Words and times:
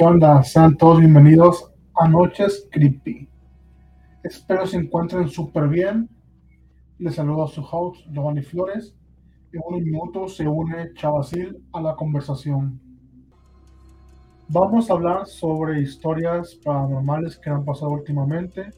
¿Qué 0.00 0.06
onda? 0.06 0.42
Sean 0.42 0.78
todos 0.78 0.98
bienvenidos 0.98 1.70
a 1.94 2.08
Noches 2.08 2.66
Creepy. 2.72 3.28
Espero 4.22 4.66
se 4.66 4.78
encuentren 4.78 5.28
súper 5.28 5.68
bien. 5.68 6.08
Les 6.98 7.16
saludo 7.16 7.44
a 7.44 7.48
su 7.48 7.60
host, 7.60 8.06
Giovanni 8.10 8.40
Flores. 8.40 8.96
En 9.52 9.60
unos 9.62 9.82
minutos 9.82 10.36
se 10.36 10.48
une 10.48 10.94
Chavacil 10.94 11.62
a 11.74 11.82
la 11.82 11.96
conversación. 11.96 12.80
Vamos 14.48 14.88
a 14.88 14.94
hablar 14.94 15.26
sobre 15.26 15.82
historias 15.82 16.54
paranormales 16.64 17.36
que 17.36 17.50
han 17.50 17.66
pasado 17.66 17.90
últimamente, 17.90 18.70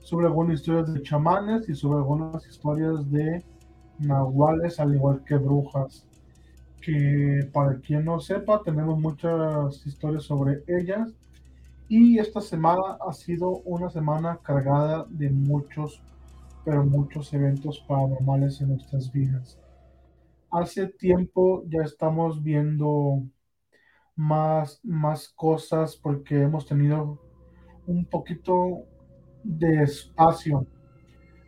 sobre 0.00 0.28
algunas 0.28 0.60
historias 0.60 0.94
de 0.94 1.02
chamanes 1.02 1.68
y 1.68 1.74
sobre 1.74 1.98
algunas 1.98 2.46
historias 2.46 3.10
de 3.10 3.44
nahuales, 3.98 4.80
al 4.80 4.94
igual 4.94 5.22
que 5.24 5.36
brujas 5.36 6.06
que 6.84 7.48
para 7.52 7.78
quien 7.80 8.04
no 8.04 8.20
sepa, 8.20 8.62
tenemos 8.62 8.98
muchas 9.00 9.86
historias 9.86 10.24
sobre 10.24 10.62
ellas. 10.66 11.14
Y 11.88 12.18
esta 12.18 12.40
semana 12.40 12.98
ha 13.06 13.12
sido 13.12 13.58
una 13.64 13.88
semana 13.88 14.38
cargada 14.42 15.06
de 15.08 15.30
muchos, 15.30 16.02
pero 16.64 16.84
muchos 16.84 17.32
eventos 17.32 17.80
paranormales 17.88 18.60
en 18.60 18.68
nuestras 18.68 19.10
vidas. 19.12 19.58
Hace 20.50 20.88
tiempo 20.88 21.64
ya 21.68 21.82
estamos 21.82 22.42
viendo 22.42 23.22
más, 24.14 24.80
más 24.82 25.28
cosas 25.28 25.96
porque 25.96 26.42
hemos 26.42 26.66
tenido 26.66 27.18
un 27.86 28.04
poquito 28.04 28.84
de 29.42 29.82
espacio. 29.82 30.66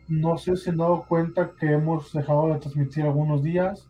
No 0.07 0.37
sé 0.37 0.55
si 0.55 0.69
han 0.69 0.77
dado 0.77 1.05
cuenta 1.07 1.53
que 1.59 1.73
hemos 1.73 2.11
dejado 2.13 2.53
de 2.53 2.59
transmitir 2.59 3.03
algunos 3.03 3.43
días 3.43 3.87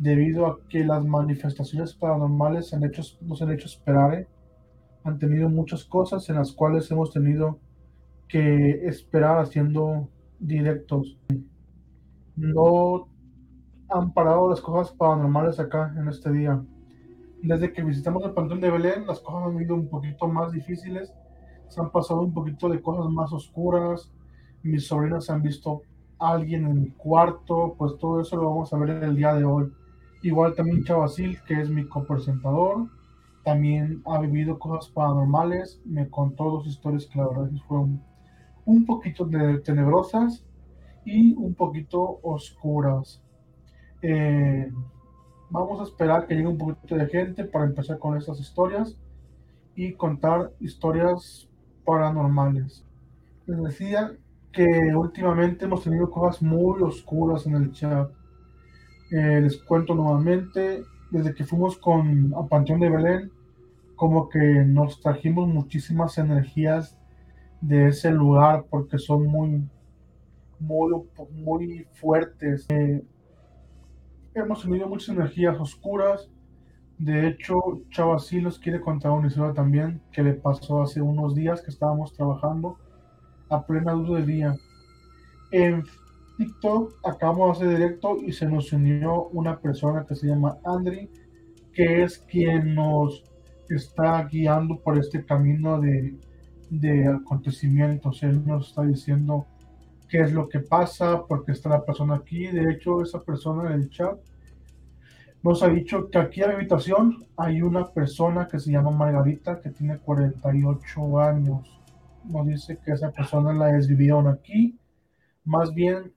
debido 0.00 0.46
a 0.46 0.58
que 0.66 0.82
las 0.82 1.04
manifestaciones 1.04 1.92
paranormales 1.92 2.72
han 2.72 2.82
hecho, 2.84 3.02
nos 3.20 3.42
han 3.42 3.52
hecho 3.52 3.66
esperar. 3.66 4.14
¿eh? 4.14 4.26
Han 5.04 5.18
tenido 5.18 5.50
muchas 5.50 5.84
cosas 5.84 6.26
en 6.30 6.36
las 6.36 6.52
cuales 6.52 6.90
hemos 6.90 7.12
tenido 7.12 7.58
que 8.26 8.86
esperar 8.86 9.38
haciendo 9.40 10.08
directos. 10.38 11.18
No 12.34 13.08
han 13.90 14.14
parado 14.14 14.48
las 14.48 14.62
cosas 14.62 14.96
paranormales 14.96 15.60
acá 15.60 15.94
en 15.94 16.08
este 16.08 16.32
día. 16.32 16.62
Desde 17.42 17.70
que 17.70 17.82
visitamos 17.82 18.24
el 18.24 18.32
Pantón 18.32 18.60
de 18.60 18.70
Belén, 18.70 19.06
las 19.06 19.20
cosas 19.20 19.48
han 19.48 19.60
ido 19.60 19.74
un 19.74 19.88
poquito 19.88 20.26
más 20.28 20.50
difíciles. 20.50 21.12
Se 21.68 21.78
han 21.78 21.90
pasado 21.90 22.22
un 22.22 22.32
poquito 22.32 22.70
de 22.70 22.80
cosas 22.80 23.10
más 23.12 23.34
oscuras. 23.34 24.10
Mis 24.62 24.86
sobrinas 24.86 25.28
han 25.28 25.42
visto 25.42 25.82
a 26.18 26.30
alguien 26.30 26.66
en 26.66 26.80
mi 26.80 26.90
cuarto. 26.92 27.74
Pues 27.76 27.98
todo 27.98 28.22
eso 28.22 28.36
lo 28.36 28.48
vamos 28.48 28.72
a 28.72 28.78
ver 28.78 29.04
el 29.04 29.14
día 29.14 29.34
de 29.34 29.44
hoy. 29.44 29.70
Igual 30.22 30.54
también 30.54 30.84
Chavacil, 30.84 31.40
que 31.42 31.60
es 31.60 31.70
mi 31.70 31.86
copresentador, 31.86 32.88
también 33.44 34.02
ha 34.04 34.20
vivido 34.20 34.58
cosas 34.58 34.90
paranormales, 34.90 35.80
me 35.86 36.08
contó 36.10 36.44
dos 36.50 36.66
historias 36.66 37.06
que 37.06 37.18
la 37.18 37.28
verdad 37.28 37.50
fueron 37.66 38.02
un 38.66 38.84
poquito 38.84 39.28
tenebrosas 39.64 40.44
y 41.04 41.32
un 41.34 41.54
poquito 41.54 42.20
oscuras. 42.22 43.22
Eh, 44.02 44.70
vamos 45.48 45.80
a 45.80 45.84
esperar 45.84 46.26
que 46.26 46.34
llegue 46.34 46.48
un 46.48 46.58
poquito 46.58 46.96
de 46.96 47.06
gente 47.06 47.44
para 47.44 47.64
empezar 47.64 47.98
con 47.98 48.16
estas 48.16 48.38
historias 48.40 48.96
y 49.74 49.94
contar 49.94 50.52
historias 50.60 51.48
paranormales. 51.84 52.84
Les 53.46 53.62
decía 53.62 54.12
que 54.52 54.94
últimamente 54.94 55.64
hemos 55.64 55.82
tenido 55.82 56.10
cosas 56.10 56.42
muy 56.42 56.82
oscuras 56.82 57.46
en 57.46 57.54
el 57.54 57.72
chat 57.72 58.10
eh, 59.10 59.40
les 59.40 59.58
cuento 59.62 59.94
nuevamente, 59.94 60.82
desde 61.10 61.34
que 61.34 61.44
fuimos 61.44 61.76
con 61.78 62.32
a 62.34 62.46
Panteón 62.46 62.80
de 62.80 62.90
Belén, 62.90 63.32
como 63.96 64.28
que 64.28 64.38
nos 64.38 65.00
trajimos 65.00 65.48
muchísimas 65.48 66.16
energías 66.18 66.96
de 67.60 67.88
ese 67.88 68.10
lugar 68.10 68.64
porque 68.70 68.98
son 68.98 69.26
muy, 69.26 69.68
muy, 70.58 70.92
muy 71.32 71.86
fuertes. 71.92 72.66
Eh, 72.70 73.02
hemos 74.34 74.62
tenido 74.62 74.88
muchas 74.88 75.14
energías 75.14 75.58
oscuras. 75.58 76.30
De 76.98 77.28
hecho, 77.28 77.82
Chava 77.90 78.18
sí 78.18 78.40
nos 78.40 78.58
quiere 78.58 78.80
contar 78.80 79.12
una 79.12 79.28
historia 79.28 79.54
también 79.54 80.00
que 80.12 80.22
le 80.22 80.34
pasó 80.34 80.82
hace 80.82 81.00
unos 81.00 81.34
días 81.34 81.62
que 81.62 81.70
estábamos 81.70 82.12
trabajando 82.12 82.78
a 83.48 83.66
plena 83.66 83.92
luz 83.94 84.16
del 84.16 84.26
día. 84.26 84.56
En 85.50 85.82
TikTok 86.40 87.00
acabamos 87.04 87.58
de 87.58 87.66
hacer 87.66 87.78
directo 87.78 88.16
y 88.16 88.32
se 88.32 88.46
nos 88.46 88.72
unió 88.72 89.24
una 89.24 89.60
persona 89.60 90.06
que 90.06 90.14
se 90.14 90.26
llama 90.26 90.56
Andri, 90.64 91.10
que 91.70 92.02
es 92.02 92.16
quien 92.16 92.74
nos 92.74 93.22
está 93.68 94.24
guiando 94.24 94.80
por 94.80 94.96
este 94.96 95.22
camino 95.22 95.78
de, 95.78 96.16
de 96.70 97.08
acontecimientos. 97.08 98.22
Él 98.22 98.42
nos 98.46 98.68
está 98.68 98.84
diciendo 98.84 99.44
qué 100.08 100.22
es 100.22 100.32
lo 100.32 100.48
que 100.48 100.60
pasa, 100.60 101.26
porque 101.28 101.52
está 101.52 101.68
la 101.68 101.84
persona 101.84 102.14
aquí. 102.14 102.46
De 102.46 102.72
hecho, 102.72 103.02
esa 103.02 103.20
persona 103.20 103.74
en 103.74 103.82
el 103.82 103.90
chat 103.90 104.18
nos 105.42 105.62
ha 105.62 105.68
dicho 105.68 106.08
que 106.08 106.16
aquí 106.16 106.40
en 106.40 106.48
la 106.48 106.54
habitación 106.54 107.26
hay 107.36 107.60
una 107.60 107.86
persona 107.86 108.48
que 108.48 108.58
se 108.58 108.72
llama 108.72 108.92
Margarita, 108.92 109.60
que 109.60 109.68
tiene 109.68 109.98
48 109.98 111.20
años. 111.20 111.80
Nos 112.24 112.46
dice 112.46 112.78
que 112.82 112.92
esa 112.92 113.10
persona 113.10 113.52
la 113.52 113.66
desvivieron 113.66 114.26
aquí. 114.26 114.78
Más 115.44 115.74
bien 115.74 116.14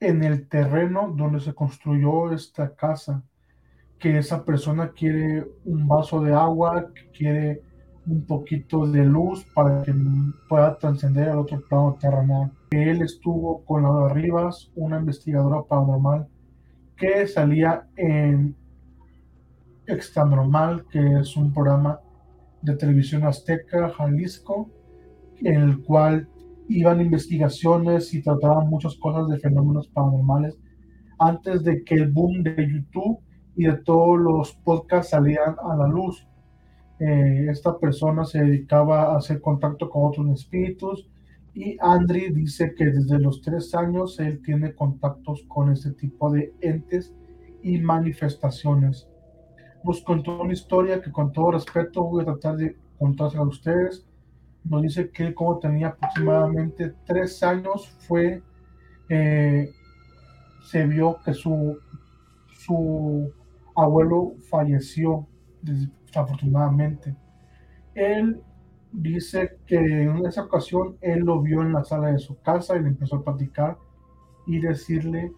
en 0.00 0.22
el 0.22 0.48
terreno 0.48 1.12
donde 1.16 1.40
se 1.40 1.54
construyó 1.54 2.32
esta 2.32 2.74
casa, 2.74 3.22
que 3.98 4.18
esa 4.18 4.44
persona 4.44 4.90
quiere 4.90 5.46
un 5.64 5.88
vaso 5.88 6.20
de 6.20 6.34
agua, 6.34 6.90
que 6.94 7.10
quiere 7.10 7.62
un 8.06 8.24
poquito 8.24 8.86
de 8.86 9.04
luz 9.04 9.44
para 9.54 9.82
que 9.82 9.94
pueda 10.48 10.78
trascender 10.78 11.28
al 11.28 11.38
otro 11.38 11.60
plano 11.68 11.96
terrenal. 12.00 12.52
Él 12.70 13.02
estuvo 13.02 13.64
con 13.64 13.82
Laura 13.82 14.12
Rivas, 14.14 14.70
una 14.76 14.98
investigadora 14.98 15.62
paranormal 15.62 16.28
que 16.96 17.26
salía 17.26 17.86
en 17.96 18.54
Extra 19.86 20.24
Normal, 20.24 20.86
que 20.90 21.20
es 21.20 21.36
un 21.36 21.52
programa 21.52 22.00
de 22.62 22.76
televisión 22.76 23.24
azteca, 23.24 23.90
Jalisco, 23.90 24.70
en 25.40 25.62
el 25.62 25.82
cual 25.82 26.28
iban 26.68 27.00
investigaciones 27.00 28.12
y 28.14 28.22
trataban 28.22 28.68
muchas 28.68 28.96
cosas 28.96 29.28
de 29.28 29.38
fenómenos 29.38 29.88
paranormales 29.88 30.58
antes 31.18 31.62
de 31.62 31.82
que 31.84 31.94
el 31.94 32.10
boom 32.10 32.42
de 32.42 32.68
YouTube 32.68 33.18
y 33.56 33.64
de 33.64 33.78
todos 33.78 34.18
los 34.18 34.52
podcasts 34.52 35.10
salieran 35.10 35.56
a 35.62 35.76
la 35.76 35.88
luz. 35.88 36.26
Eh, 36.98 37.46
esta 37.50 37.78
persona 37.78 38.24
se 38.24 38.42
dedicaba 38.42 39.12
a 39.12 39.16
hacer 39.16 39.40
contacto 39.40 39.88
con 39.88 40.06
otros 40.06 40.28
espíritus 40.40 41.08
y 41.54 41.76
Andri 41.80 42.32
dice 42.32 42.74
que 42.74 42.86
desde 42.86 43.18
los 43.18 43.40
tres 43.40 43.74
años 43.74 44.18
él 44.20 44.42
tiene 44.42 44.74
contactos 44.74 45.44
con 45.48 45.72
este 45.72 45.92
tipo 45.92 46.30
de 46.30 46.52
entes 46.60 47.14
y 47.62 47.78
manifestaciones. 47.78 49.08
Nos 49.82 50.02
contó 50.02 50.42
una 50.42 50.52
historia 50.52 51.00
que 51.00 51.12
con 51.12 51.32
todo 51.32 51.52
respeto 51.52 52.04
voy 52.04 52.22
a 52.22 52.26
tratar 52.26 52.56
de 52.56 52.76
contársela 52.98 53.42
a 53.42 53.46
ustedes 53.46 54.06
nos 54.68 54.82
dice 54.82 55.10
que 55.10 55.34
como 55.34 55.58
tenía 55.58 55.88
aproximadamente 55.88 56.94
tres 57.04 57.42
años 57.42 57.88
fue, 58.00 58.42
eh, 59.08 59.70
se 60.64 60.86
vio 60.86 61.18
que 61.24 61.32
su, 61.32 61.78
su 62.48 63.32
abuelo 63.76 64.34
falleció 64.50 65.26
desafortunadamente. 65.62 67.14
Él 67.94 68.40
dice 68.92 69.58
que 69.66 69.76
en 69.76 70.26
esa 70.26 70.42
ocasión 70.42 70.96
él 71.00 71.20
lo 71.20 71.40
vio 71.40 71.62
en 71.62 71.72
la 71.72 71.84
sala 71.84 72.08
de 72.08 72.18
su 72.18 72.40
casa 72.40 72.76
y 72.76 72.82
le 72.82 72.88
empezó 72.88 73.16
a 73.16 73.24
platicar 73.24 73.76
y 74.46 74.60
decirle 74.60 75.32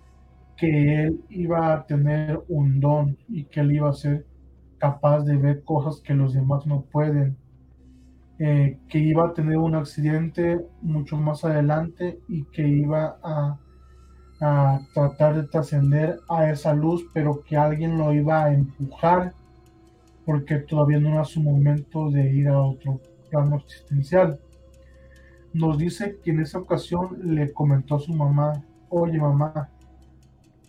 que 0.56 1.04
él 1.04 1.24
iba 1.28 1.72
a 1.72 1.86
tener 1.86 2.42
un 2.48 2.80
don 2.80 3.16
y 3.28 3.44
que 3.44 3.60
él 3.60 3.72
iba 3.72 3.90
a 3.90 3.94
ser 3.94 4.26
capaz 4.78 5.24
de 5.24 5.36
ver 5.36 5.62
cosas 5.64 6.00
que 6.00 6.14
los 6.14 6.34
demás 6.34 6.66
no 6.66 6.82
pueden 6.82 7.36
eh, 8.38 8.78
que 8.88 8.98
iba 8.98 9.26
a 9.26 9.34
tener 9.34 9.58
un 9.58 9.74
accidente 9.74 10.64
mucho 10.80 11.16
más 11.16 11.44
adelante 11.44 12.20
y 12.28 12.44
que 12.44 12.66
iba 12.66 13.18
a, 13.22 13.58
a 14.40 14.80
tratar 14.94 15.34
de 15.36 15.48
trascender 15.48 16.20
a 16.28 16.50
esa 16.50 16.72
luz, 16.72 17.04
pero 17.12 17.42
que 17.42 17.56
alguien 17.56 17.98
lo 17.98 18.12
iba 18.12 18.44
a 18.44 18.54
empujar 18.54 19.34
porque 20.24 20.56
todavía 20.58 21.00
no 21.00 21.08
era 21.14 21.24
su 21.24 21.42
momento 21.42 22.10
de 22.10 22.30
ir 22.30 22.48
a 22.48 22.60
otro 22.60 23.00
plano 23.30 23.56
existencial. 23.56 24.38
Nos 25.54 25.78
dice 25.78 26.18
que 26.22 26.30
en 26.30 26.40
esa 26.40 26.58
ocasión 26.58 27.18
le 27.34 27.52
comentó 27.52 27.96
a 27.96 28.00
su 28.00 28.12
mamá, 28.12 28.62
oye 28.90 29.18
mamá, 29.18 29.70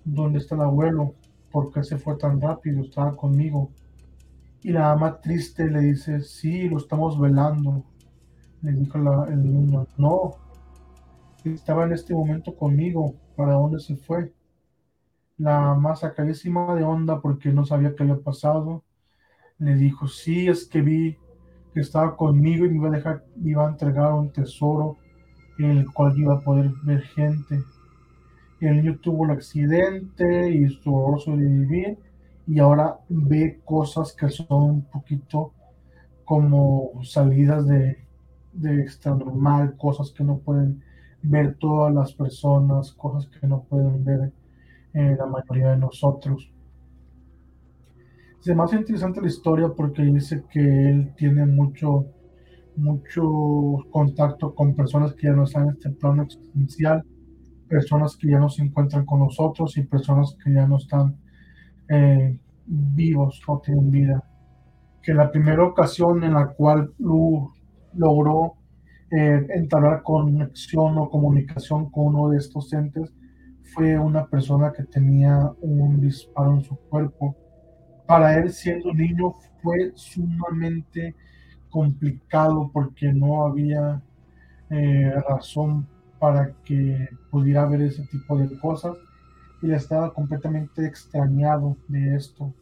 ¿dónde 0.06 0.39
está 0.39 0.56
el 0.56 0.62
abuelo? 0.62 1.13
¿Por 1.51 1.71
qué 1.71 1.83
se 1.83 1.98
fue 1.98 2.16
tan 2.16 2.39
rápido? 2.39 2.81
Estaba 2.81 3.16
conmigo. 3.16 3.69
Y 4.61 4.71
la 4.71 4.91
ama 4.91 5.19
triste 5.21 5.69
le 5.69 5.79
dice, 5.79 6.21
sí, 6.21 6.67
lo 6.67 6.77
estamos 6.77 7.19
velando. 7.19 7.85
Le 8.61 8.73
dijo 8.73 8.97
el 9.25 9.44
niño, 9.44 9.88
no, 9.97 10.35
estaba 11.45 11.85
en 11.85 11.94
este 11.94 12.13
momento 12.13 12.56
conmigo, 12.56 13.15
¿para 13.35 13.53
dónde 13.53 13.79
se 13.79 13.95
fue? 13.95 14.33
La 15.38 15.71
ama 15.71 15.95
sacadísima 15.95 16.75
de 16.75 16.83
onda 16.83 17.21
porque 17.21 17.50
no 17.53 17.65
sabía 17.65 17.95
qué 17.95 18.03
había 18.03 18.17
pasado, 18.17 18.83
le 19.57 19.75
dijo, 19.75 20.07
sí, 20.07 20.47
es 20.47 20.65
que 20.65 20.81
vi 20.81 21.17
que 21.73 21.79
estaba 21.81 22.17
conmigo 22.17 22.65
y 22.65 22.69
me 22.69 22.75
iba 22.75 22.89
a 22.89 22.91
dejar, 22.91 23.25
me 23.35 23.51
iba 23.51 23.65
a 23.65 23.69
entregar 23.69 24.13
un 24.13 24.31
tesoro 24.31 24.97
en 25.59 25.77
el 25.77 25.91
cual 25.91 26.17
iba 26.17 26.35
a 26.35 26.39
poder 26.39 26.71
ver 26.83 27.01
gente. 27.01 27.63
El 28.59 28.77
niño 28.77 29.00
tuvo 29.00 29.25
el 29.25 29.31
accidente 29.31 30.50
y 30.51 30.65
estuvo 30.65 31.17
sobrevivir 31.19 31.97
y 32.49 32.57
ahora 32.57 32.97
ve 33.09 33.61
cosas 33.63 34.11
que 34.11 34.27
son 34.27 34.63
un 34.63 34.81
poquito 34.81 35.53
como 36.25 36.99
salidas 37.03 37.67
de, 37.67 37.99
de 38.53 38.81
extra 38.81 39.13
normal, 39.13 39.77
cosas 39.77 40.11
que 40.11 40.23
no 40.23 40.39
pueden 40.39 40.83
ver 41.21 41.57
todas 41.59 41.93
las 41.93 42.11
personas, 42.13 42.91
cosas 42.93 43.29
que 43.29 43.45
no 43.45 43.61
pueden 43.69 44.03
ver 44.03 44.31
eh, 44.95 45.15
la 45.15 45.27
mayoría 45.27 45.69
de 45.69 45.77
nosotros. 45.77 46.51
Es 48.43 48.55
más 48.55 48.73
interesante 48.73 49.21
la 49.21 49.27
historia 49.27 49.69
porque 49.69 50.01
dice 50.01 50.43
que 50.49 50.89
él 50.89 51.13
tiene 51.15 51.45
mucho, 51.45 52.07
mucho 52.75 53.85
contacto 53.91 54.55
con 54.55 54.73
personas 54.73 55.13
que 55.13 55.27
ya 55.27 55.33
no 55.33 55.43
están 55.43 55.65
en 55.65 55.69
este 55.75 55.91
plano 55.91 56.23
existencial, 56.23 57.05
personas 57.67 58.17
que 58.17 58.27
ya 58.31 58.39
no 58.39 58.49
se 58.49 58.63
encuentran 58.63 59.05
con 59.05 59.19
nosotros 59.19 59.77
y 59.77 59.83
personas 59.83 60.35
que 60.43 60.51
ya 60.51 60.65
no 60.65 60.77
están 60.77 61.15
eh, 61.89 62.38
vivos, 62.65 63.41
no 63.47 63.59
tienen 63.59 63.91
vida. 63.91 64.24
Que 65.01 65.13
la 65.13 65.31
primera 65.31 65.63
ocasión 65.63 66.24
en 66.24 66.33
la 66.33 66.47
cual 66.47 66.94
Lu 67.00 67.51
logró 67.94 68.56
eh, 69.12 69.47
entablar 69.56 70.03
conexión 70.03 70.97
o 70.97 71.09
comunicación 71.09 71.89
con 71.89 72.07
uno 72.15 72.30
de 72.30 72.38
estos 72.38 72.71
entes 72.74 73.12
fue 73.74 73.97
una 73.97 74.27
persona 74.27 74.71
que 74.71 74.83
tenía 74.83 75.51
un 75.62 76.00
disparo 76.00 76.56
en 76.56 76.63
su 76.63 76.75
cuerpo. 76.75 77.36
Para 78.06 78.38
él 78.38 78.51
siendo 78.51 78.94
niño 78.94 79.33
fue 79.62 79.92
sumamente 79.95 81.15
complicado 81.69 82.69
porque 82.74 83.12
no 83.13 83.45
había 83.45 84.01
eh, 84.69 85.12
razón 85.27 85.88
para 86.19 86.53
que 86.63 87.09
pudiera 87.31 87.65
ver 87.65 87.81
ese 87.83 88.06
tipo 88.07 88.38
de 88.38 88.57
cosas 88.59 88.95
y 89.61 89.71
estaba 89.71 90.13
completamente 90.13 90.85
extrañado 90.85 91.75
de 91.88 92.15
esto. 92.15 92.53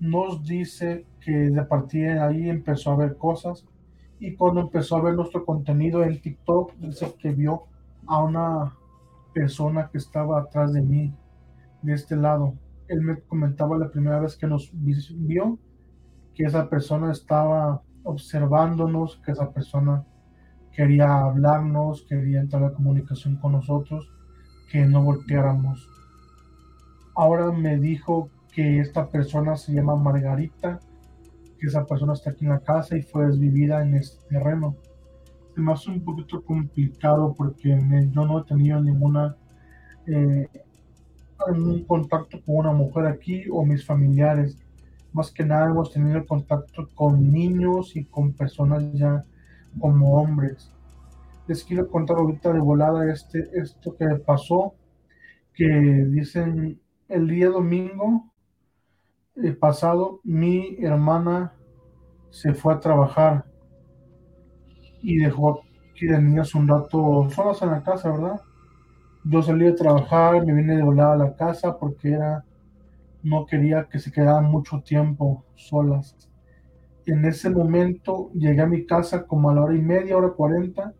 Nos 0.00 0.44
dice 0.44 1.06
que 1.20 1.32
de 1.32 1.62
partir 1.64 2.06
de 2.06 2.20
ahí 2.20 2.50
empezó 2.50 2.92
a 2.92 2.96
ver 2.96 3.16
cosas 3.16 3.64
y 4.18 4.34
cuando 4.34 4.60
empezó 4.60 4.96
a 4.96 5.02
ver 5.02 5.14
nuestro 5.14 5.44
contenido 5.44 6.02
en 6.02 6.20
TikTok, 6.20 6.74
dice 6.76 7.14
que 7.18 7.32
vio 7.32 7.64
a 8.06 8.22
una 8.22 8.74
persona 9.32 9.88
que 9.90 9.98
estaba 9.98 10.40
atrás 10.40 10.72
de 10.72 10.82
mí, 10.82 11.14
de 11.82 11.92
este 11.92 12.16
lado. 12.16 12.54
Él 12.88 13.00
me 13.00 13.20
comentaba 13.20 13.78
la 13.78 13.90
primera 13.90 14.20
vez 14.20 14.36
que 14.36 14.46
nos 14.46 14.70
vio 14.72 15.58
que 16.34 16.44
esa 16.44 16.68
persona 16.68 17.12
estaba 17.12 17.82
observándonos, 18.04 19.20
que 19.24 19.32
esa 19.32 19.50
persona 19.52 20.04
quería 20.72 21.20
hablarnos, 21.20 22.06
quería 22.08 22.40
entrar 22.40 22.64
a 22.64 22.72
comunicación 22.72 23.36
con 23.36 23.52
nosotros, 23.52 24.10
que 24.70 24.86
no 24.86 25.02
volteáramos. 25.02 25.91
Ahora 27.14 27.52
me 27.52 27.78
dijo 27.78 28.30
que 28.52 28.80
esta 28.80 29.08
persona 29.08 29.56
se 29.56 29.72
llama 29.72 29.96
Margarita 29.96 30.80
esa 31.66 31.84
persona 31.86 32.12
está 32.14 32.30
aquí 32.30 32.44
en 32.44 32.50
la 32.50 32.60
casa 32.60 32.96
y 32.96 33.02
fue 33.02 33.26
desvivida 33.26 33.82
en 33.82 33.94
este 33.94 34.22
terreno. 34.28 34.76
Se 35.54 35.60
me 35.60 35.72
hace 35.72 35.90
un 35.90 36.02
poquito 36.02 36.42
complicado 36.42 37.34
porque 37.36 37.78
yo 38.10 38.24
no 38.26 38.40
he 38.40 38.44
tenido 38.44 38.80
ninguna 38.80 39.36
eh, 40.06 40.48
contacto 41.86 42.40
con 42.44 42.56
una 42.56 42.72
mujer 42.72 43.06
aquí 43.06 43.44
o 43.50 43.64
mis 43.64 43.84
familiares. 43.84 44.58
Más 45.12 45.30
que 45.30 45.44
nada 45.44 45.66
hemos 45.66 45.92
tenido 45.92 46.24
contacto 46.26 46.88
con 46.94 47.30
niños 47.30 47.94
y 47.96 48.04
con 48.04 48.32
personas 48.32 48.92
ya 48.94 49.24
como 49.78 50.14
hombres. 50.14 50.70
Les 51.46 51.64
quiero 51.64 51.88
contar 51.88 52.16
ahorita 52.16 52.52
de 52.52 52.60
volada 52.60 53.10
este, 53.12 53.48
esto 53.54 53.94
que 53.96 54.06
pasó, 54.24 54.74
que 55.54 55.66
dicen 56.08 56.80
el 57.12 57.28
día 57.28 57.50
domingo 57.50 58.32
el 59.36 59.56
pasado 59.58 60.20
mi 60.24 60.76
hermana 60.80 61.52
se 62.30 62.54
fue 62.54 62.72
a 62.72 62.80
trabajar 62.80 63.44
y 65.02 65.18
dejó 65.18 65.60
que 65.94 66.06
las 66.06 66.22
niñas 66.22 66.54
un 66.54 66.68
rato 66.68 67.28
solas 67.30 67.60
en 67.60 67.70
la 67.70 67.82
casa, 67.82 68.10
¿verdad? 68.10 68.40
Yo 69.24 69.42
salí 69.42 69.66
de 69.66 69.72
trabajar, 69.74 70.44
me 70.46 70.54
vine 70.54 70.76
de 70.76 70.82
volada 70.82 71.12
a 71.12 71.18
la 71.18 71.36
casa 71.36 71.76
porque 71.78 72.12
era, 72.12 72.44
no 73.22 73.44
quería 73.44 73.88
que 73.90 73.98
se 73.98 74.10
quedaran 74.10 74.46
mucho 74.46 74.80
tiempo 74.80 75.44
solas. 75.54 76.16
En 77.04 77.26
ese 77.26 77.50
momento 77.50 78.30
llegué 78.32 78.62
a 78.62 78.66
mi 78.66 78.86
casa 78.86 79.26
como 79.26 79.50
a 79.50 79.54
la 79.54 79.62
hora 79.62 79.74
y 79.74 79.82
media, 79.82 80.16
hora 80.16 80.30
cuarenta. 80.30 80.94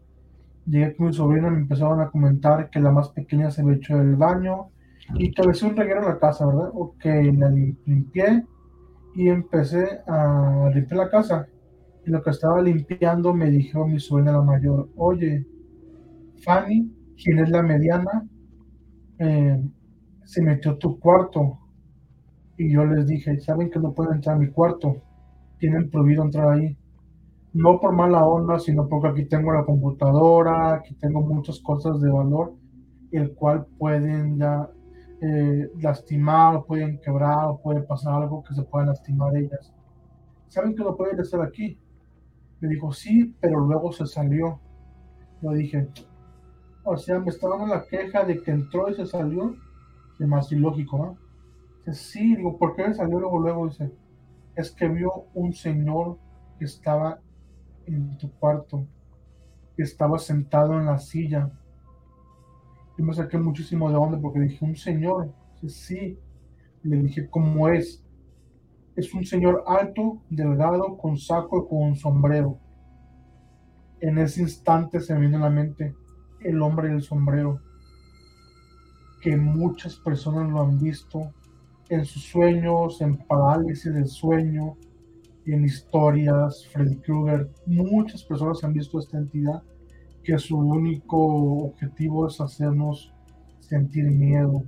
Llegué 0.66 0.94
con 0.94 1.06
mi 1.06 1.12
sobrina, 1.14 1.48
me 1.48 1.58
empezaron 1.58 2.00
a 2.00 2.10
comentar 2.10 2.68
que 2.68 2.80
la 2.80 2.92
más 2.92 3.08
pequeña 3.08 3.50
se 3.50 3.64
me 3.64 3.76
echó 3.76 3.96
del 3.96 4.16
baño, 4.16 4.68
y 5.14 5.32
cabecé 5.32 5.66
un 5.66 5.76
reguero 5.76 6.00
en 6.00 6.08
la 6.08 6.18
casa, 6.18 6.46
¿verdad? 6.46 6.70
Ok, 6.74 7.04
la 7.04 7.50
limpié 7.50 8.44
y 9.14 9.28
empecé 9.28 10.00
a 10.06 10.70
limpiar 10.74 10.98
la 10.98 11.10
casa. 11.10 11.46
Y 12.04 12.10
lo 12.10 12.22
que 12.22 12.30
estaba 12.30 12.60
limpiando 12.60 13.34
me 13.34 13.50
dijo 13.50 13.86
mi 13.86 14.00
sueña 14.00 14.32
la 14.32 14.42
mayor, 14.42 14.88
oye, 14.96 15.46
Fanny, 16.42 16.90
quien 17.22 17.38
es 17.38 17.50
la 17.50 17.62
mediana, 17.62 18.26
eh, 19.18 19.62
se 20.24 20.42
metió 20.42 20.76
tu 20.78 20.98
cuarto. 20.98 21.58
Y 22.56 22.72
yo 22.72 22.84
les 22.84 23.06
dije, 23.06 23.38
saben 23.40 23.70
que 23.70 23.78
no 23.78 23.92
pueden 23.92 24.14
entrar 24.14 24.36
a 24.36 24.38
mi 24.38 24.48
cuarto, 24.48 24.96
tienen 25.58 25.90
prohibido 25.90 26.24
entrar 26.24 26.48
ahí. 26.50 26.76
No 27.52 27.78
por 27.78 27.92
mala 27.92 28.24
onda, 28.24 28.58
sino 28.58 28.88
porque 28.88 29.08
aquí 29.08 29.24
tengo 29.26 29.52
la 29.52 29.64
computadora, 29.64 30.74
aquí 30.74 30.94
tengo 30.94 31.20
muchas 31.20 31.60
cosas 31.60 32.00
de 32.00 32.10
valor, 32.10 32.54
el 33.12 33.34
cual 33.34 33.66
pueden 33.78 34.38
ya 34.38 34.68
eh, 35.24 35.70
lastimar 35.80 36.64
pueden 36.64 36.98
quebrar 36.98 37.46
o 37.46 37.56
puede 37.56 37.80
pasar 37.82 38.14
algo 38.14 38.42
que 38.42 38.54
se 38.54 38.62
pueda 38.64 38.86
lastimar 38.86 39.36
ellas. 39.36 39.72
¿Saben 40.48 40.74
que 40.74 40.82
no 40.82 40.96
pueden 40.96 41.20
estar 41.20 41.40
aquí? 41.40 41.78
Me 42.58 42.68
dijo, 42.68 42.92
sí, 42.92 43.32
pero 43.40 43.60
luego 43.60 43.92
se 43.92 44.04
salió. 44.04 44.58
Yo 45.40 45.52
dije, 45.52 45.88
o 46.82 46.96
sea, 46.96 47.20
me 47.20 47.28
estaba 47.28 47.56
dando 47.56 47.72
la 47.72 47.86
queja 47.86 48.24
de 48.24 48.42
que 48.42 48.50
entró 48.50 48.90
y 48.90 48.94
se 48.94 49.06
salió. 49.06 49.54
Es 50.18 50.26
más 50.26 50.50
ilógico, 50.50 50.98
¿no? 50.98 51.18
Dice, 51.86 51.94
sí, 51.94 52.36
digo, 52.36 52.58
¿por 52.58 52.74
qué 52.74 52.92
salió 52.92 53.20
luego? 53.20 53.38
Luego 53.38 53.68
dice, 53.68 53.92
es 54.56 54.72
que 54.72 54.88
vio 54.88 55.26
un 55.34 55.52
señor 55.52 56.18
que 56.58 56.64
estaba 56.64 57.20
en 57.86 58.18
tu 58.18 58.28
cuarto, 58.32 58.86
que 59.76 59.84
estaba 59.84 60.18
sentado 60.18 60.80
en 60.80 60.86
la 60.86 60.98
silla 60.98 61.48
yo 62.96 63.04
me 63.04 63.14
saqué 63.14 63.38
muchísimo 63.38 63.90
de 63.90 63.96
onda 63.96 64.20
porque 64.20 64.40
dije, 64.40 64.64
un 64.64 64.76
señor, 64.76 65.32
sí, 65.66 66.18
le 66.82 66.96
dije, 66.98 67.28
¿cómo 67.28 67.68
es? 67.68 68.04
Es 68.96 69.14
un 69.14 69.24
señor 69.24 69.64
alto, 69.66 70.22
delgado, 70.28 70.96
con 70.98 71.16
saco 71.16 71.64
y 71.64 71.68
con 71.68 71.88
un 71.88 71.96
sombrero. 71.96 72.58
En 74.00 74.18
ese 74.18 74.42
instante 74.42 75.00
se 75.00 75.14
me 75.14 75.20
vino 75.20 75.38
a 75.38 75.42
la 75.42 75.50
mente 75.50 75.94
el 76.40 76.60
hombre 76.60 76.88
del 76.88 77.02
sombrero, 77.02 77.60
que 79.22 79.36
muchas 79.36 79.96
personas 79.96 80.50
lo 80.50 80.60
han 80.60 80.78
visto 80.78 81.32
en 81.88 82.04
sus 82.04 82.24
sueños, 82.24 83.00
en 83.00 83.16
parálisis 83.16 83.94
del 83.94 84.08
sueño, 84.08 84.76
en 85.46 85.64
historias, 85.64 86.66
Freddy 86.68 86.96
Krueger, 86.96 87.50
muchas 87.66 88.24
personas 88.24 88.62
han 88.64 88.72
visto 88.72 88.98
esta 88.98 89.18
entidad 89.18 89.62
que 90.22 90.38
su 90.38 90.58
único 90.58 91.18
objetivo 91.64 92.28
es 92.28 92.40
hacernos 92.40 93.12
sentir 93.60 94.10
miedo. 94.10 94.64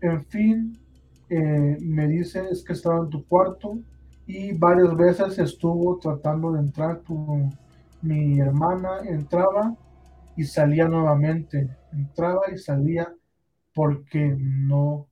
En 0.00 0.24
fin, 0.24 0.78
eh, 1.28 1.76
me 1.80 2.08
dice 2.08 2.48
es 2.50 2.64
que 2.64 2.72
estaba 2.72 3.00
en 3.00 3.10
tu 3.10 3.24
cuarto 3.26 3.78
y 4.26 4.52
varias 4.56 4.96
veces 4.96 5.38
estuvo 5.38 5.98
tratando 5.98 6.52
de 6.52 6.60
entrar 6.60 7.00
tu, 7.00 7.50
mi 8.02 8.40
hermana 8.40 9.00
entraba 9.04 9.76
y 10.36 10.44
salía 10.44 10.88
nuevamente, 10.88 11.76
entraba 11.92 12.42
y 12.52 12.58
salía 12.58 13.12
porque 13.74 14.36
no, 14.38 15.08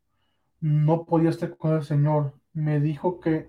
no 0.60 1.04
podía 1.04 1.30
estar 1.30 1.56
con 1.56 1.74
el 1.74 1.82
Señor. 1.82 2.34
Me 2.52 2.80
dijo 2.80 3.20
que 3.20 3.48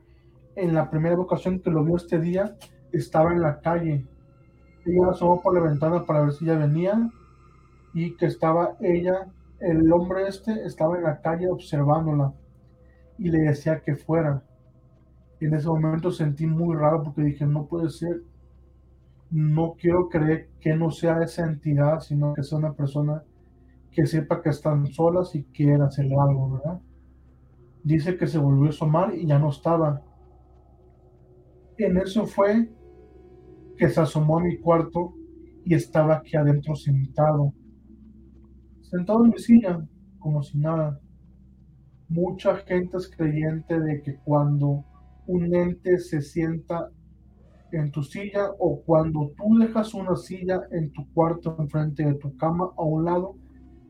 en 0.55 0.73
la 0.73 0.89
primera 0.89 1.17
ocasión 1.17 1.59
que 1.59 1.69
lo 1.69 1.83
vio 1.83 1.95
este 1.95 2.19
día 2.19 2.55
estaba 2.91 3.31
en 3.31 3.41
la 3.41 3.61
calle 3.61 4.05
ella 4.91 5.11
asomó 5.11 5.41
por 5.41 5.53
la 5.53 5.61
ventana 5.61 6.05
para 6.05 6.21
ver 6.21 6.33
si 6.33 6.45
ella 6.45 6.57
venía 6.57 7.09
y 7.93 8.15
que 8.15 8.27
estaba 8.27 8.75
ella, 8.81 9.27
el 9.59 9.91
hombre 9.91 10.27
este 10.27 10.65
estaba 10.65 10.97
en 10.97 11.03
la 11.03 11.21
calle 11.21 11.49
observándola 11.49 12.33
y 13.17 13.29
le 13.29 13.39
decía 13.39 13.81
que 13.81 13.95
fuera. 13.95 14.43
En 15.39 15.53
ese 15.53 15.67
momento 15.67 16.11
sentí 16.11 16.45
muy 16.45 16.75
raro 16.75 17.03
porque 17.03 17.21
dije, 17.21 17.45
no 17.45 17.65
puede 17.65 17.89
ser, 17.89 18.21
no 19.31 19.75
quiero 19.79 20.09
creer 20.09 20.49
que 20.59 20.75
no 20.75 20.91
sea 20.91 21.21
esa 21.23 21.45
entidad, 21.45 21.99
sino 21.99 22.33
que 22.33 22.43
sea 22.43 22.57
una 22.57 22.73
persona 22.73 23.23
que 23.91 24.05
sepa 24.05 24.41
que 24.41 24.49
están 24.49 24.87
solas 24.87 25.35
y 25.35 25.43
quiera 25.43 25.85
hacer 25.85 26.05
algo, 26.05 26.51
¿verdad? 26.51 26.79
Dice 27.83 28.17
que 28.17 28.27
se 28.27 28.37
volvió 28.37 28.67
a 28.67 28.69
asomar 28.69 29.15
y 29.15 29.25
ya 29.25 29.39
no 29.39 29.49
estaba. 29.49 30.01
En 31.77 31.97
eso 31.97 32.25
fue 32.25 32.69
que 33.79 33.89
se 33.89 34.01
asomó 34.01 34.39
a 34.39 34.43
mi 34.43 34.57
cuarto 34.57 35.13
y 35.63 35.73
estaba 35.73 36.17
aquí 36.17 36.35
adentro 36.35 36.75
sentado, 36.75 37.53
sentado 38.81 39.23
en 39.23 39.31
mi 39.31 39.39
silla, 39.39 39.81
como 40.19 40.43
si 40.43 40.57
nada. 40.57 40.99
Mucha 42.09 42.57
gente 42.57 42.97
es 42.97 43.09
creyente 43.09 43.79
de 43.79 44.01
que 44.01 44.17
cuando 44.17 44.83
un 45.27 45.55
ente 45.55 45.97
se 45.97 46.21
sienta 46.21 46.89
en 47.71 47.89
tu 47.89 48.03
silla 48.03 48.49
o 48.59 48.81
cuando 48.81 49.31
tú 49.37 49.57
dejas 49.57 49.93
una 49.93 50.17
silla 50.17 50.59
en 50.71 50.91
tu 50.91 51.07
cuarto 51.13 51.55
enfrente 51.57 52.03
de 52.03 52.15
tu 52.15 52.35
cama 52.35 52.71
a 52.75 52.83
un 52.83 53.05
lado, 53.05 53.35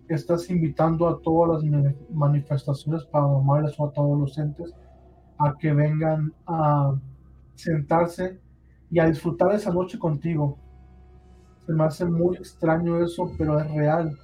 estás 0.08 0.51
invitando 0.51 1.08
a 1.08 1.19
todas 1.22 1.63
las 1.63 1.98
manifestaciones 2.12 3.05
paranormales 3.05 3.74
o 3.79 3.88
a 3.88 3.91
todos 3.91 4.19
los 4.19 4.38
entes 4.38 4.72
a 5.39 5.55
que 5.58 5.74
vengan 5.74 6.31
a 6.46 6.93
sentarse 7.55 8.39
y 8.91 9.00
a 9.00 9.05
disfrutar 9.05 9.53
esa 9.53 9.72
noche 9.72 10.00
contigo. 10.00 10.58
Se 11.65 11.74
me 11.74 11.84
hace 11.84 12.05
muy 12.05 12.36
extraño 12.38 13.03
eso, 13.03 13.31
pero 13.38 13.60
es 13.60 13.72
real, 13.72 14.17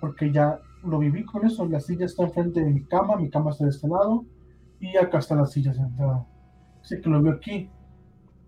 porque 0.00 0.30
ya 0.30 0.58
lo 0.84 0.98
viví 0.98 1.24
con 1.24 1.46
eso. 1.46 1.66
La 1.66 1.80
silla 1.80 2.06
está 2.06 2.24
enfrente 2.24 2.60
de 2.60 2.70
mi 2.70 2.84
cama, 2.84 3.16
mi 3.16 3.30
cama 3.30 3.50
está 3.50 3.64
de 3.64 3.70
este 3.70 3.88
lado 3.88 4.24
y 4.78 4.96
acá 4.96 5.18
está 5.18 5.34
la 5.34 5.46
silla 5.46 5.72
sentada. 5.72 6.26
Así 6.82 7.00
que 7.00 7.08
lo 7.08 7.22
veo 7.22 7.34
aquí. 7.34 7.70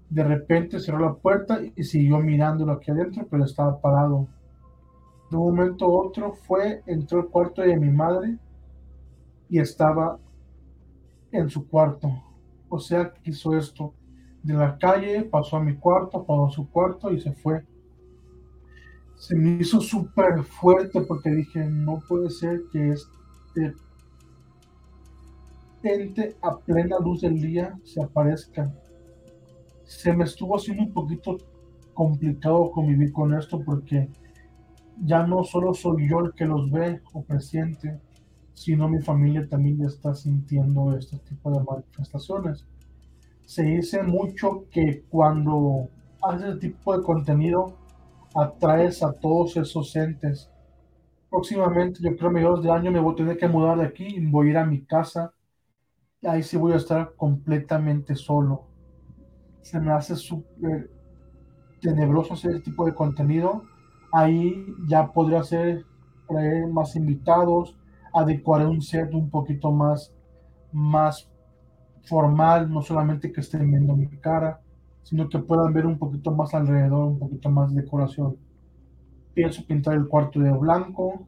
De 0.08 0.24
repente 0.24 0.78
cerró 0.78 0.98
la 0.98 1.14
puerta 1.14 1.60
y 1.74 1.84
siguió 1.84 2.18
mirándolo 2.18 2.72
aquí 2.72 2.90
adentro, 2.90 3.26
pero 3.30 3.44
estaba 3.44 3.80
parado. 3.80 4.28
De 5.30 5.36
un 5.36 5.44
momento 5.44 5.86
a 5.86 5.88
otro 5.88 6.32
fue, 6.32 6.82
entró 6.86 7.20
al 7.20 7.28
cuarto 7.28 7.62
de 7.62 7.78
mi 7.78 7.90
madre 7.90 8.36
y 9.48 9.58
estaba 9.58 10.18
en 11.30 11.48
su 11.48 11.66
cuarto. 11.66 12.10
O 12.68 12.78
sea, 12.78 13.12
hizo 13.24 13.56
esto. 13.56 13.94
De 14.42 14.54
la 14.54 14.76
calle 14.78 15.24
pasó 15.24 15.56
a 15.56 15.62
mi 15.62 15.76
cuarto, 15.76 16.18
apagó 16.18 16.50
su 16.50 16.68
cuarto 16.68 17.12
y 17.12 17.20
se 17.20 17.32
fue. 17.32 17.64
Se 19.16 19.36
me 19.36 19.60
hizo 19.60 19.80
súper 19.80 20.42
fuerte 20.42 21.00
porque 21.02 21.30
dije, 21.30 21.64
no 21.64 22.00
puede 22.08 22.30
ser 22.30 22.62
que 22.72 22.90
este 22.90 23.74
ente 25.84 26.36
a 26.42 26.56
plena 26.58 26.98
luz 27.00 27.20
del 27.20 27.40
día 27.40 27.76
se 27.84 28.02
aparezca 28.02 28.72
se 29.92 30.12
me 30.14 30.24
estuvo 30.24 30.56
haciendo 30.56 30.84
un 30.84 30.92
poquito 30.92 31.36
complicado 31.92 32.70
convivir 32.70 33.12
con 33.12 33.34
esto 33.34 33.60
porque 33.62 34.08
ya 35.04 35.26
no 35.26 35.44
solo 35.44 35.74
soy 35.74 36.08
yo 36.08 36.20
el 36.20 36.32
que 36.32 36.46
los 36.46 36.70
ve 36.70 37.02
o 37.12 37.22
presiente, 37.22 38.00
sino 38.54 38.88
mi 38.88 39.00
familia 39.00 39.46
también 39.46 39.78
ya 39.78 39.86
está 39.86 40.14
sintiendo 40.14 40.96
este 40.96 41.18
tipo 41.18 41.50
de 41.50 41.62
manifestaciones. 41.62 42.66
Se 43.44 43.62
dice 43.62 44.02
mucho 44.02 44.64
que 44.70 45.04
cuando 45.08 45.88
haces 46.22 46.54
este 46.54 46.68
tipo 46.68 46.96
de 46.96 47.04
contenido 47.04 47.76
atraes 48.34 49.02
a 49.02 49.12
todos 49.12 49.56
esos 49.56 49.94
entes. 49.96 50.50
Próximamente, 51.30 52.00
yo 52.02 52.16
creo 52.16 52.30
a 52.30 52.32
mediados 52.32 52.62
de 52.62 52.70
año 52.70 52.90
me 52.90 53.00
voy 53.00 53.12
a 53.12 53.16
tener 53.16 53.36
que 53.36 53.48
mudar 53.48 53.78
de 53.78 53.84
aquí 53.84 54.06
y 54.06 54.26
voy 54.26 54.48
a 54.48 54.50
ir 54.50 54.58
a 54.58 54.66
mi 54.66 54.84
casa. 54.84 55.32
Y 56.20 56.26
ahí 56.26 56.42
sí 56.42 56.56
voy 56.56 56.72
a 56.72 56.76
estar 56.76 57.14
completamente 57.16 58.14
solo 58.14 58.72
se 59.62 59.80
me 59.80 59.92
hace 59.92 60.16
súper 60.16 60.90
tenebroso 61.80 62.34
hacer 62.34 62.50
este 62.52 62.70
tipo 62.70 62.84
de 62.84 62.94
contenido. 62.94 63.62
Ahí 64.12 64.66
ya 64.88 65.10
podría 65.10 65.42
ser 65.42 65.84
traer 66.28 66.66
más 66.66 66.94
invitados, 66.96 67.76
adecuar 68.12 68.66
un 68.66 68.82
set 68.82 69.14
un 69.14 69.30
poquito 69.30 69.72
más, 69.72 70.12
más 70.72 71.30
formal, 72.04 72.70
no 72.70 72.82
solamente 72.82 73.32
que 73.32 73.40
estén 73.40 73.70
viendo 73.70 73.96
mi 73.96 74.08
cara, 74.18 74.60
sino 75.02 75.28
que 75.28 75.38
puedan 75.38 75.72
ver 75.72 75.86
un 75.86 75.98
poquito 75.98 76.30
más 76.32 76.54
alrededor, 76.54 77.08
un 77.08 77.18
poquito 77.18 77.50
más 77.50 77.74
de 77.74 77.82
decoración. 77.82 78.36
Pienso 79.34 79.64
pintar 79.66 79.94
el 79.94 80.08
cuarto 80.08 80.40
de 80.40 80.52
blanco 80.52 81.26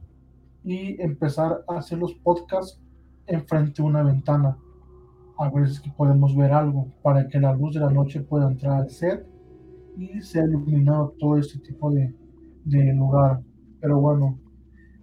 y 0.63 1.01
empezar 1.01 1.63
a 1.67 1.77
hacer 1.77 1.97
los 1.97 2.13
podcasts 2.13 2.79
enfrente 3.27 3.81
de 3.81 3.87
una 3.87 4.03
ventana 4.03 4.57
a 5.37 5.49
veces 5.49 5.79
que 5.79 5.91
podemos 5.91 6.35
ver 6.35 6.53
algo 6.53 6.87
para 7.01 7.27
que 7.27 7.39
la 7.39 7.53
luz 7.53 7.73
de 7.73 7.81
la 7.81 7.89
noche 7.89 8.21
pueda 8.21 8.47
entrar 8.47 8.81
al 8.81 8.89
set 8.89 9.25
y 9.97 10.21
sea 10.21 10.43
iluminado 10.45 11.13
todo 11.19 11.37
este 11.37 11.59
tipo 11.59 11.91
de, 11.91 12.13
de 12.63 12.93
lugar. 12.93 13.41
Pero 13.81 13.99
bueno, 13.99 14.39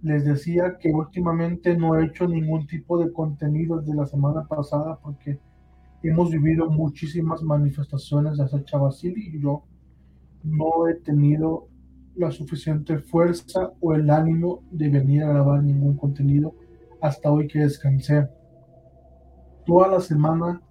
les 0.01 0.25
decía 0.25 0.77
que 0.79 0.91
últimamente 0.91 1.77
no 1.77 1.95
he 1.95 2.05
hecho 2.05 2.27
ningún 2.27 2.67
tipo 2.67 2.97
de 2.97 3.11
contenido 3.11 3.79
de 3.81 3.93
la 3.95 4.05
semana 4.05 4.45
pasada 4.47 4.99
porque 5.01 5.39
hemos 6.03 6.31
vivido 6.31 6.69
muchísimas 6.69 7.41
manifestaciones 7.41 8.37
de 8.37 8.47
Sacha 8.47 8.77
Basili 8.77 9.35
y 9.35 9.41
yo 9.41 9.63
no 10.43 10.87
he 10.87 10.95
tenido 10.95 11.67
la 12.15 12.31
suficiente 12.31 12.99
fuerza 12.99 13.71
o 13.79 13.93
el 13.93 14.09
ánimo 14.09 14.61
de 14.71 14.89
venir 14.89 15.23
a 15.23 15.29
grabar 15.29 15.63
ningún 15.63 15.95
contenido 15.97 16.53
hasta 17.01 17.31
hoy 17.31 17.47
que 17.47 17.59
descansé 17.59 18.27
toda 19.65 19.87
la 19.87 19.99
semana 19.99 20.61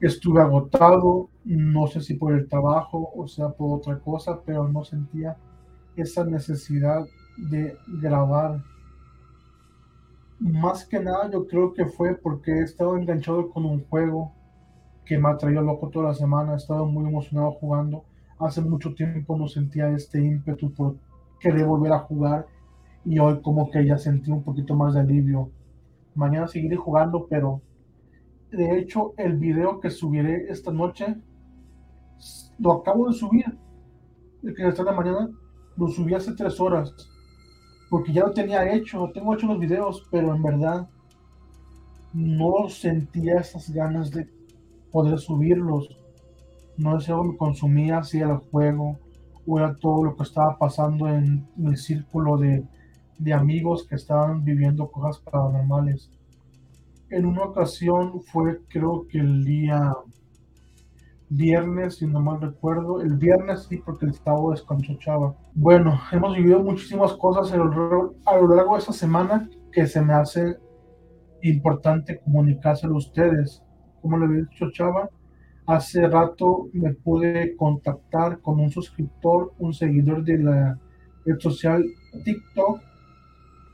estuve 0.00 0.40
agotado, 0.40 1.30
no 1.44 1.86
sé 1.86 2.00
si 2.00 2.14
por 2.14 2.34
el 2.34 2.48
trabajo 2.48 3.10
o 3.16 3.26
sea 3.26 3.50
por 3.50 3.78
otra 3.78 3.98
cosa, 3.98 4.40
pero 4.44 4.68
no 4.68 4.84
sentía 4.84 5.36
esa 5.96 6.24
necesidad 6.24 7.04
de 7.36 7.76
grabar. 8.00 8.62
Más 10.38 10.86
que 10.86 11.00
nada 11.00 11.30
yo 11.30 11.46
creo 11.46 11.72
que 11.72 11.86
fue 11.86 12.14
porque 12.14 12.52
he 12.52 12.62
estado 12.62 12.96
enganchado 12.96 13.50
con 13.50 13.64
un 13.64 13.84
juego 13.84 14.32
que 15.04 15.18
me 15.18 15.28
ha 15.28 15.36
traído 15.36 15.62
loco 15.62 15.88
toda 15.88 16.08
la 16.08 16.14
semana, 16.14 16.54
he 16.54 16.56
estado 16.56 16.86
muy 16.86 17.06
emocionado 17.06 17.52
jugando. 17.52 18.04
Hace 18.38 18.60
mucho 18.60 18.94
tiempo 18.94 19.36
no 19.36 19.46
sentía 19.48 19.90
este 19.90 20.24
ímpetu 20.24 20.72
por 20.72 20.96
querer 21.38 21.66
volver 21.66 21.92
a 21.92 22.00
jugar 22.00 22.46
y 23.04 23.18
hoy 23.18 23.40
como 23.42 23.70
que 23.70 23.86
ya 23.86 23.98
sentí 23.98 24.30
un 24.30 24.42
poquito 24.42 24.74
más 24.74 24.94
de 24.94 25.00
alivio. 25.00 25.50
Mañana 26.14 26.48
seguiré 26.48 26.76
jugando, 26.76 27.26
pero 27.28 27.60
de 28.50 28.78
hecho, 28.78 29.14
el 29.16 29.36
video 29.36 29.80
que 29.80 29.90
subiré 29.90 30.50
esta 30.50 30.70
noche, 30.70 31.16
lo 32.58 32.72
acabo 32.72 33.08
de 33.08 33.14
subir, 33.14 33.58
el 34.42 34.54
que 34.54 34.68
está 34.68 34.84
la 34.84 34.92
mañana, 34.92 35.28
lo 35.76 35.88
subí 35.88 36.14
hace 36.14 36.34
tres 36.34 36.60
horas, 36.60 36.94
porque 37.94 38.12
ya 38.12 38.24
lo 38.24 38.32
tenía 38.32 38.74
hecho, 38.74 39.08
tengo 39.14 39.34
hecho 39.34 39.46
los 39.46 39.60
videos, 39.60 40.04
pero 40.10 40.34
en 40.34 40.42
verdad 40.42 40.88
no 42.12 42.68
sentía 42.68 43.38
esas 43.38 43.70
ganas 43.70 44.10
de 44.10 44.28
poder 44.90 45.16
subirlos. 45.20 45.96
No 46.76 46.98
es 46.98 47.08
algo 47.08 47.30
que 47.30 47.36
consumía 47.36 47.98
así 47.98 48.18
el 48.18 48.38
juego, 48.50 48.98
o 49.46 49.58
era 49.60 49.76
todo 49.76 50.06
lo 50.06 50.16
que 50.16 50.24
estaba 50.24 50.58
pasando 50.58 51.06
en 51.06 51.46
mi 51.54 51.76
círculo 51.76 52.36
de, 52.36 52.64
de 53.16 53.32
amigos 53.32 53.86
que 53.86 53.94
estaban 53.94 54.42
viviendo 54.42 54.90
cosas 54.90 55.22
paranormales 55.22 56.10
en 57.10 57.26
una 57.26 57.44
ocasión 57.44 58.22
fue 58.22 58.60
creo 58.68 59.06
que 59.08 59.18
el 59.18 59.44
día 59.44 59.92
viernes, 61.28 61.96
si 61.96 62.06
no 62.06 62.20
mal 62.20 62.40
recuerdo, 62.40 63.00
el 63.00 63.14
viernes 63.16 63.66
sí, 63.68 63.78
porque 63.84 64.06
el 64.06 64.14
sábado 64.14 64.50
descanso 64.50 65.36
Bueno, 65.54 65.98
hemos 66.12 66.36
vivido 66.36 66.62
muchísimas 66.62 67.14
cosas 67.14 67.52
a 67.52 67.56
lo, 67.56 68.14
a 68.24 68.36
lo 68.36 68.54
largo 68.54 68.74
de 68.74 68.80
esta 68.80 68.92
semana 68.92 69.48
que 69.72 69.86
se 69.86 70.00
me 70.02 70.12
hace 70.14 70.56
importante 71.42 72.20
comunicárselo 72.20 72.94
a 72.94 72.98
ustedes. 72.98 73.62
Como 74.00 74.18
le 74.18 74.26
había 74.26 74.42
dicho 74.42 74.70
Chava, 74.70 75.08
hace 75.66 76.06
rato 76.08 76.68
me 76.72 76.92
pude 76.92 77.56
contactar 77.56 78.40
con 78.40 78.60
un 78.60 78.70
suscriptor, 78.70 79.52
un 79.58 79.72
seguidor 79.72 80.24
de 80.24 80.38
la 80.38 80.78
red 81.24 81.38
social 81.38 81.84
TikTok, 82.24 82.80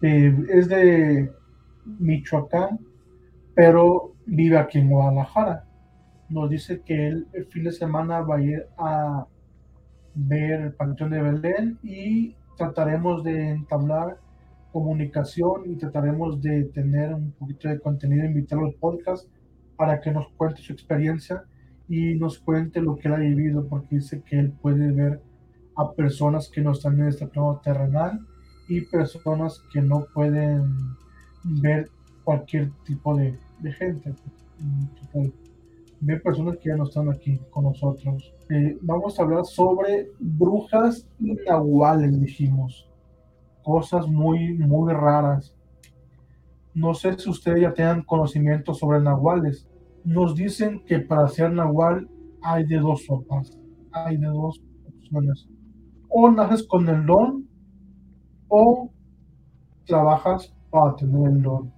es 0.03 0.69
de 0.69 1.31
Michoacán, 1.99 2.79
pero 3.55 4.15
vive 4.27 4.57
aquí 4.57 4.79
en 4.79 4.89
Guadalajara. 4.89 5.65
Nos 6.31 6.49
dice 6.49 6.81
que 6.83 7.09
él 7.09 7.27
el 7.33 7.47
fin 7.47 7.65
de 7.65 7.73
semana 7.73 8.21
va 8.21 8.37
a 8.37 8.43
ir 8.43 8.67
a 8.79 9.27
ver 10.15 10.61
el 10.61 10.73
Panteón 10.73 11.11
de 11.11 11.23
Belén 11.23 11.79
y 11.83 12.35
trataremos 12.57 13.23
de 13.25 13.51
entablar 13.51 14.19
comunicación 14.73 15.63
y 15.67 15.77
trataremos 15.77 16.41
de 16.41 16.65
tener 16.65 17.15
un 17.15 17.33
poquito 17.33 17.69
de 17.69 17.81
contenido, 17.81 18.25
invitarlo 18.25 18.67
al 18.67 18.75
podcast 18.75 19.29
para 19.77 20.01
que 20.01 20.13
nos 20.13 20.29
cuente 20.37 20.63
su 20.63 20.73
experiencia 20.73 21.45
y 21.89 22.15
nos 22.15 22.39
cuente 22.39 22.81
lo 22.81 22.97
que 22.97 23.09
él 23.09 23.15
ha 23.15 23.19
vivido, 23.19 23.67
porque 23.69 23.97
dice 23.97 24.23
que 24.23 24.39
él 24.39 24.53
puede 24.53 24.93
ver 24.93 25.21
a 25.77 25.91
personas 25.93 26.49
que 26.49 26.61
no 26.61 26.73
están 26.73 27.01
en 27.01 27.09
este 27.09 27.27
plano 27.27 27.61
terrenal 27.65 28.21
y 28.69 28.83
personas 28.83 29.61
que 29.73 29.81
no 29.81 30.07
pueden 30.15 30.63
ver 31.45 31.91
cualquier 32.23 32.71
tipo 32.85 33.17
de, 33.17 33.37
de 33.61 33.73
gente. 33.73 34.15
Ve 36.01 36.19
personas 36.19 36.57
que 36.57 36.71
ya 36.71 36.77
no 36.77 36.85
están 36.85 37.11
aquí 37.11 37.39
con 37.51 37.65
nosotros. 37.65 38.35
Eh, 38.49 38.79
vamos 38.81 39.19
a 39.19 39.23
hablar 39.23 39.45
sobre 39.45 40.11
brujas 40.19 41.07
y 41.19 41.35
nahuales, 41.47 42.19
dijimos. 42.19 42.89
Cosas 43.63 44.07
muy, 44.07 44.55
muy 44.55 44.93
raras. 44.93 45.55
No 46.73 46.95
sé 46.95 47.19
si 47.19 47.29
ustedes 47.29 47.63
ya 47.63 47.75
tengan 47.75 48.03
conocimiento 48.03 48.73
sobre 48.73 49.01
nahuales. 49.01 49.69
Nos 50.05 50.35
dicen 50.35 50.83
que 50.87 51.01
para 51.01 51.29
ser 51.29 51.53
nahual 51.53 52.09
hay 52.43 52.65
de 52.65 52.79
dos 52.79 53.05
sopas, 53.05 53.59
hay 53.93 54.17
de 54.17 54.27
dos 54.27 54.63
opciones. 54.87 55.49
O 56.09 56.31
naces 56.31 56.67
con 56.67 56.89
el 56.89 57.05
don 57.05 57.47
o 58.49 58.91
trabajas 59.85 60.55
para 60.71 60.97
tener 60.97 61.31
el 61.31 61.43
don. 61.43 61.73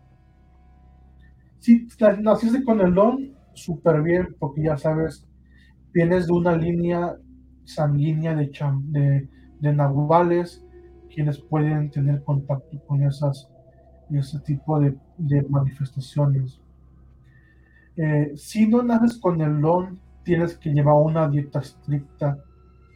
Si 1.58 1.86
naciste 2.20 2.64
con 2.64 2.80
el 2.80 2.94
don, 2.94 3.31
súper 3.54 4.02
bien, 4.02 4.34
porque 4.38 4.62
ya 4.62 4.76
sabes, 4.76 5.26
vienes 5.92 6.26
de 6.26 6.32
una 6.32 6.56
línea 6.56 7.16
sanguínea 7.64 8.34
de, 8.34 8.50
de, 8.90 9.28
de 9.60 9.72
nahuales, 9.72 10.64
quienes 11.14 11.38
pueden 11.38 11.90
tener 11.90 12.22
contacto 12.24 12.78
con 12.86 13.02
esas, 13.02 13.48
ese 14.10 14.40
tipo 14.40 14.80
de, 14.80 14.96
de 15.18 15.42
manifestaciones. 15.42 16.60
Eh, 17.96 18.32
si 18.36 18.66
no 18.66 18.82
naces 18.82 19.18
con 19.18 19.40
el 19.40 19.60
don, 19.60 20.00
tienes 20.24 20.56
que 20.56 20.70
llevar 20.70 20.94
una 20.94 21.28
dieta 21.28 21.60
estricta 21.60 22.38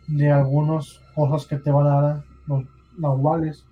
de 0.08 0.30
algunas 0.30 1.00
cosas 1.14 1.46
que 1.46 1.56
te 1.58 1.70
van 1.70 1.86
a 1.86 2.00
dar 2.00 2.24
los 2.46 2.64
nahuales 2.98 3.66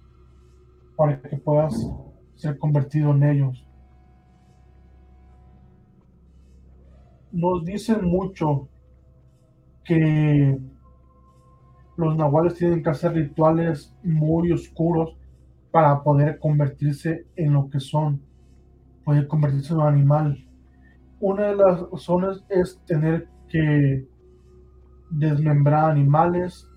para 0.96 1.20
que 1.20 1.36
puedas 1.36 1.74
ser 2.34 2.58
convertido 2.58 3.12
en 3.12 3.22
ellos. 3.22 3.66
Nos 7.34 7.64
dicen 7.64 8.04
mucho 8.04 8.68
que 9.84 10.56
los 11.96 12.16
nahuales 12.16 12.54
tienen 12.54 12.80
que 12.80 12.90
hacer 12.90 13.12
rituales 13.12 13.92
muy 14.04 14.52
oscuros 14.52 15.16
para 15.72 16.00
poder 16.04 16.38
convertirse 16.38 17.26
en 17.34 17.54
lo 17.54 17.68
que 17.68 17.80
son, 17.80 18.22
poder 19.04 19.26
convertirse 19.26 19.72
en 19.72 19.80
un 19.80 19.86
animal. 19.88 20.46
Una 21.18 21.48
de 21.48 21.56
las 21.56 21.80
razones 21.90 22.44
es 22.50 22.80
tener 22.86 23.28
que 23.48 24.06
desmembrar 25.10 25.90
animales, 25.90 26.68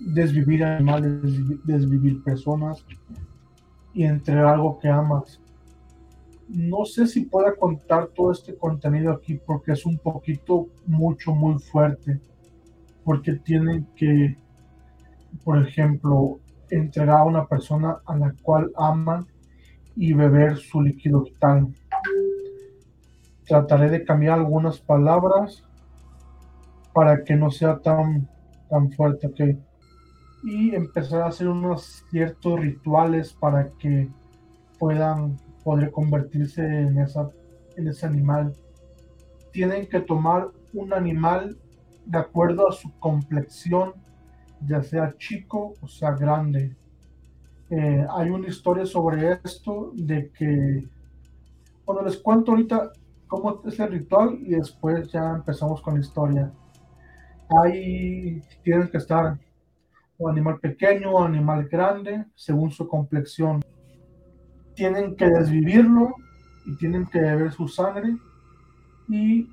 desvivir 0.00 0.64
animales, 0.64 1.20
desvivir 1.64 2.22
personas 2.22 2.82
y 3.92 4.04
entre 4.04 4.38
algo 4.40 4.78
que 4.78 4.88
amas. 4.88 5.38
No 6.48 6.84
sé 6.86 7.06
si 7.06 7.26
pueda 7.26 7.54
contar 7.54 8.08
todo 8.08 8.32
este 8.32 8.56
contenido 8.56 9.12
aquí 9.12 9.34
porque 9.34 9.72
es 9.72 9.84
un 9.84 9.98
poquito 9.98 10.68
mucho, 10.86 11.34
muy 11.34 11.58
fuerte. 11.58 12.20
Porque 13.04 13.34
tienen 13.34 13.86
que, 13.94 14.36
por 15.44 15.58
ejemplo, 15.66 16.40
entregar 16.70 17.18
a 17.18 17.24
una 17.24 17.46
persona 17.46 17.98
a 18.06 18.16
la 18.16 18.34
cual 18.42 18.70
aman 18.76 19.26
y 19.96 20.12
beber 20.12 20.56
su 20.56 20.80
líquido 20.80 21.22
vital. 21.22 21.68
Trataré 23.46 23.90
de 23.90 24.04
cambiar 24.04 24.38
algunas 24.38 24.78
palabras 24.78 25.64
para 26.92 27.24
que 27.24 27.36
no 27.36 27.50
sea 27.50 27.78
tan, 27.78 28.28
tan 28.68 28.90
fuerte, 28.92 29.26
¿ok? 29.26 29.40
Y 30.44 30.74
empezar 30.74 31.22
a 31.22 31.26
hacer 31.26 31.48
unos 31.48 32.04
ciertos 32.10 32.60
rituales 32.60 33.32
para 33.32 33.70
que 33.78 34.08
puedan 34.78 35.36
poder 35.68 35.90
convertirse 35.90 36.64
en, 36.64 36.98
esa, 36.98 37.28
en 37.76 37.88
ese 37.88 38.06
animal. 38.06 38.54
Tienen 39.52 39.86
que 39.86 40.00
tomar 40.00 40.48
un 40.72 40.94
animal 40.94 41.58
de 42.06 42.16
acuerdo 42.16 42.70
a 42.70 42.72
su 42.72 42.90
complexión, 42.98 43.92
ya 44.66 44.82
sea 44.82 45.14
chico 45.18 45.74
o 45.82 45.86
sea 45.86 46.12
grande. 46.12 46.74
Eh, 47.68 48.06
hay 48.16 48.30
una 48.30 48.48
historia 48.48 48.86
sobre 48.86 49.38
esto 49.44 49.92
de 49.92 50.30
que, 50.30 50.88
bueno, 51.84 52.00
les 52.00 52.16
cuento 52.16 52.52
ahorita 52.52 52.90
cómo 53.26 53.60
es 53.66 53.78
el 53.78 53.90
ritual 53.90 54.38
y 54.40 54.52
después 54.54 55.12
ya 55.12 55.34
empezamos 55.34 55.82
con 55.82 55.96
la 55.96 56.00
historia. 56.00 56.50
Ahí 57.62 58.42
tienen 58.62 58.88
que 58.88 58.96
estar 58.96 59.38
un 60.16 60.30
animal 60.30 60.60
pequeño 60.60 61.10
o 61.10 61.22
animal 61.22 61.68
grande 61.68 62.24
según 62.34 62.70
su 62.70 62.88
complexión. 62.88 63.62
Tienen 64.78 65.16
que 65.16 65.28
desvivirlo 65.28 66.14
y 66.64 66.76
tienen 66.76 67.04
que 67.06 67.20
beber 67.20 67.50
su 67.50 67.66
sangre 67.66 68.16
y 69.08 69.50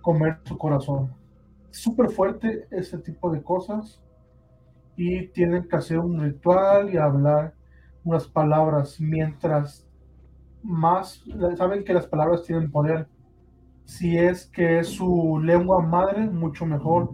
comer 0.00 0.38
su 0.44 0.56
corazón. 0.56 1.12
Súper 1.72 2.10
fuerte 2.10 2.68
ese 2.70 2.98
tipo 2.98 3.32
de 3.32 3.42
cosas 3.42 4.00
y 4.96 5.26
tienen 5.28 5.66
que 5.66 5.74
hacer 5.74 5.98
un 5.98 6.20
ritual 6.20 6.94
y 6.94 6.98
hablar 6.98 7.54
unas 8.04 8.28
palabras 8.28 9.00
mientras 9.00 9.84
más 10.62 11.24
saben 11.56 11.82
que 11.82 11.94
las 11.94 12.06
palabras 12.06 12.44
tienen 12.44 12.70
poder 12.70 13.08
si 13.86 14.16
es 14.16 14.46
que 14.46 14.78
es 14.78 14.88
su 14.88 15.40
lengua 15.42 15.82
madre, 15.82 16.30
mucho 16.30 16.64
mejor, 16.64 17.10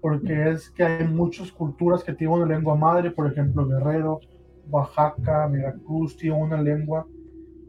porque 0.00 0.50
es 0.50 0.70
que 0.70 0.84
hay 0.84 1.06
muchas 1.06 1.52
culturas 1.52 2.02
que 2.02 2.14
tienen 2.14 2.38
una 2.38 2.46
lengua 2.46 2.76
madre, 2.76 3.10
por 3.10 3.30
ejemplo, 3.30 3.66
Guerrero, 3.66 4.20
Oaxaca, 4.68 5.46
Veracruz, 5.48 6.16
tienen 6.16 6.42
una 6.42 6.60
lengua 6.60 7.06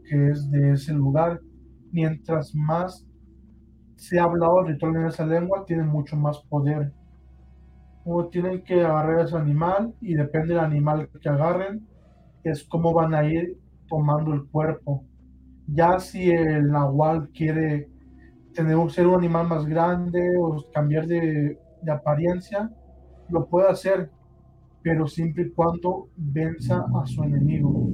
que 0.08 0.30
es 0.30 0.50
de 0.50 0.72
ese 0.72 0.92
lugar. 0.92 1.40
Mientras 1.92 2.54
más 2.54 3.06
se 3.96 4.18
ha 4.18 4.24
hablado 4.24 4.60
el 4.60 4.68
ritual 4.68 4.96
en 4.96 5.06
esa 5.06 5.24
lengua, 5.24 5.64
tiene 5.66 5.84
mucho 5.84 6.16
más 6.16 6.38
poder. 6.48 6.92
O 8.04 8.26
tienen 8.28 8.62
que 8.62 8.82
agarrar 8.82 9.24
ese 9.24 9.36
animal 9.36 9.94
y 10.00 10.14
depende 10.14 10.54
del 10.54 10.64
animal 10.64 11.08
que 11.20 11.28
agarren, 11.28 11.86
es 12.42 12.64
como 12.64 12.92
van 12.92 13.14
a 13.14 13.24
ir 13.24 13.58
tomando 13.88 14.34
el 14.34 14.44
cuerpo. 14.48 15.04
Ya 15.66 15.98
si 15.98 16.30
el 16.30 16.70
nahual 16.70 17.30
quiere 17.30 17.88
tener 18.54 18.90
ser 18.90 19.06
un 19.06 19.16
animal 19.16 19.48
más 19.48 19.66
grande 19.66 20.36
o 20.38 20.64
cambiar 20.72 21.06
de, 21.06 21.58
apariencia, 21.90 22.70
lo 23.28 23.46
puede 23.46 23.68
hacer, 23.68 24.10
pero 24.84 25.06
siempre 25.06 25.44
y 25.44 25.50
cuando 25.50 26.10
venza 26.14 26.84
a 26.94 27.06
su 27.06 27.24
enemigo. 27.24 27.88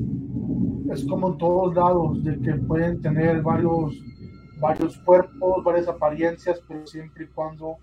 Es 0.93 1.05
como 1.05 1.29
en 1.29 1.39
todos 1.39 1.73
lados, 1.73 2.25
de 2.25 2.37
que 2.41 2.55
pueden 2.55 3.01
tener 3.01 3.41
varios, 3.43 3.95
varios 4.61 4.99
cuerpos, 4.99 5.63
varias 5.65 5.87
apariencias, 5.87 6.61
pero 6.67 6.85
siempre 6.85 7.25
y 7.25 7.29
cuando 7.29 7.77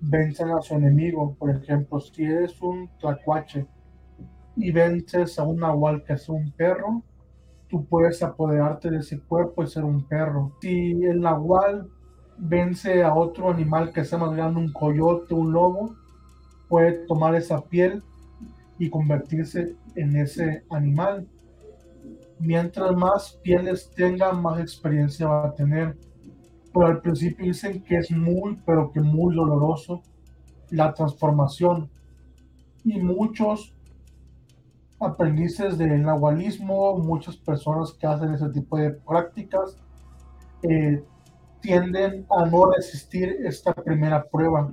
vencen 0.00 0.50
a 0.50 0.60
su 0.60 0.74
enemigo. 0.74 1.36
Por 1.38 1.50
ejemplo, 1.50 2.00
si 2.00 2.24
eres 2.24 2.60
un 2.60 2.90
tlacuache 2.98 3.64
y 4.56 4.72
vences 4.72 5.38
a 5.38 5.44
un 5.44 5.60
nahual 5.60 6.02
que 6.02 6.14
es 6.14 6.28
un 6.28 6.50
perro, 6.50 7.04
tú 7.68 7.86
puedes 7.86 8.20
apoderarte 8.24 8.90
de 8.90 8.98
ese 8.98 9.20
cuerpo 9.20 9.62
y 9.62 9.68
ser 9.68 9.84
un 9.84 10.02
perro. 10.08 10.56
Si 10.60 11.00
el 11.04 11.20
nahual 11.20 11.88
vence 12.36 13.04
a 13.04 13.14
otro 13.14 13.52
animal 13.52 13.92
que 13.92 14.04
sea 14.04 14.18
más 14.18 14.34
grande, 14.34 14.58
un 14.58 14.72
coyote, 14.72 15.32
un 15.32 15.52
lobo, 15.52 15.94
puede 16.68 17.06
tomar 17.06 17.36
esa 17.36 17.60
piel 17.60 18.02
y 18.78 18.90
convertirse 18.90 19.76
en 19.94 20.16
ese 20.16 20.64
animal. 20.70 21.28
Mientras 22.38 22.96
más 22.96 23.38
pieles 23.42 23.90
tenga, 23.94 24.32
más 24.32 24.60
experiencia 24.60 25.26
va 25.26 25.48
a 25.48 25.54
tener. 25.54 25.96
Pero 26.72 26.86
al 26.86 27.00
principio 27.00 27.46
dicen 27.46 27.82
que 27.82 27.96
es 27.98 28.10
muy, 28.10 28.56
pero 28.64 28.92
que 28.92 29.00
muy 29.00 29.34
doloroso 29.34 30.02
la 30.70 30.94
transformación. 30.94 31.90
Y 32.84 33.00
muchos 33.00 33.74
aprendices 35.00 35.78
del 35.78 36.02
nahualismo, 36.02 36.98
muchas 36.98 37.36
personas 37.36 37.92
que 37.92 38.06
hacen 38.06 38.32
ese 38.34 38.48
tipo 38.50 38.76
de 38.78 38.92
prácticas, 38.92 39.76
eh, 40.62 41.02
tienden 41.60 42.26
a 42.30 42.46
no 42.46 42.70
resistir 42.70 43.28
esta 43.44 43.72
primera 43.74 44.24
prueba 44.24 44.72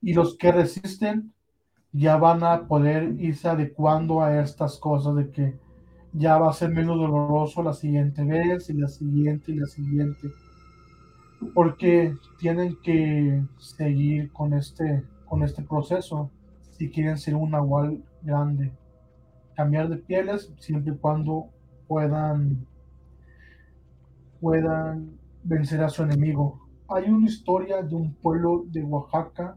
y 0.00 0.12
los 0.12 0.36
que 0.36 0.52
resisten 0.52 1.32
ya 1.92 2.16
van 2.16 2.42
a 2.44 2.66
poder 2.66 3.14
irse 3.18 3.48
adecuando 3.48 4.22
a 4.22 4.40
estas 4.40 4.78
cosas 4.78 5.16
de 5.16 5.30
que 5.30 5.58
ya 6.12 6.38
va 6.38 6.50
a 6.50 6.54
ser 6.54 6.70
menos 6.70 6.96
doloroso 6.96 7.62
la 7.62 7.72
siguiente 7.72 8.24
vez 8.24 8.70
y 8.70 8.74
la 8.74 8.88
siguiente 8.88 9.52
y 9.52 9.56
la 9.56 9.66
siguiente 9.66 10.28
porque 11.54 12.14
tienen 12.38 12.76
que 12.82 13.42
seguir 13.58 14.32
con 14.32 14.52
este 14.54 15.04
con 15.26 15.42
este 15.42 15.62
proceso 15.62 16.30
si 16.70 16.90
quieren 16.90 17.18
ser 17.18 17.34
un 17.34 17.50
nahual 17.50 18.02
grande 18.22 18.72
cambiar 19.54 19.88
de 19.88 19.96
pieles 19.96 20.52
siempre 20.58 20.94
y 20.94 20.96
cuando 20.96 21.46
puedan 21.86 22.66
puedan 24.40 25.18
vencer 25.42 25.82
a 25.82 25.88
su 25.88 26.02
enemigo. 26.02 26.60
Hay 26.88 27.10
una 27.10 27.26
historia 27.26 27.82
de 27.82 27.94
un 27.94 28.14
pueblo 28.14 28.64
de 28.68 28.82
Oaxaca 28.82 29.56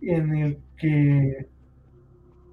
en 0.00 0.34
el 0.34 0.58
que 0.76 1.48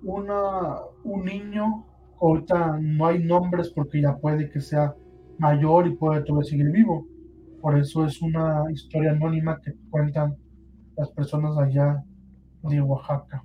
una, 0.04 0.78
un 1.04 1.26
niño, 1.26 1.86
ahorita 2.22 2.78
no 2.80 3.08
hay 3.08 3.24
nombres 3.24 3.70
porque 3.70 4.02
ya 4.02 4.16
puede 4.18 4.50
que 4.50 4.62
sea 4.62 4.94
mayor 5.38 5.88
y 5.88 5.96
puede 5.96 6.24
todavía 6.24 6.50
seguir 6.50 6.72
vivo. 6.72 7.06
Por 7.62 7.78
eso 7.78 8.06
es 8.06 8.22
una 8.22 8.64
historia 8.72 9.12
anónima 9.12 9.60
que 9.62 9.74
cuentan 9.90 10.36
las 10.96 11.10
personas 11.12 11.58
allá 11.58 12.04
de 12.64 12.82
Oaxaca. 12.82 13.44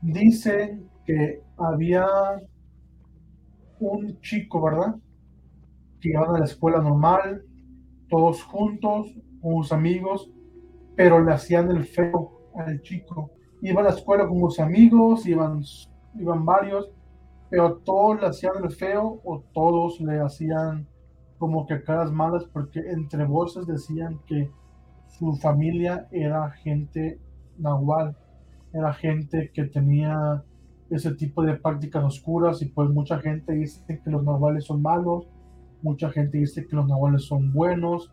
Dicen 0.00 0.88
que 1.04 1.40
había 1.56 2.06
un 3.80 4.20
chico, 4.20 4.62
¿verdad? 4.62 4.94
que 6.00 6.10
iban 6.10 6.34
a 6.34 6.38
la 6.38 6.44
escuela 6.44 6.78
normal, 6.80 7.42
todos 8.08 8.42
juntos, 8.42 9.12
sus 9.42 9.72
amigos, 9.72 10.30
pero 10.96 11.22
le 11.22 11.32
hacían 11.32 11.70
el 11.70 11.84
feo 11.84 12.50
al 12.56 12.80
chico. 12.82 13.30
Iba 13.62 13.82
a 13.82 13.84
la 13.84 13.90
escuela 13.90 14.26
con 14.26 14.40
sus 14.40 14.58
amigos, 14.58 15.26
iban, 15.26 15.62
iban 16.18 16.44
varios, 16.44 16.90
pero 17.50 17.76
todos 17.78 18.20
le 18.20 18.26
hacían 18.26 18.54
el 18.62 18.70
feo 18.70 19.20
o 19.24 19.44
todos 19.52 20.00
le 20.00 20.20
hacían 20.20 20.88
como 21.38 21.66
que 21.66 21.82
caras 21.82 22.10
malas 22.10 22.44
porque 22.44 22.80
entre 22.80 23.24
voces 23.24 23.66
decían 23.66 24.20
que 24.26 24.50
su 25.06 25.34
familia 25.36 26.08
era 26.10 26.50
gente 26.50 27.20
nahual, 27.58 28.16
era 28.72 28.92
gente 28.92 29.50
que 29.52 29.64
tenía 29.64 30.42
ese 30.90 31.14
tipo 31.14 31.42
de 31.42 31.54
prácticas 31.54 32.04
oscuras 32.04 32.62
y 32.62 32.66
pues 32.66 32.90
mucha 32.90 33.18
gente 33.18 33.52
dice 33.52 34.00
que 34.02 34.10
los 34.10 34.22
nahuales 34.24 34.64
son 34.64 34.82
malos, 34.82 35.28
mucha 35.82 36.10
gente 36.10 36.38
dice 36.38 36.66
que 36.66 36.76
los 36.76 36.86
nahuales 36.86 37.24
son 37.24 37.52
buenos. 37.52 38.12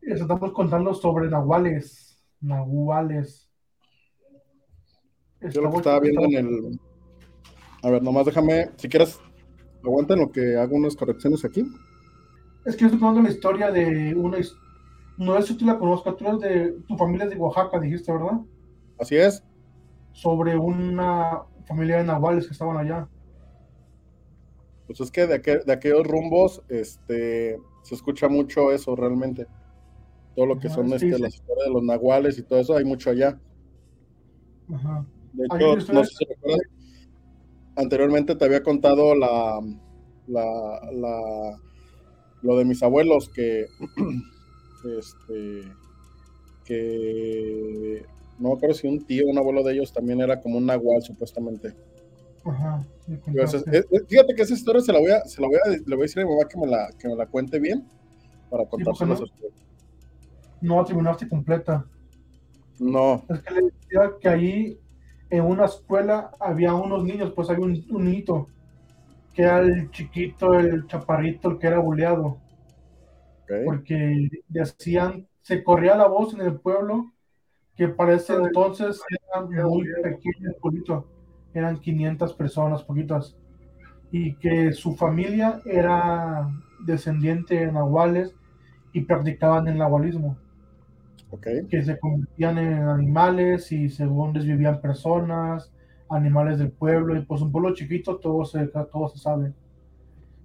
Estamos 0.00 0.52
contando 0.52 0.94
sobre 0.94 1.28
nahuales, 1.28 2.13
nahuales. 2.44 3.50
Yo 5.40 5.62
lo 5.62 5.70
que 5.70 5.76
estaba 5.78 6.00
viendo 6.00 6.24
en 6.24 6.34
el... 6.34 6.80
A 7.82 7.90
ver, 7.90 8.02
nomás 8.02 8.24
déjame, 8.24 8.70
si 8.76 8.88
quieres, 8.88 9.20
aguanten 9.82 10.20
lo 10.20 10.30
que 10.30 10.56
hago 10.56 10.76
unas 10.76 10.96
correcciones 10.96 11.44
aquí. 11.44 11.64
Es 12.64 12.76
que 12.76 12.82
yo 12.82 12.86
estoy 12.86 13.00
contando 13.00 13.22
la 13.22 13.34
historia 13.34 13.70
de 13.70 14.14
una... 14.14 14.38
No 15.18 15.40
sé 15.40 15.48
si 15.48 15.56
tú 15.56 15.66
la 15.66 15.78
conozcas, 15.78 16.16
tú 16.16 16.26
eres 16.26 16.40
de... 16.40 16.72
Tu 16.88 16.96
familia 16.96 17.24
es 17.24 17.30
de 17.30 17.36
Oaxaca, 17.36 17.78
dijiste, 17.78 18.12
¿verdad? 18.12 18.40
Así 18.98 19.16
es. 19.16 19.44
Sobre 20.12 20.56
una 20.56 21.42
familia 21.66 21.98
de 21.98 22.04
nahuales 22.04 22.46
que 22.46 22.52
estaban 22.52 22.76
allá. 22.76 23.08
Pues 24.86 25.00
es 25.00 25.10
que 25.10 25.26
de, 25.26 25.38
de 25.38 25.72
aquellos 25.72 26.06
rumbos 26.06 26.62
este, 26.68 27.58
se 27.82 27.94
escucha 27.94 28.28
mucho 28.28 28.70
eso 28.70 28.96
realmente. 28.96 29.46
Todo 30.34 30.46
lo 30.46 30.58
que 30.58 30.68
son 30.68 30.92
este, 30.92 31.18
las 31.18 31.34
historias 31.34 31.66
de 31.66 31.72
los 31.72 31.82
nahuales 31.82 32.38
y 32.38 32.42
todo 32.42 32.58
eso, 32.58 32.76
hay 32.76 32.84
mucho 32.84 33.10
allá. 33.10 33.38
Ajá. 34.72 35.06
De 35.32 35.46
hecho, 35.46 35.92
no 35.92 36.04
sé 36.04 36.14
si 36.16 36.24
recuerdas, 36.24 36.60
anteriormente 37.76 38.34
te 38.36 38.44
había 38.44 38.62
contado 38.62 39.14
la, 39.14 39.60
la, 40.26 40.90
la, 40.92 41.60
lo 42.42 42.58
de 42.58 42.64
mis 42.64 42.82
abuelos 42.82 43.28
que, 43.28 43.66
este, 44.98 45.72
que 46.64 48.04
no 48.38 48.50
me 48.50 48.54
acuerdo 48.56 48.74
si 48.74 48.86
un 48.86 49.04
tío, 49.04 49.26
un 49.26 49.38
abuelo 49.38 49.62
de 49.62 49.74
ellos 49.74 49.92
también 49.92 50.20
era 50.20 50.40
como 50.40 50.58
un 50.58 50.66
nahual 50.66 51.02
supuestamente. 51.02 51.74
Ajá. 52.44 52.84
fíjate 54.06 54.34
que 54.34 54.42
esa 54.42 54.54
historia 54.54 54.82
se 54.82 54.92
la 54.92 54.98
voy 54.98 55.10
a, 55.10 55.24
se 55.24 55.40
la 55.40 55.48
voy 55.48 55.56
a, 55.64 55.70
le 55.70 55.96
voy 55.96 56.00
a 56.00 56.02
decir 56.02 56.22
a 56.22 56.26
mi 56.26 56.30
mamá 56.30 56.46
que 56.46 56.58
me 56.58 56.66
la, 56.66 56.90
que 56.98 57.08
me 57.08 57.16
la 57.16 57.26
cuente 57.26 57.58
bien 57.58 57.88
para 58.50 58.66
contársela 58.66 59.14
no, 59.14 59.24
no 60.64 60.84
terminaste 60.84 61.28
completa. 61.28 61.86
No. 62.78 63.22
Es 63.28 63.40
que 63.40 63.54
le 63.54 63.62
decía 63.62 64.12
que 64.20 64.28
ahí 64.28 64.80
en 65.30 65.44
una 65.44 65.66
escuela 65.66 66.30
había 66.40 66.74
unos 66.74 67.04
niños, 67.04 67.32
pues 67.34 67.50
había 67.50 67.64
un, 67.64 67.84
un 67.90 68.04
niñito 68.04 68.48
que 69.32 69.42
era 69.42 69.60
el 69.60 69.90
chiquito, 69.90 70.54
el 70.54 70.86
chaparrito, 70.86 71.50
el 71.50 71.58
que 71.58 71.66
era 71.66 71.78
buleado. 71.78 72.38
Porque 73.64 74.28
decían, 74.48 75.26
se 75.42 75.62
corría 75.62 75.96
la 75.96 76.06
voz 76.06 76.34
en 76.34 76.40
el 76.40 76.58
pueblo 76.58 77.12
que 77.76 77.88
para 77.88 78.14
ese 78.14 78.34
entonces 78.34 79.00
eran 79.10 79.50
muy 79.50 79.86
pequeños, 80.02 80.54
poquito, 80.60 81.06
eran 81.52 81.80
500 81.80 82.32
personas, 82.34 82.84
poquitas, 82.84 83.36
y 84.12 84.36
que 84.36 84.72
su 84.72 84.94
familia 84.94 85.60
era 85.64 86.48
descendiente 86.86 87.56
de 87.56 87.72
nahuales 87.72 88.32
y 88.92 89.00
practicaban 89.00 89.66
el 89.66 89.78
nahualismo. 89.78 90.36
Que 91.40 91.82
se 91.82 91.98
convertían 91.98 92.58
en 92.58 92.82
animales 92.88 93.70
y 93.72 93.88
según 93.88 94.32
desvivían 94.32 94.80
personas, 94.80 95.72
animales 96.08 96.58
del 96.58 96.70
pueblo, 96.70 97.16
y 97.16 97.24
pues 97.24 97.40
un 97.42 97.50
pueblo 97.50 97.74
chiquito 97.74 98.16
todo 98.18 98.44
se, 98.44 98.66
todo 98.66 99.08
se 99.08 99.18
sabe. 99.18 99.52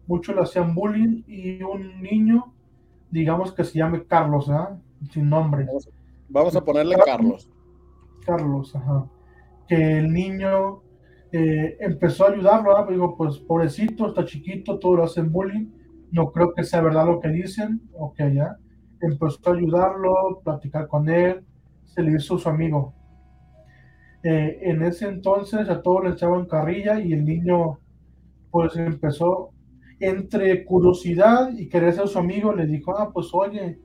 Muchos 0.07 0.35
le 0.35 0.41
hacían 0.41 0.73
bullying 0.73 1.23
y 1.27 1.61
un 1.61 2.01
niño, 2.01 2.53
digamos 3.11 3.51
que 3.51 3.63
se 3.63 3.77
llame 3.77 4.03
Carlos, 4.05 4.49
sin 5.11 5.29
nombre. 5.29 5.67
Vamos 6.29 6.55
a 6.55 6.63
ponerle 6.63 6.95
Carlos. 7.05 7.49
Carlos, 8.25 8.75
ajá. 8.75 9.05
Que 9.67 9.99
el 9.99 10.11
niño 10.11 10.81
eh, 11.31 11.77
empezó 11.79 12.25
a 12.25 12.31
ayudarlo, 12.31 12.69
¿verdad? 12.69 12.89
digo, 12.89 13.15
pues 13.15 13.37
pobrecito, 13.37 14.07
está 14.07 14.25
chiquito, 14.25 14.79
todo 14.79 14.97
lo 14.97 15.03
hacen 15.03 15.31
bullying. 15.31 15.67
No 16.11 16.31
creo 16.31 16.53
que 16.53 16.63
sea 16.63 16.81
verdad 16.81 17.05
lo 17.05 17.19
que 17.19 17.29
dicen. 17.29 17.81
Ok, 17.93 18.17
ya 18.33 18.57
empezó 19.01 19.39
a 19.49 19.53
ayudarlo, 19.53 20.41
platicar 20.43 20.87
con 20.87 21.09
él, 21.09 21.43
se 21.85 22.01
le 22.01 22.15
hizo 22.15 22.37
su 22.37 22.49
amigo. 22.49 22.93
Eh, 24.23 24.59
en 24.63 24.83
ese 24.83 25.07
entonces 25.07 25.69
a 25.69 25.81
todos 25.81 26.03
le 26.03 26.09
echaban 26.11 26.45
carrilla 26.45 26.99
y 26.99 27.13
el 27.13 27.23
niño 27.23 27.79
pues 28.51 28.75
empezó 28.75 29.51
entre 29.99 30.65
curiosidad 30.65 31.51
y 31.57 31.69
querer 31.69 31.93
ser 31.93 32.07
su 32.07 32.19
amigo, 32.19 32.53
le 32.53 32.65
dijo, 32.65 32.97
ah, 32.97 33.11
pues 33.13 33.29
oye, 33.33 33.79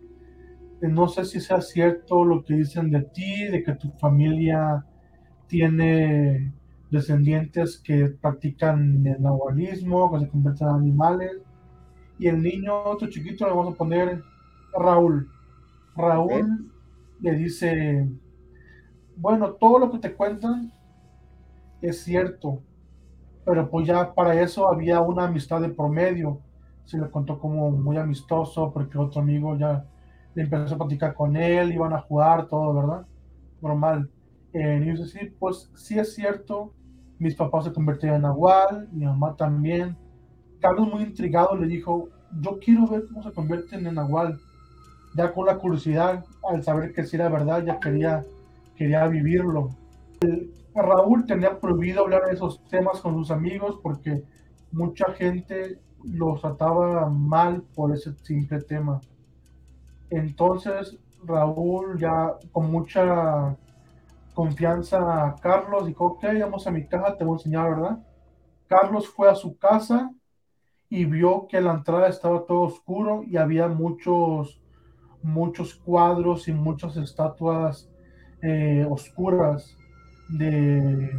eh, 0.80 0.88
no 0.88 1.08
sé 1.08 1.24
si 1.24 1.40
sea 1.40 1.60
cierto 1.60 2.24
lo 2.24 2.44
que 2.44 2.54
dicen 2.54 2.90
de 2.90 3.02
ti, 3.02 3.46
de 3.46 3.62
que 3.62 3.74
tu 3.74 3.90
familia 3.92 4.84
tiene 5.46 6.52
descendientes 6.90 7.78
que 7.78 8.08
practican 8.08 9.06
el 9.06 9.20
nahualismo, 9.20 10.12
que 10.12 10.24
se 10.24 10.28
convierten 10.28 10.68
en 10.68 10.74
animales. 10.74 11.32
Y 12.18 12.28
el 12.28 12.42
niño, 12.42 12.84
otro 12.84 13.08
chiquito, 13.08 13.46
le 13.46 13.54
vamos 13.54 13.74
a 13.74 13.76
poner 13.76 14.22
Raúl. 14.74 15.30
Raúl 15.96 16.72
le 17.20 17.34
dice, 17.34 18.08
bueno, 19.16 19.52
todo 19.52 19.78
lo 19.78 19.90
que 19.90 19.98
te 19.98 20.14
cuentan 20.14 20.72
es 21.80 22.02
cierto, 22.02 22.62
pero 23.44 23.70
pues 23.70 23.86
ya 23.86 24.14
para 24.14 24.40
eso 24.40 24.68
había 24.68 25.00
una 25.00 25.24
amistad 25.24 25.60
de 25.60 25.68
promedio. 25.68 26.40
Se 26.84 26.98
le 26.98 27.10
contó 27.10 27.38
como 27.38 27.70
muy 27.70 27.96
amistoso 27.96 28.72
porque 28.72 28.98
otro 28.98 29.22
amigo 29.22 29.56
ya 29.56 29.86
le 30.34 30.42
empezó 30.42 30.74
a 30.74 30.78
platicar 30.78 31.14
con 31.14 31.36
él, 31.36 31.72
iban 31.72 31.92
a 31.92 32.00
jugar, 32.00 32.48
todo, 32.48 32.74
¿verdad? 32.74 33.06
Normal. 33.60 34.10
Eh, 34.52 34.80
y 34.82 34.90
dice, 34.90 35.06
sí, 35.06 35.34
pues 35.38 35.70
sí 35.74 35.98
es 35.98 36.14
cierto, 36.14 36.72
mis 37.18 37.34
papás 37.34 37.64
se 37.64 37.72
convirtieron 37.72 38.16
en 38.16 38.22
Nahual, 38.22 38.88
mi 38.92 39.04
mamá 39.04 39.34
también. 39.36 39.96
Carlos 40.60 40.88
muy 40.92 41.02
intrigado 41.02 41.56
le 41.56 41.66
dijo, 41.66 42.08
yo 42.40 42.58
quiero 42.58 42.86
ver 42.86 43.06
cómo 43.06 43.22
se 43.22 43.32
convierten 43.32 43.86
en 43.86 43.94
Nahual 43.94 44.38
ya 45.14 45.32
con 45.32 45.46
la 45.46 45.58
curiosidad, 45.58 46.24
al 46.48 46.62
saber 46.62 46.92
que 46.92 47.04
si 47.04 47.16
era 47.16 47.28
verdad, 47.28 47.64
ya 47.64 47.78
quería, 47.78 48.24
quería 48.76 49.06
vivirlo. 49.06 49.70
Raúl 50.74 51.24
tenía 51.26 51.58
prohibido 51.58 52.02
hablar 52.02 52.24
de 52.26 52.34
esos 52.34 52.62
temas 52.64 53.00
con 53.00 53.14
sus 53.14 53.30
amigos 53.30 53.78
porque 53.82 54.24
mucha 54.72 55.12
gente 55.12 55.78
los 56.02 56.40
trataba 56.40 57.08
mal 57.08 57.62
por 57.74 57.92
ese 57.92 58.12
simple 58.22 58.60
tema. 58.62 59.00
Entonces 60.10 60.98
Raúl 61.24 61.98
ya 61.98 62.34
con 62.52 62.70
mucha 62.70 63.56
confianza 64.34 65.26
a 65.26 65.36
Carlos 65.36 65.86
dijo, 65.86 66.06
ok, 66.06 66.24
vamos 66.40 66.66
a 66.66 66.72
mi 66.72 66.86
casa, 66.86 67.16
te 67.16 67.24
voy 67.24 67.34
a 67.34 67.36
enseñar, 67.38 67.70
¿verdad? 67.70 67.98
Carlos 68.66 69.08
fue 69.08 69.30
a 69.30 69.34
su 69.34 69.56
casa 69.56 70.10
y 70.88 71.04
vio 71.04 71.46
que 71.48 71.60
la 71.60 71.72
entrada 71.72 72.08
estaba 72.08 72.44
todo 72.44 72.62
oscuro 72.62 73.22
y 73.24 73.36
había 73.36 73.68
muchos 73.68 74.60
muchos 75.24 75.74
cuadros 75.74 76.46
y 76.48 76.52
muchas 76.52 76.96
estatuas 76.96 77.88
eh, 78.42 78.86
oscuras 78.88 79.74
de 80.28 81.10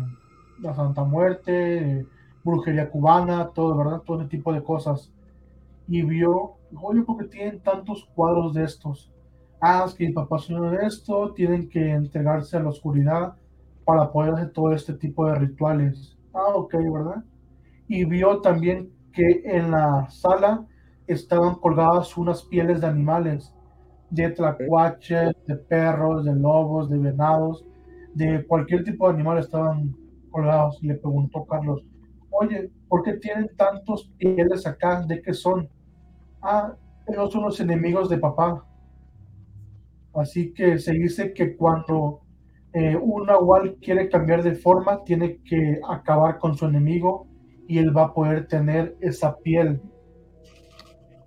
la 0.62 0.76
Santa 0.76 1.04
Muerte, 1.04 2.06
brujería 2.44 2.90
cubana, 2.90 3.50
todo, 3.54 3.76
¿verdad? 3.76 4.02
Todo 4.06 4.22
ese 4.22 4.30
tipo 4.30 4.54
de 4.54 4.64
cosas. 4.64 5.12
Y 5.88 6.04
vio, 6.04 6.54
oye, 6.82 7.02
¿por 7.02 7.18
qué 7.18 7.26
tienen 7.26 7.60
tantos 7.62 8.08
cuadros 8.16 8.54
de 8.54 8.64
estos? 8.64 9.12
Ah, 9.60 9.84
es 9.88 9.96
que 9.96 10.08
mi 10.08 10.14
papá 10.14 10.38
de 10.48 10.86
esto, 10.86 11.34
tienen 11.34 11.68
que 11.68 11.92
entregarse 11.92 12.58
a 12.58 12.60
la 12.60 12.70
oscuridad 12.70 13.36
para 13.86 14.12
poder 14.12 14.36
hacer 14.36 14.52
todo 14.52 14.72
este 14.74 14.94
tipo 14.94 15.26
de 15.26 15.36
rituales. 15.36 16.16
Ah, 16.34 16.54
ok, 16.54 16.76
¿verdad? 16.94 17.24
Y 17.88 18.06
vio 18.06 18.42
también 18.42 18.92
que 19.12 19.42
en 19.46 19.72
la 19.72 20.08
sala 20.12 20.68
estaban 21.08 21.56
colgadas 21.56 22.18
unas 22.18 22.44
pieles 22.44 22.82
de 22.82 22.88
animales 22.88 23.55
de 24.10 24.30
tlacuaches, 24.30 25.34
de 25.48 25.56
perros, 25.56 26.26
de 26.26 26.36
lobos, 26.36 26.90
de 26.90 26.98
venados, 26.98 27.66
de 28.14 28.46
cualquier 28.46 28.84
tipo 28.84 29.08
de 29.08 29.16
animal 29.16 29.40
estaban 29.40 29.96
colgados. 30.32 30.80
Y 30.82 30.88
le 30.88 30.96
preguntó 30.96 31.46
Carlos, 31.46 31.84
oye, 32.32 32.70
¿por 32.88 33.04
qué 33.04 33.14
tienen 33.14 33.50
tantos 33.56 34.12
pieles 34.18 34.66
acá? 34.66 35.02
¿De 35.02 35.22
qué 35.22 35.34
son? 35.34 35.70
Ah, 36.42 36.76
ellos 37.08 37.32
son 37.32 37.44
los 37.44 37.60
enemigos 37.60 38.10
de 38.10 38.18
papá. 38.18 38.66
Así 40.14 40.54
que 40.54 40.80
se 40.80 40.94
dice 40.94 41.34
que 41.34 41.56
cuando 41.58 42.22
eh, 42.74 42.96
un 42.96 43.26
nahual 43.26 43.78
quiere 43.82 44.10
cambiar 44.10 44.44
de 44.44 44.56
forma, 44.56 45.04
tiene 45.04 45.42
que 45.44 45.80
acabar 45.90 46.40
con 46.40 46.58
su 46.58 46.66
enemigo 46.66 47.28
y 47.68 47.80
él 47.80 47.96
va 47.96 48.06
a 48.06 48.14
poder 48.14 48.48
tener 48.48 48.96
esa 49.02 49.38
piel. 49.38 49.82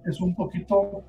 Es 0.07 0.21
un 0.21 0.35
poquito 0.35 1.05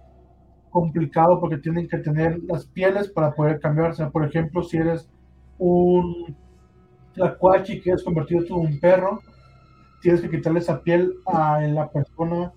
complicado 0.69 1.39
porque 1.39 1.57
tienen 1.57 1.87
que 1.87 1.97
tener 1.97 2.39
las 2.43 2.65
pieles 2.65 3.09
para 3.09 3.33
poder 3.33 3.59
cambiarse. 3.59 4.05
Por 4.07 4.25
ejemplo, 4.25 4.63
si 4.63 4.77
eres 4.77 5.09
un 5.57 6.35
tlacuachi 7.13 7.81
que 7.81 7.91
es 7.91 8.03
convertido 8.03 8.45
en 8.45 8.53
un 8.53 8.79
perro, 8.79 9.19
tienes 10.01 10.21
que 10.21 10.29
quitarle 10.29 10.59
esa 10.59 10.81
piel 10.81 11.13
a 11.25 11.61
la 11.61 11.89
persona 11.89 12.53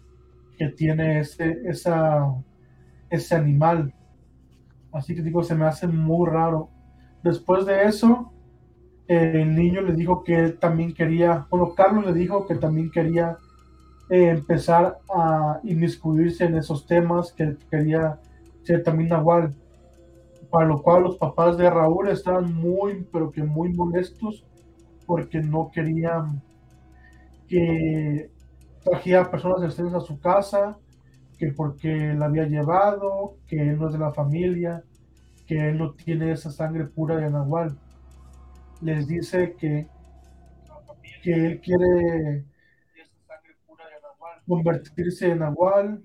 que 0.57 0.69
tiene 0.69 1.21
ese, 1.21 1.59
esa, 1.65 2.35
ese 3.11 3.35
animal. 3.35 3.93
Así 4.93 5.15
que 5.15 5.23
digo, 5.23 5.43
se 5.43 5.55
me 5.55 5.65
hace 5.65 5.87
muy 5.87 6.29
raro. 6.29 6.69
Después 7.23 7.67
de 7.67 7.85
eso, 7.85 8.33
el 9.09 9.55
niño 9.55 9.81
le 9.81 9.95
dijo 9.95 10.23
que 10.23 10.51
también 10.51 10.95
quería, 10.95 11.47
bueno, 11.51 11.75
Carlos 11.75 12.07
le 12.07 12.13
dijo 12.13 12.47
que 12.47 12.57
también 12.57 12.91
quería 12.91 13.39
empezar 14.13 14.99
a 15.15 15.61
inmiscuirse 15.65 16.45
en 16.45 16.57
esos 16.57 16.87
temas, 16.87 17.33
que 17.33 17.57
quería 17.71 18.19
ser 18.63 18.83
también 18.83 19.09
Nahual. 19.09 19.55
Para 20.51 20.67
lo 20.67 20.83
cual 20.83 21.05
los 21.05 21.17
papás 21.17 21.57
de 21.57 21.71
Raúl 21.71 22.09
estaban 22.09 22.53
muy, 22.53 23.07
pero 23.11 23.31
que 23.31 23.43
muy 23.43 23.73
molestos 23.73 24.45
porque 25.07 25.41
no 25.41 25.71
querían 25.73 26.43
que 27.49 28.31
trajera 28.85 29.31
personas 29.31 29.63
externas 29.63 29.95
a 29.95 30.01
su 30.01 30.21
casa, 30.21 30.79
que 31.39 31.53
porque 31.53 32.13
la 32.15 32.27
había 32.27 32.47
llevado, 32.47 33.37
que 33.47 33.71
él 33.71 33.79
no 33.79 33.87
es 33.87 33.95
de 33.95 33.99
la 33.99 34.13
familia, 34.13 34.85
que 35.47 35.71
él 35.71 35.79
no 35.79 35.93
tiene 35.93 36.33
esa 36.33 36.51
sangre 36.51 36.85
pura 36.85 37.17
de 37.17 37.31
Nahual. 37.31 37.77
Les 38.83 39.07
dice 39.07 39.55
que, 39.59 39.87
que 41.23 41.33
él 41.33 41.61
quiere 41.61 42.45
convertirse 44.53 45.31
en 45.31 45.39
Nahual, 45.39 46.03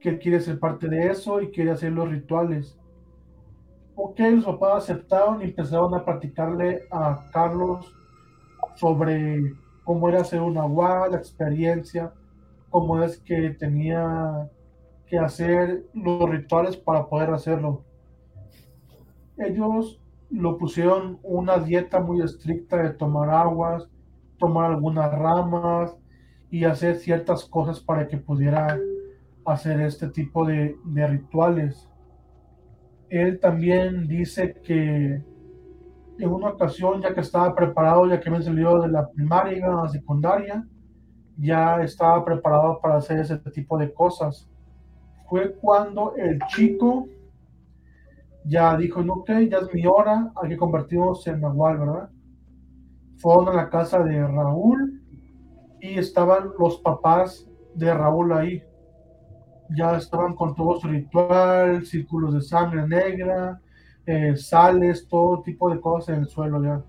que 0.00 0.08
él 0.08 0.18
quiere 0.18 0.40
ser 0.40 0.58
parte 0.58 0.88
de 0.88 1.08
eso 1.08 1.42
y 1.42 1.50
quiere 1.50 1.72
hacer 1.72 1.92
los 1.92 2.08
rituales. 2.08 2.78
Ok, 3.94 4.18
los 4.20 4.46
papás 4.46 4.84
aceptaron 4.84 5.42
y 5.42 5.44
empezaron 5.44 5.94
a 5.94 6.02
practicarle 6.02 6.84
a 6.90 7.28
Carlos 7.30 7.94
sobre 8.76 9.52
cómo 9.84 10.08
era 10.08 10.24
ser 10.24 10.40
un 10.40 10.54
Nahual, 10.54 11.10
la 11.10 11.18
experiencia, 11.18 12.14
cómo 12.70 13.02
es 13.02 13.18
que 13.18 13.50
tenía 13.50 14.50
que 15.06 15.18
hacer 15.18 15.84
los 15.92 16.30
rituales 16.30 16.78
para 16.78 17.06
poder 17.06 17.28
hacerlo. 17.34 17.84
Ellos 19.36 20.00
lo 20.30 20.56
pusieron 20.56 21.18
una 21.22 21.58
dieta 21.58 22.00
muy 22.00 22.22
estricta 22.22 22.78
de 22.78 22.94
tomar 22.94 23.28
aguas, 23.28 23.86
tomar 24.38 24.70
algunas 24.70 25.12
ramas, 25.12 25.94
y 26.52 26.66
hacer 26.66 26.96
ciertas 26.96 27.46
cosas 27.46 27.80
para 27.80 28.06
que 28.06 28.18
pudiera 28.18 28.78
hacer 29.46 29.80
este 29.80 30.08
tipo 30.08 30.44
de, 30.44 30.76
rituales. 30.84 31.88
Él 33.08 33.40
también 33.40 34.06
dice 34.06 34.60
que 34.62 35.24
en 36.18 36.28
una 36.28 36.50
ocasión, 36.50 37.00
ya 37.00 37.14
que 37.14 37.22
estaba 37.22 37.54
preparado, 37.54 38.06
ya 38.06 38.20
que 38.20 38.30
me 38.30 38.42
salió 38.42 38.82
de 38.82 38.88
la 38.88 39.08
primaria 39.10 39.66
a 39.66 39.84
la 39.84 39.88
secundaria, 39.88 40.62
ya 41.38 41.82
estaba 41.82 42.22
preparado 42.22 42.78
para 42.82 42.96
hacer 42.96 43.20
ese 43.20 43.38
tipo 43.38 43.78
de 43.78 43.90
cosas. 43.90 44.46
Fue 45.30 45.54
cuando 45.54 46.14
el 46.16 46.38
chico 46.48 47.08
ya 48.44 48.76
dijo, 48.76 49.02
no, 49.02 49.14
ok, 49.14 49.30
ya 49.50 49.56
es 49.56 49.72
mi 49.72 49.86
hora, 49.86 50.30
hay 50.36 50.50
que 50.50 50.58
convertirnos 50.58 51.26
en 51.28 51.40
Nahual, 51.40 51.78
¿verdad? 51.78 52.10
Fueron 53.16 53.48
a 53.48 53.54
la 53.54 53.70
casa 53.70 54.04
de 54.04 54.20
Raúl 54.20 55.01
y 55.82 55.98
estaban 55.98 56.52
los 56.60 56.78
papás 56.78 57.50
de 57.74 57.92
Raúl 57.92 58.32
ahí. 58.32 58.62
Ya 59.76 59.96
estaban 59.96 60.34
con 60.36 60.54
todo 60.54 60.78
su 60.78 60.86
ritual, 60.86 61.84
círculos 61.84 62.34
de 62.34 62.40
sangre 62.40 62.86
negra, 62.86 63.60
eh, 64.06 64.36
sales, 64.36 65.08
todo 65.08 65.42
tipo 65.42 65.68
de 65.70 65.80
cosas 65.80 66.14
en 66.14 66.22
el 66.22 66.28
suelo 66.28 66.62
ya. 66.62 66.80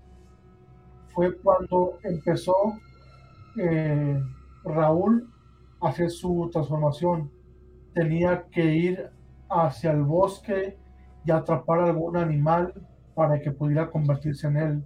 Fue 1.08 1.36
cuando 1.38 1.98
empezó 2.04 2.54
eh, 3.58 4.22
Raúl 4.64 5.28
a 5.80 5.88
hacer 5.88 6.08
su 6.10 6.48
transformación. 6.52 7.32
Tenía 7.94 8.44
que 8.44 8.64
ir 8.64 9.10
hacia 9.50 9.90
el 9.90 10.02
bosque 10.02 10.78
y 11.24 11.32
atrapar 11.32 11.80
algún 11.80 12.16
animal 12.16 12.72
para 13.14 13.40
que 13.40 13.50
pudiera 13.50 13.90
convertirse 13.90 14.46
en 14.46 14.56
él 14.56 14.84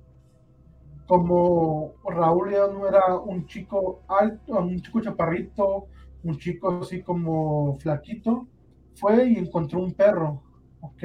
como 1.08 1.94
Raúl 2.04 2.52
ya 2.52 2.66
no 2.66 2.86
era 2.86 3.16
un 3.16 3.46
chico 3.46 4.02
alto, 4.08 4.58
un 4.58 4.78
chico 4.82 5.00
chaparrito, 5.00 5.86
un 6.22 6.36
chico 6.36 6.80
así 6.82 7.02
como 7.02 7.78
flaquito, 7.78 8.46
fue 8.94 9.30
y 9.30 9.38
encontró 9.38 9.82
un 9.82 9.94
perro, 9.94 10.42
ok, 10.82 11.02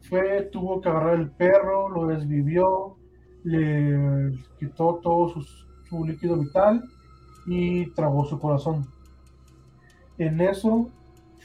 fue, 0.00 0.42
tuvo 0.50 0.80
que 0.80 0.88
agarrar 0.88 1.20
el 1.20 1.30
perro, 1.30 1.88
lo 1.88 2.08
desvivió, 2.08 2.96
le 3.44 4.32
quitó 4.58 4.96
todo 4.96 5.28
su, 5.28 5.42
su 5.88 6.04
líquido 6.04 6.36
vital 6.36 6.82
y 7.46 7.92
trabó 7.92 8.24
su 8.24 8.40
corazón. 8.40 8.84
En 10.18 10.40
eso 10.40 10.90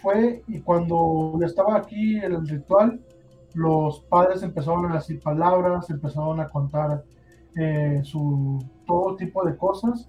fue 0.01 0.43
y 0.47 0.61
cuando 0.61 1.37
estaba 1.45 1.77
aquí 1.77 2.17
en 2.17 2.33
el 2.33 2.47
ritual, 2.47 2.99
los 3.53 4.01
padres 4.01 4.41
empezaron 4.41 4.91
a 4.91 4.95
decir 4.95 5.21
palabras, 5.21 5.91
empezaron 5.91 6.39
a 6.39 6.49
contar 6.49 7.03
eh, 7.59 8.01
su, 8.03 8.63
todo 8.85 9.15
tipo 9.15 9.43
de 9.43 9.57
cosas 9.57 10.07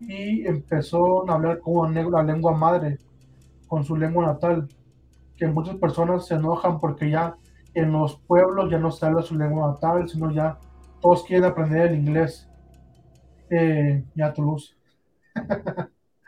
y 0.00 0.46
empezó 0.46 1.28
a 1.30 1.34
hablar 1.34 1.60
con 1.60 1.94
la 1.94 2.22
lengua 2.22 2.52
madre, 2.52 2.98
con 3.68 3.84
su 3.84 3.96
lengua 3.96 4.26
natal, 4.26 4.66
que 5.36 5.46
muchas 5.46 5.76
personas 5.76 6.26
se 6.26 6.34
enojan 6.34 6.80
porque 6.80 7.10
ya 7.10 7.36
en 7.74 7.92
los 7.92 8.16
pueblos 8.26 8.70
ya 8.70 8.78
no 8.78 8.90
se 8.90 9.06
habla 9.06 9.22
su 9.22 9.36
lengua 9.36 9.72
natal, 9.72 10.08
sino 10.08 10.32
ya 10.32 10.58
todos 11.00 11.22
quieren 11.24 11.44
aprender 11.44 11.92
el 11.92 11.98
inglés. 11.98 12.48
Eh, 13.50 14.04
ya 14.14 14.32
Toulouse. 14.32 14.74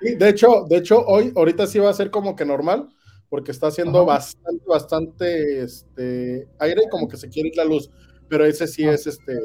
de 0.00 0.28
hecho, 0.28 0.64
de 0.68 0.76
hecho, 0.76 1.04
hoy, 1.06 1.32
ahorita 1.34 1.66
sí 1.66 1.78
va 1.78 1.90
a 1.90 1.94
ser 1.94 2.10
como 2.10 2.36
que 2.36 2.44
normal, 2.44 2.88
porque 3.28 3.50
está 3.50 3.68
haciendo 3.68 4.04
bastante, 4.04 4.64
bastante 4.66 5.62
este, 5.62 6.48
aire 6.58 6.82
y 6.86 6.88
como 6.88 7.08
que 7.08 7.16
se 7.16 7.28
quiere 7.28 7.48
ir 7.48 7.56
la 7.56 7.64
luz, 7.64 7.90
pero 8.28 8.44
ese 8.44 8.66
sí 8.66 8.84
ah. 8.86 8.92
es 8.92 9.06
este 9.06 9.38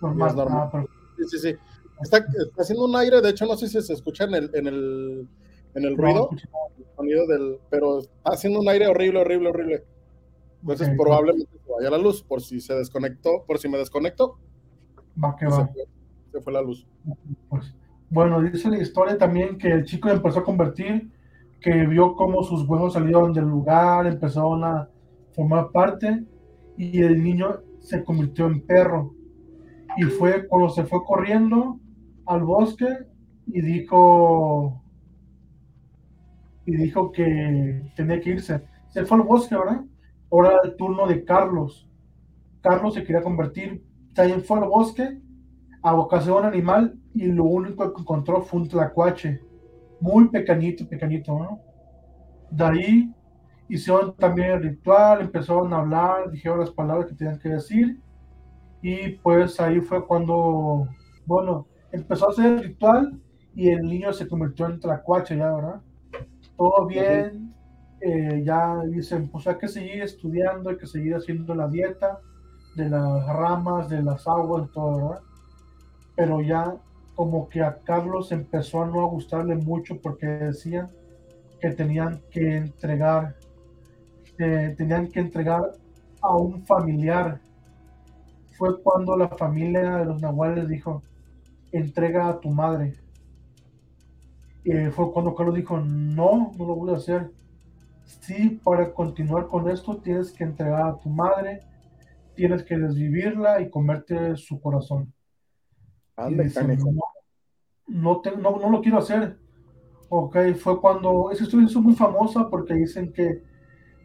normal. 0.00 0.34
Ah, 0.72 0.84
sí, 1.16 1.24
sí, 1.28 1.38
sí. 1.38 1.56
Está, 2.02 2.26
haciendo 2.58 2.84
un 2.84 2.96
aire, 2.96 3.20
de 3.20 3.30
hecho, 3.30 3.46
no 3.46 3.56
sé 3.56 3.68
si 3.68 3.80
se 3.80 3.92
escucha 3.92 4.24
en 4.24 4.34
el, 4.34 4.50
en 4.54 4.66
el, 4.66 5.28
en 5.74 5.84
el 5.84 5.96
ruido, 5.96 6.28
el 6.78 6.86
sonido 6.94 7.26
del, 7.26 7.58
pero 7.70 8.00
está 8.00 8.32
haciendo 8.32 8.60
un 8.60 8.68
aire 8.68 8.86
horrible, 8.86 9.20
horrible, 9.20 9.48
horrible. 9.48 9.84
Entonces, 10.60 10.90
probablemente 10.96 11.58
se 11.64 11.72
vaya 11.72 11.90
la 11.90 11.98
luz, 11.98 12.22
por 12.22 12.42
si 12.42 12.60
se 12.60 12.74
desconectó, 12.74 13.44
por 13.46 13.58
si 13.58 13.68
me 13.68 13.78
desconecto. 13.78 14.38
Va 15.22 15.36
que 15.36 15.46
va. 15.46 15.70
Se 16.32 16.40
fue, 16.40 16.52
la 16.52 16.60
luz. 16.60 16.86
Pues, 17.48 17.74
bueno, 18.10 18.42
dice 18.42 18.68
la 18.68 18.78
historia 18.78 19.16
también 19.16 19.56
que 19.56 19.68
el 19.68 19.84
chico 19.84 20.10
empezó 20.10 20.40
a 20.40 20.44
convertir, 20.44 21.10
que 21.60 21.86
vio 21.86 22.14
cómo 22.14 22.42
sus 22.42 22.68
huesos 22.68 22.92
salieron 22.92 23.32
del 23.32 23.44
lugar, 23.44 24.06
empezaron 24.06 24.64
a 24.64 24.88
formar 25.32 25.70
parte, 25.70 26.24
y 26.76 27.02
el 27.02 27.22
niño 27.22 27.62
se 27.80 28.04
convirtió 28.04 28.46
en 28.46 28.60
perro 28.60 29.15
y 29.96 30.04
fue 30.04 30.46
cuando 30.46 30.68
se 30.68 30.84
fue 30.84 31.04
corriendo 31.04 31.78
al 32.26 32.42
bosque 32.44 32.86
y 33.46 33.60
dijo 33.60 34.82
y 36.64 36.76
dijo 36.76 37.12
que 37.12 37.92
tenía 37.94 38.20
que 38.20 38.30
irse. 38.30 38.62
Se 38.88 39.04
fue 39.04 39.18
al 39.18 39.22
bosque, 39.22 39.54
¿verdad? 39.56 39.84
Ahora 40.30 40.60
el 40.64 40.76
turno 40.76 41.06
de 41.06 41.24
Carlos. 41.24 41.88
Carlos 42.60 42.94
se 42.94 43.04
quería 43.04 43.22
convertir, 43.22 43.84
también 44.12 44.42
fue 44.42 44.58
al 44.58 44.68
bosque, 44.68 45.20
a 45.82 45.94
un 45.94 46.44
animal 46.44 46.98
y 47.14 47.26
lo 47.26 47.44
único 47.44 47.94
que 47.94 48.00
encontró 48.00 48.42
fue 48.42 48.60
un 48.60 48.68
tlacuache, 48.68 49.40
muy 50.00 50.28
pequeñito, 50.28 50.88
pequeñito, 50.88 51.38
¿no? 51.38 51.60
De 52.50 52.64
ahí 52.64 53.14
hicieron 53.68 54.16
también 54.16 54.50
el 54.50 54.62
ritual, 54.62 55.20
empezaron 55.20 55.72
a 55.72 55.78
hablar, 55.78 56.30
dijeron 56.32 56.58
las 56.58 56.70
palabras 56.70 57.06
que 57.06 57.14
tenían 57.14 57.38
que 57.38 57.50
decir 57.50 58.00
y 58.88 59.08
pues 59.16 59.58
ahí 59.58 59.80
fue 59.80 60.06
cuando, 60.06 60.86
bueno, 61.26 61.66
empezó 61.90 62.28
a 62.28 62.30
hacer 62.30 62.46
el 62.46 62.62
ritual 62.62 63.20
y 63.52 63.70
el 63.70 63.82
niño 63.82 64.12
se 64.12 64.28
convirtió 64.28 64.66
en 64.66 64.78
tlacuache 64.78 65.36
ya, 65.36 65.52
¿verdad? 65.52 65.80
Todo 66.56 66.86
bien, 66.86 67.52
eh, 68.00 68.44
ya 68.44 68.80
dicen, 68.84 69.28
pues 69.28 69.44
hay 69.48 69.56
que 69.56 69.66
seguir 69.66 70.02
estudiando, 70.02 70.70
hay 70.70 70.76
que 70.76 70.86
seguir 70.86 71.16
haciendo 71.16 71.52
la 71.52 71.66
dieta 71.66 72.20
de 72.76 72.88
las 72.88 73.26
ramas, 73.26 73.88
de 73.88 74.04
las 74.04 74.28
aguas, 74.28 74.70
todo, 74.70 75.08
¿verdad? 75.08 75.20
Pero 76.14 76.40
ya 76.42 76.76
como 77.16 77.48
que 77.48 77.62
a 77.62 77.78
Carlos 77.82 78.30
empezó 78.30 78.84
a 78.84 78.86
no 78.86 79.04
gustarle 79.08 79.56
mucho 79.56 80.00
porque 80.00 80.26
decían 80.26 80.92
que 81.60 81.70
tenían 81.70 82.22
que 82.30 82.58
entregar, 82.58 83.34
eh, 84.38 84.76
tenían 84.78 85.08
que 85.08 85.18
entregar 85.18 85.72
a 86.20 86.36
un 86.36 86.64
familiar 86.64 87.40
fue 88.56 88.82
cuando 88.82 89.16
la 89.16 89.28
familia 89.28 89.96
de 89.98 90.04
los 90.06 90.20
nahuales 90.20 90.68
dijo, 90.68 91.02
entrega 91.72 92.28
a 92.28 92.40
tu 92.40 92.50
madre. 92.50 92.94
Y 94.64 94.72
fue 94.90 95.12
cuando 95.12 95.34
Carlos 95.34 95.54
dijo, 95.54 95.78
no, 95.78 96.52
no 96.56 96.66
lo 96.66 96.74
voy 96.74 96.90
a 96.92 96.96
hacer. 96.96 97.30
sí, 98.04 98.60
para 98.64 98.92
continuar 98.92 99.46
con 99.46 99.68
esto 99.68 99.96
tienes 99.98 100.32
que 100.32 100.44
entregar 100.44 100.86
a 100.86 100.98
tu 100.98 101.08
madre, 101.08 101.60
tienes 102.34 102.62
que 102.62 102.76
desvivirla 102.76 103.60
y 103.60 103.70
comerte 103.70 104.36
su 104.36 104.60
corazón. 104.60 105.12
Ande, 106.16 106.50
no, 107.88 108.22
no, 108.24 108.58
no, 108.58 108.70
lo 108.70 108.80
quiero 108.80 108.98
hacer. 108.98 109.38
Ok, 110.08 110.36
fue 110.58 110.80
cuando, 110.80 111.30
esa 111.30 111.44
historia 111.44 111.66
es 111.66 111.76
muy 111.76 111.94
famosa 111.94 112.48
porque 112.48 112.74
dicen 112.74 113.12
que 113.12 113.42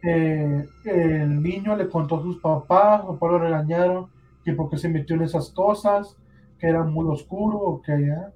eh, 0.02 0.68
el 0.84 1.42
niño 1.42 1.76
le 1.76 1.88
contó 1.88 2.16
a 2.18 2.22
sus 2.22 2.40
papás, 2.40 3.04
los 3.04 3.14
papás 3.14 3.30
lo 3.32 3.38
regañaron, 3.38 4.10
que 4.44 4.52
porque 4.52 4.76
se 4.76 4.88
metió 4.88 5.16
en 5.16 5.22
esas 5.22 5.50
cosas, 5.50 6.16
que 6.58 6.68
era 6.68 6.84
muy 6.84 7.06
oscuro, 7.08 7.58
ok, 7.58 7.88
ya, 7.88 8.32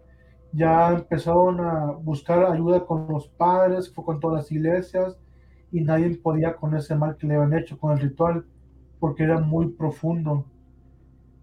ya 0.52 0.92
empezaron 0.92 1.60
a 1.60 1.92
buscar 1.92 2.44
ayuda 2.44 2.84
con 2.84 3.06
los 3.08 3.28
padres, 3.28 3.92
fue 3.92 4.04
con 4.04 4.20
todas 4.20 4.42
las 4.42 4.52
iglesias, 4.52 5.18
y 5.70 5.80
nadie 5.80 6.16
podía 6.16 6.56
con 6.56 6.76
ese 6.76 6.94
mal 6.94 7.16
que 7.16 7.26
le 7.26 7.36
habían 7.36 7.58
hecho 7.58 7.78
con 7.78 7.92
el 7.92 8.00
ritual, 8.00 8.44
porque 8.98 9.24
era 9.24 9.38
muy 9.40 9.68
profundo. 9.68 10.46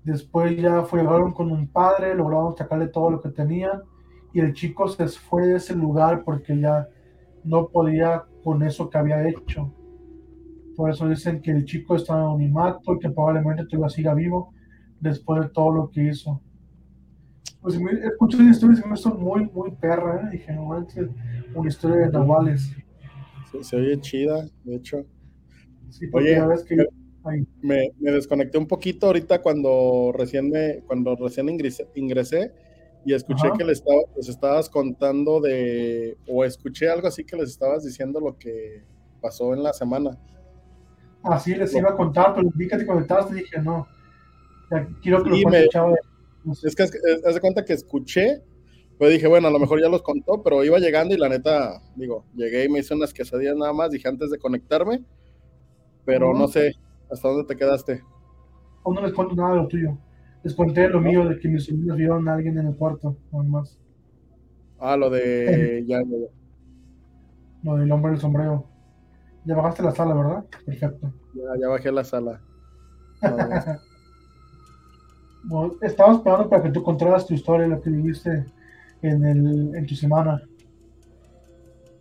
Después 0.04 0.58
ya 0.58 0.84
fueron 0.84 1.34
con 1.34 1.52
un 1.52 1.68
padre, 1.68 2.16
lograron 2.16 2.58
sacarle 2.58 2.88
todo 2.88 3.12
lo 3.12 3.22
que 3.22 3.30
tenía 3.30 3.82
y 4.34 4.40
el 4.40 4.54
chico 4.54 4.88
se 4.88 5.08
fue 5.08 5.48
de 5.48 5.58
ese 5.58 5.76
lugar 5.76 6.24
porque 6.26 6.60
ya 6.60 6.88
no 7.44 7.68
podía 7.68 8.24
con 8.44 8.64
eso 8.64 8.90
que 8.90 8.98
había 8.98 9.28
hecho. 9.28 9.72
Por 10.76 10.90
eso 10.90 11.08
dicen 11.08 11.42
que 11.42 11.52
el 11.52 11.66
chico 11.66 11.96
estaba 11.96 12.24
en 12.24 12.30
unimato 12.30 12.96
y 12.96 13.00
que 13.00 13.12
probablemente 13.12 13.66
todavía 13.66 13.90
siga 13.90 14.14
vivo 14.14 14.53
después 15.04 15.42
de 15.42 15.50
todo 15.50 15.72
lo 15.72 15.90
que 15.92 16.10
hizo. 16.10 16.42
Pues 17.62 17.76
escuché 17.76 18.38
una 18.38 18.52
historia 18.52 18.82
y 18.84 18.88
me 18.88 18.96
hizo 18.96 19.14
muy, 19.14 19.46
muy 19.52 19.72
perra. 19.72 20.22
¿eh? 20.22 20.30
Dije, 20.32 20.54
no 20.54 20.86
una 21.56 21.70
historia 21.70 21.98
de 21.98 22.12
Nahuales. 22.12 22.72
se 23.62 23.76
oye 23.76 24.00
chida, 24.02 24.48
de 24.64 24.76
hecho. 24.76 25.06
Oye, 26.12 26.42
que 26.68 26.76
me, 27.62 27.92
me, 28.00 28.12
desconecté 28.12 28.58
un 28.58 28.68
poquito 28.68 29.08
ahorita 29.08 29.42
cuando 29.42 30.12
recién, 30.14 30.50
me, 30.50 30.82
cuando 30.88 31.16
recién 31.16 31.48
ingresé, 31.48 31.88
ingresé 31.96 32.52
y 33.06 33.14
escuché 33.14 33.52
que 33.58 33.64
les, 33.64 33.78
estaba, 33.78 34.02
les 34.18 34.28
estabas 34.28 34.70
contando 34.70 35.40
de, 35.40 36.18
o 36.28 36.44
escuché 36.44 36.90
algo 36.90 37.08
así 37.08 37.24
que 37.24 37.38
les 37.38 37.50
estabas 37.50 37.84
diciendo 37.84 38.20
lo 38.20 38.38
que 38.38 38.84
pasó 39.22 39.54
en 39.54 39.64
la 39.64 39.72
semana. 39.72 40.18
Así 41.24 41.56
les 41.56 41.74
iba 41.76 41.92
a 41.92 41.96
contar, 41.96 42.34
pero 42.36 42.50
vi 42.54 42.68
que 42.68 42.78
te 42.78 42.86
conectaste 42.86 43.34
y 43.34 43.42
dije, 43.42 43.62
no, 43.62 43.88
quiero 45.02 45.24
que 45.24 45.30
lo 45.30 45.50
me, 45.50 45.66
Es 46.64 46.76
que 46.76 46.84
haz 46.84 47.34
de 47.34 47.42
cuenta 47.42 47.66
que 47.66 47.74
escuché, 47.74 48.42
pues 48.98 49.12
dije, 49.12 49.28
bueno, 49.28 49.48
a 49.48 49.52
lo 49.52 49.60
mejor 49.60 49.82
ya 49.82 49.90
los 49.90 50.02
contó, 50.02 50.44
pero 50.44 50.64
iba 50.64 50.80
llegando 50.80 51.14
y 51.14 51.18
la 51.18 51.30
neta, 51.30 51.82
digo, 51.96 52.26
llegué 52.36 52.66
y 52.66 52.70
me 52.70 52.80
hice 52.80 52.94
unas 52.94 53.14
quesadillas 53.14 53.56
nada 53.56 53.74
más, 53.74 53.92
dije 53.92 54.08
antes 54.08 54.30
de 54.30 54.38
conectarme, 54.38 55.04
pero 56.06 56.34
no 56.34 56.48
sé, 56.48 56.74
¿hasta 57.10 57.28
dónde 57.30 57.46
te 57.46 57.58
quedaste? 57.58 58.04
Aún 58.84 58.96
no 58.96 59.02
les 59.02 59.14
cuento 59.14 59.36
nada 59.36 59.52
de 59.52 59.58
lo 59.58 59.68
tuyo. 59.68 59.98
Les 60.44 60.54
conté 60.54 60.90
lo 60.90 61.00
mío 61.00 61.28
de 61.28 61.40
que 61.40 61.48
mis 61.48 61.64
sobrinos 61.64 61.98
vieron 61.98 62.28
a 62.28 62.34
alguien 62.34 62.58
en 62.58 62.68
el 62.68 62.76
cuarto, 62.76 63.16
nada 63.32 63.46
más. 63.46 63.80
Ah, 64.78 64.98
lo 64.98 65.10
de. 65.10 65.84
ya, 65.88 66.02
ya, 66.02 66.28
Lo 67.64 67.78
del 67.78 67.92
hombre 67.92 68.12
del 68.12 68.20
sombrero. 68.20 68.68
Ya 69.46 69.56
bajaste 69.56 69.84
la 69.84 69.92
sala, 69.92 70.14
¿verdad? 70.14 70.46
Perfecto. 70.66 71.14
Ya, 71.34 71.44
ya 71.62 71.68
bajé 71.70 71.92
la 71.92 72.04
sala. 72.04 72.42
estaba 75.82 76.14
esperando 76.14 76.50
para 76.50 76.64
que 76.64 76.70
tú 76.70 76.84
contaras 76.84 77.26
tu 77.26 77.34
historia, 77.34 77.68
lo 77.68 77.82
que 77.82 77.90
viviste 77.90 78.46
en, 79.02 79.26
el, 79.26 79.76
en 79.76 79.86
tu 79.86 79.96
semana. 79.96 80.42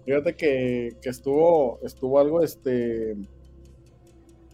Fíjate 0.05 0.35
que, 0.35 0.97
que 1.01 1.11
estuvo, 1.11 1.79
estuvo 1.83 2.19
algo, 2.19 2.43
este, 2.43 3.17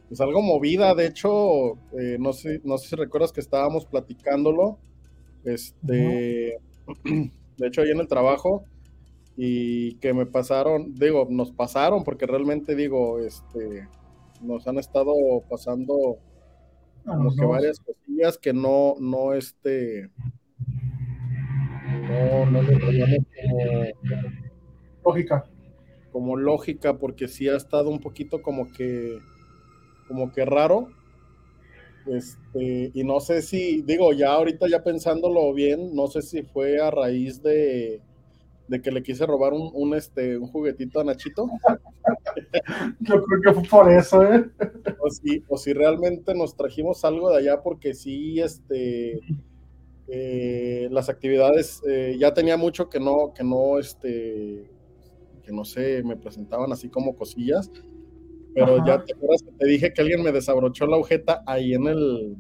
pues 0.09 0.21
algo 0.21 0.43
movida. 0.43 0.95
De 0.95 1.07
hecho, 1.07 1.73
eh, 1.99 2.17
no, 2.19 2.33
sé, 2.33 2.61
no 2.65 2.79
sé 2.79 2.89
si 2.89 2.97
recuerdas 2.97 3.33
que 3.33 3.41
estábamos 3.41 3.87
platicándolo. 3.87 4.79
Este, 5.45 6.59
de 7.05 7.67
hecho, 7.67 7.83
ahí 7.83 7.91
en 7.91 8.01
el 8.01 8.09
trabajo 8.09 8.65
y 9.41 9.95
que 10.01 10.13
me 10.13 10.27
pasaron, 10.27 10.95
digo, 10.95 11.29
nos 11.31 11.53
pasaron 11.53 12.03
porque 12.03 12.27
realmente 12.27 12.75
digo, 12.75 13.21
este, 13.21 13.87
nos 14.43 14.67
han 14.67 14.79
estado 14.79 15.15
pasando 15.49 16.19
como 17.05 17.35
que 17.35 17.45
varias 17.45 17.81
cosillas 17.81 18.39
que 18.39 18.53
no, 18.53 18.95
no, 19.01 19.33
este, 19.33 20.11
no, 22.09 22.47
no 22.51 22.63
le 22.63 22.81
como 22.81 24.15
lógica. 25.05 25.45
Como 26.13 26.37
lógica, 26.37 26.99
porque 26.99 27.29
sí 27.29 27.49
ha 27.49 27.57
estado 27.57 27.91
un 27.91 28.01
poquito 28.01 28.43
como 28.43 28.71
que 28.73 29.19
como 30.07 30.33
que 30.33 30.45
raro. 30.45 30.89
Este, 32.07 32.91
y 32.95 33.05
no 33.05 33.21
sé 33.21 33.43
si, 33.43 33.83
digo, 33.83 34.13
ya 34.15 34.33
ahorita 34.33 34.67
ya 34.69 34.83
pensándolo 34.83 35.53
bien, 35.53 35.95
no 35.95 36.07
sé 36.07 36.23
si 36.23 36.43
fue 36.43 36.81
a 36.81 36.91
raíz 36.91 37.43
de, 37.43 38.01
de 38.69 38.81
que 38.83 38.91
le 38.91 39.03
quise 39.03 39.27
robar 39.27 39.53
un, 39.53 39.71
un, 39.73 39.95
este, 39.95 40.39
un 40.39 40.47
juguetito 40.49 41.01
a 41.01 41.05
Nachito. 41.05 41.49
Yo 43.01 43.23
creo 43.23 43.41
que 43.43 43.53
fue 43.53 43.69
por 43.69 43.93
eso, 43.93 44.23
¿eh? 44.23 44.49
O 45.01 45.11
si, 45.11 45.43
o 45.49 45.57
si 45.57 45.73
realmente 45.73 46.35
nos 46.35 46.57
trajimos 46.57 47.05
algo 47.05 47.31
de 47.31 47.39
allá, 47.39 47.63
porque 47.63 47.95
sí, 47.95 48.41
este, 48.41 49.21
eh, 50.09 50.89
las 50.91 51.09
actividades, 51.09 51.83
eh, 51.89 52.17
ya 52.19 52.35
tenía 52.35 52.57
mucho 52.57 52.89
que 52.89 53.01
no, 53.01 53.33
que 53.35 53.45
no, 53.45 53.79
este, 53.79 54.71
que 55.43 55.53
no 55.53 55.65
sé, 55.65 56.03
me 56.05 56.17
presentaban 56.17 56.73
así 56.73 56.89
como 56.89 57.17
cosillas 57.17 57.71
pero 58.59 58.85
ya 58.85 59.05
te 59.05 59.15
acuerdas 59.15 59.43
que 59.43 59.53
te 59.53 59.67
dije 59.67 59.93
que 59.93 60.01
alguien 60.01 60.23
me 60.23 60.33
desabrochó 60.33 60.87
la 60.87 60.97
agujeta 60.97 61.43
ahí 61.47 61.75
en 61.75 61.87
el. 61.87 62.37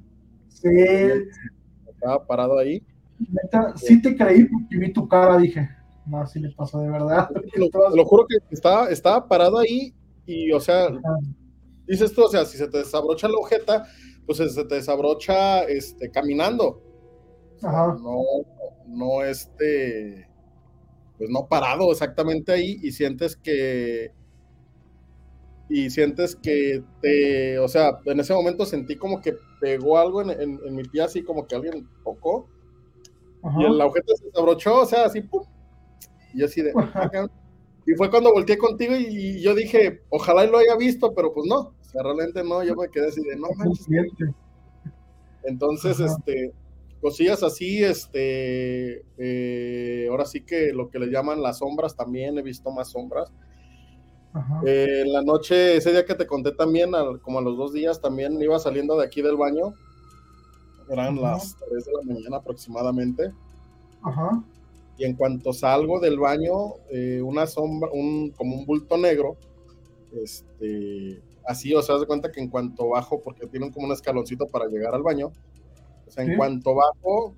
Sí. 0.48 0.68
Estaba 1.88 2.26
parado 2.26 2.58
ahí. 2.58 2.82
sí 3.76 4.00
te 4.02 4.16
creí 4.16 4.44
porque 4.44 4.76
vi 4.78 4.92
tu 4.92 5.08
cara, 5.08 5.38
dije, 5.38 5.68
no, 6.08 6.26
sí 6.26 6.40
le 6.40 6.50
pasó 6.52 6.80
de 6.80 6.90
verdad. 6.90 7.28
Lo, 7.94 8.04
juro 8.04 8.26
que 8.26 8.36
estaba, 8.50 8.88
estaba 8.88 9.26
parado 9.28 9.58
ahí 9.58 9.94
y, 10.26 10.52
o 10.52 10.60
sea, 10.60 10.88
dices 11.86 12.12
tú, 12.12 12.24
o 12.24 12.28
sea, 12.28 12.44
si 12.44 12.58
se 12.58 12.68
te 12.68 12.78
desabrocha 12.78 13.28
la 13.28 13.34
agujeta, 13.34 13.86
pues 14.26 14.38
se 14.38 14.64
te 14.64 14.74
desabrocha 14.74 15.62
este, 15.64 16.10
caminando. 16.10 16.82
Ajá. 17.62 17.96
No, 18.00 18.22
no, 18.86 19.22
este, 19.22 20.28
pues 21.16 21.30
no 21.30 21.46
parado 21.48 21.90
exactamente 21.90 22.52
ahí 22.52 22.78
y 22.82 22.92
sientes 22.92 23.36
que 23.36 24.12
y 25.68 25.90
sientes 25.90 26.34
que 26.34 26.82
te, 27.02 27.58
o 27.58 27.68
sea, 27.68 28.00
en 28.06 28.20
ese 28.20 28.32
momento 28.32 28.64
sentí 28.64 28.96
como 28.96 29.20
que 29.20 29.36
pegó 29.60 29.98
algo 29.98 30.22
en, 30.22 30.74
mi 30.74 30.82
pie, 30.84 31.02
así 31.02 31.22
como 31.22 31.46
que 31.46 31.54
alguien 31.54 31.86
tocó, 32.04 32.48
y 33.58 33.64
el 33.64 33.80
agujeta 33.80 34.14
se 34.16 34.26
desabrochó, 34.26 34.80
o 34.80 34.86
sea, 34.86 35.04
así, 35.04 35.20
pum, 35.20 35.44
y 36.34 36.42
así 36.42 36.62
de, 36.62 36.72
ah, 36.76 37.28
y 37.86 37.94
fue 37.94 38.10
cuando 38.10 38.32
volteé 38.32 38.58
contigo 38.58 38.94
y, 38.96 39.40
yo 39.40 39.54
dije, 39.54 40.02
ojalá 40.10 40.44
y 40.44 40.50
lo 40.50 40.58
haya 40.58 40.76
visto, 40.76 41.14
pero 41.14 41.32
pues 41.32 41.46
no, 41.48 41.58
o 41.58 41.84
sea, 41.90 42.02
realmente 42.02 42.44
no, 42.44 42.62
yo 42.62 42.76
me 42.76 42.88
quedé 42.88 43.08
así 43.08 43.22
de, 43.22 43.36
no 43.36 43.48
manches. 43.56 43.86
Entonces, 45.44 45.98
este, 46.00 46.52
cosillas 47.00 47.42
así, 47.42 47.82
este, 47.82 49.04
eh, 49.16 50.06
ahora 50.10 50.26
sí 50.26 50.42
que 50.42 50.72
lo 50.72 50.90
que 50.90 50.98
le 50.98 51.06
llaman 51.06 51.40
las 51.40 51.58
sombras, 51.58 51.96
también 51.96 52.36
he 52.38 52.42
visto 52.42 52.70
más 52.70 52.88
sombras, 52.88 53.32
eh, 54.66 55.02
en 55.04 55.12
la 55.12 55.22
noche, 55.22 55.76
ese 55.76 55.90
día 55.90 56.04
que 56.04 56.14
te 56.14 56.26
conté 56.26 56.52
también, 56.52 56.92
como 57.22 57.38
a 57.38 57.42
los 57.42 57.56
dos 57.56 57.72
días, 57.72 58.00
también 58.00 58.40
iba 58.40 58.58
saliendo 58.58 58.98
de 58.98 59.06
aquí 59.06 59.22
del 59.22 59.36
baño. 59.36 59.74
Eran 60.90 61.20
las 61.20 61.56
3 61.68 61.84
de 61.84 61.92
la 61.92 62.14
mañana 62.14 62.36
aproximadamente. 62.38 63.32
Y 64.98 65.04
en 65.04 65.14
cuanto 65.14 65.52
salgo 65.52 66.00
del 66.00 66.18
baño, 66.18 66.74
eh, 66.90 67.22
una 67.22 67.46
sombra, 67.46 67.88
un, 67.92 68.30
como 68.30 68.56
un 68.56 68.66
bulto 68.66 68.98
negro, 68.98 69.36
este, 70.12 71.22
así, 71.46 71.72
o 71.74 71.82
sea, 71.82 71.98
se 71.98 72.06
cuenta 72.06 72.30
que 72.30 72.40
en 72.40 72.48
cuanto 72.48 72.88
bajo, 72.88 73.20
porque 73.22 73.46
tienen 73.46 73.70
como 73.70 73.86
un 73.86 73.92
escaloncito 73.92 74.46
para 74.46 74.66
llegar 74.66 74.94
al 74.94 75.02
baño, 75.02 75.32
o 76.06 76.10
sea, 76.10 76.24
en 76.24 76.36
cuanto 76.36 76.74
bajo, 76.74 77.34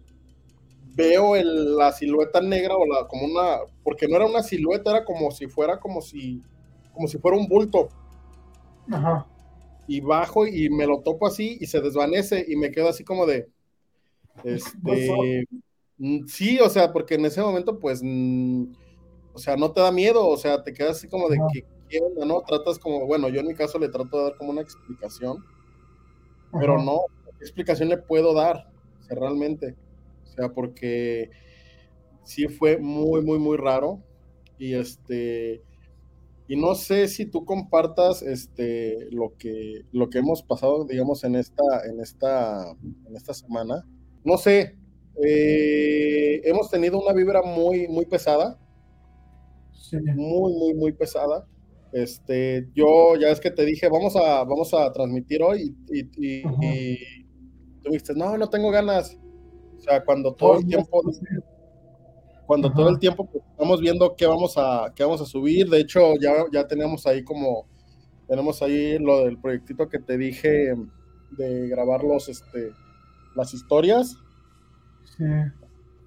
veo 0.94 1.34
la 1.34 1.92
silueta 1.92 2.40
negra 2.40 2.76
o 2.76 2.86
la, 2.86 3.06
como 3.06 3.26
una, 3.26 3.58
porque 3.84 4.08
no 4.08 4.16
era 4.16 4.26
una 4.26 4.42
silueta, 4.42 4.90
era 4.90 5.04
como 5.04 5.30
si 5.30 5.46
fuera 5.46 5.78
como 5.78 6.00
si 6.00 6.42
como 6.92 7.08
si 7.08 7.18
fuera 7.18 7.36
un 7.36 7.48
bulto. 7.48 7.88
Ajá. 8.90 9.26
Y 9.86 10.00
bajo 10.00 10.46
y 10.46 10.68
me 10.70 10.86
lo 10.86 11.00
topo 11.00 11.26
así 11.26 11.58
y 11.60 11.66
se 11.66 11.80
desvanece 11.80 12.44
y 12.46 12.56
me 12.56 12.70
quedo 12.70 12.88
así 12.88 13.04
como 13.04 13.26
de. 13.26 13.48
Este. 14.44 15.44
Mm, 16.00 16.26
sí, 16.26 16.58
o 16.58 16.68
sea, 16.68 16.92
porque 16.92 17.14
en 17.14 17.26
ese 17.26 17.40
momento, 17.40 17.78
pues. 17.78 18.00
Mm, 18.02 18.72
o 19.32 19.38
sea, 19.38 19.56
no 19.56 19.70
te 19.70 19.80
da 19.80 19.92
miedo, 19.92 20.26
o 20.26 20.36
sea, 20.36 20.62
te 20.64 20.72
quedas 20.72 20.96
así 20.96 21.08
como 21.08 21.28
de 21.28 21.38
que, 21.52 21.64
¿qué 21.88 22.00
no? 22.26 22.42
Tratas 22.42 22.80
como, 22.80 23.06
bueno, 23.06 23.28
yo 23.28 23.40
en 23.40 23.46
mi 23.46 23.54
caso 23.54 23.78
le 23.78 23.88
trato 23.88 24.18
de 24.18 24.24
dar 24.24 24.36
como 24.36 24.50
una 24.50 24.60
explicación, 24.60 25.44
pero 26.52 26.82
no, 26.82 27.02
¿qué 27.38 27.44
explicación 27.44 27.88
le 27.90 27.98
puedo 27.98 28.34
dar? 28.34 28.72
O 28.98 29.02
sea, 29.04 29.16
realmente. 29.16 29.76
O 30.24 30.26
sea, 30.32 30.48
porque 30.48 31.30
sí 32.24 32.48
fue 32.48 32.78
muy, 32.78 33.22
muy, 33.22 33.38
muy 33.38 33.56
raro. 33.56 34.02
Y 34.58 34.74
este 34.74 35.62
y 36.50 36.56
no 36.56 36.74
sé 36.74 37.06
si 37.06 37.26
tú 37.26 37.44
compartas 37.44 38.22
este, 38.22 39.06
lo, 39.12 39.36
que, 39.38 39.84
lo 39.92 40.10
que 40.10 40.18
hemos 40.18 40.42
pasado, 40.42 40.84
digamos, 40.84 41.22
en 41.22 41.36
esta, 41.36 41.62
en 41.88 42.00
esta, 42.00 42.72
en 43.06 43.16
esta 43.16 43.32
semana. 43.34 43.86
No 44.24 44.36
sé, 44.36 44.76
eh, 45.24 46.40
hemos 46.44 46.70
tenido 46.70 47.00
una 47.00 47.12
vibra 47.12 47.42
muy, 47.42 47.88
muy 47.88 48.06
pesada. 48.06 48.58
Muy, 50.14 50.52
muy, 50.52 50.74
muy 50.74 50.92
pesada. 50.92 51.46
Este, 51.92 52.68
yo 52.74 53.16
ya 53.16 53.30
es 53.30 53.40
que 53.40 53.50
te 53.50 53.64
dije, 53.64 53.88
vamos 53.88 54.14
a, 54.14 54.44
vamos 54.44 54.72
a 54.72 54.92
transmitir 54.92 55.42
hoy 55.42 55.74
y, 55.90 56.00
y, 56.16 56.42
tú 57.82 57.90
dijiste, 57.90 58.14
no, 58.14 58.38
no 58.38 58.48
tengo 58.48 58.70
ganas. 58.70 59.18
O 59.76 59.80
sea, 59.80 60.04
cuando 60.04 60.34
todo 60.34 60.58
el 60.58 60.66
tiempo 60.66 61.02
cuando 62.46 62.72
todo 62.72 62.88
el 62.88 62.98
tiempo 62.98 63.30
pues, 63.30 63.44
estamos 63.48 63.80
viendo 63.80 64.16
qué 64.16 64.26
vamos 64.26 64.54
a 64.56 64.92
qué 64.94 65.04
vamos 65.04 65.20
a 65.20 65.24
subir. 65.24 65.68
De 65.68 65.80
hecho, 65.80 66.16
ya, 66.20 66.32
ya 66.52 66.66
tenemos 66.66 67.06
ahí 67.06 67.22
como 67.22 67.68
tenemos 68.28 68.60
ahí 68.62 68.98
lo 68.98 69.24
del 69.24 69.40
proyectito 69.40 69.88
que 69.88 70.00
te 70.00 70.18
dije 70.18 70.74
de 71.30 71.68
grabar 71.68 72.02
los 72.02 72.28
este 72.28 72.72
las 73.36 73.54
historias. 73.54 74.16
Sí. 75.04 75.24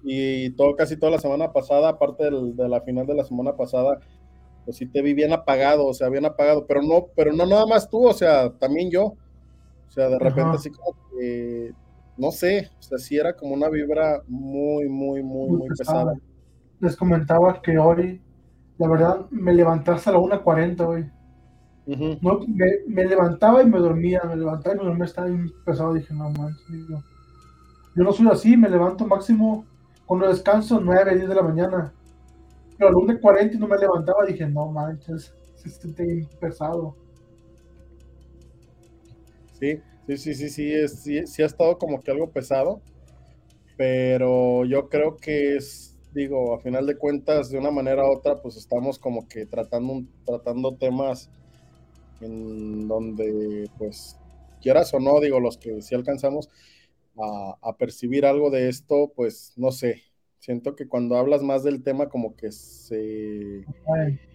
Y 0.02 0.50
todo 0.50 0.76
casi 0.76 0.96
toda 0.96 1.12
la 1.12 1.18
semana 1.18 1.52
pasada, 1.52 1.88
aparte 1.88 2.24
de 2.30 2.68
la 2.68 2.80
final 2.82 3.06
de 3.06 3.14
la 3.14 3.24
semana 3.24 3.56
pasada, 3.56 4.00
pues 4.64 4.76
sí 4.76 4.86
te 4.86 5.02
vi 5.02 5.14
bien 5.14 5.32
apagado, 5.32 5.86
o 5.86 5.94
sea, 5.94 6.08
bien 6.08 6.24
apagado, 6.26 6.66
pero 6.66 6.82
no, 6.82 7.06
pero 7.16 7.32
no 7.32 7.46
nada 7.46 7.66
más 7.66 7.88
tú, 7.88 8.06
o 8.06 8.12
sea, 8.12 8.50
también 8.50 8.90
yo. 8.90 9.14
O 9.88 9.90
sea, 9.90 10.08
de 10.08 10.18
repente 10.18 10.56
así 10.56 10.70
como 10.70 10.96
que, 11.10 11.72
no 12.16 12.30
sé, 12.32 12.70
o 12.78 12.82
sea, 12.82 12.98
sí 12.98 13.16
era 13.16 13.34
como 13.34 13.54
una 13.54 13.68
vibra 13.68 14.22
muy, 14.26 14.88
muy, 14.88 15.22
muy, 15.22 15.50
muy, 15.50 15.68
pesada 15.68 16.14
les 16.84 16.96
comentaba 16.96 17.60
que 17.62 17.78
hoy, 17.78 18.20
la 18.78 18.88
verdad, 18.88 19.26
me 19.30 19.52
levantaste 19.52 20.10
a 20.10 20.12
la 20.12 20.18
1.40 20.18 20.86
hoy. 20.86 21.10
no, 22.20 22.40
me, 22.86 23.04
levantaba 23.04 23.62
y 23.62 23.66
me 23.66 23.78
dormía, 23.78 24.22
me 24.24 24.36
levantaba 24.36 24.74
y 24.74 24.78
me 24.78 24.84
dormía, 24.84 25.04
estaba 25.06 25.28
bien 25.28 25.50
pesado. 25.64 25.94
Dije, 25.94 26.12
no 26.14 26.30
manches, 26.30 26.88
yo 27.94 28.02
no 28.02 28.12
soy 28.12 28.28
así, 28.30 28.56
me 28.56 28.68
levanto 28.68 29.06
máximo 29.06 29.66
cuando 30.06 30.28
descanso 30.28 30.80
9, 30.80 31.16
10 31.16 31.28
de 31.28 31.34
la 31.34 31.42
mañana. 31.42 31.94
Pero 32.76 32.88
a 32.88 32.92
la 32.92 32.98
1.40 32.98 33.54
y 33.54 33.58
no 33.58 33.68
me 33.68 33.78
levantaba, 33.78 34.24
dije, 34.26 34.46
no 34.46 34.66
manches, 34.66 35.32
bien 35.96 36.28
pesado. 36.40 36.96
Sí, 39.58 39.80
sí, 40.06 40.16
sí, 40.16 40.34
sí, 40.34 40.50
sí, 40.50 40.88
sí, 40.88 41.26
sí 41.26 41.42
ha 41.42 41.46
estado 41.46 41.78
como 41.78 42.02
que 42.02 42.10
algo 42.10 42.30
pesado, 42.30 42.80
pero 43.76 44.64
yo 44.64 44.88
creo 44.88 45.16
que 45.16 45.56
es 45.56 45.94
digo, 46.14 46.54
a 46.54 46.60
final 46.60 46.86
de 46.86 46.96
cuentas, 46.96 47.50
de 47.50 47.58
una 47.58 47.72
manera 47.72 48.04
u 48.04 48.12
otra, 48.12 48.40
pues 48.40 48.56
estamos 48.56 48.98
como 48.98 49.28
que 49.28 49.46
tratando, 49.46 50.04
tratando 50.24 50.76
temas 50.76 51.28
en 52.20 52.86
donde, 52.86 53.68
pues, 53.76 54.16
quieras 54.62 54.94
o 54.94 55.00
no, 55.00 55.20
digo, 55.20 55.40
los 55.40 55.58
que 55.58 55.82
sí 55.82 55.94
alcanzamos 55.94 56.48
a, 57.16 57.76
percibir 57.76 58.26
algo 58.26 58.50
de 58.50 58.68
esto, 58.68 59.12
pues, 59.14 59.52
no 59.56 59.70
sé, 59.70 60.02
siento 60.38 60.74
que 60.74 60.88
cuando 60.88 61.16
hablas 61.16 61.42
más 61.42 61.62
del 61.62 61.82
tema, 61.82 62.08
como 62.08 62.36
que 62.36 62.50
se... 62.52 63.64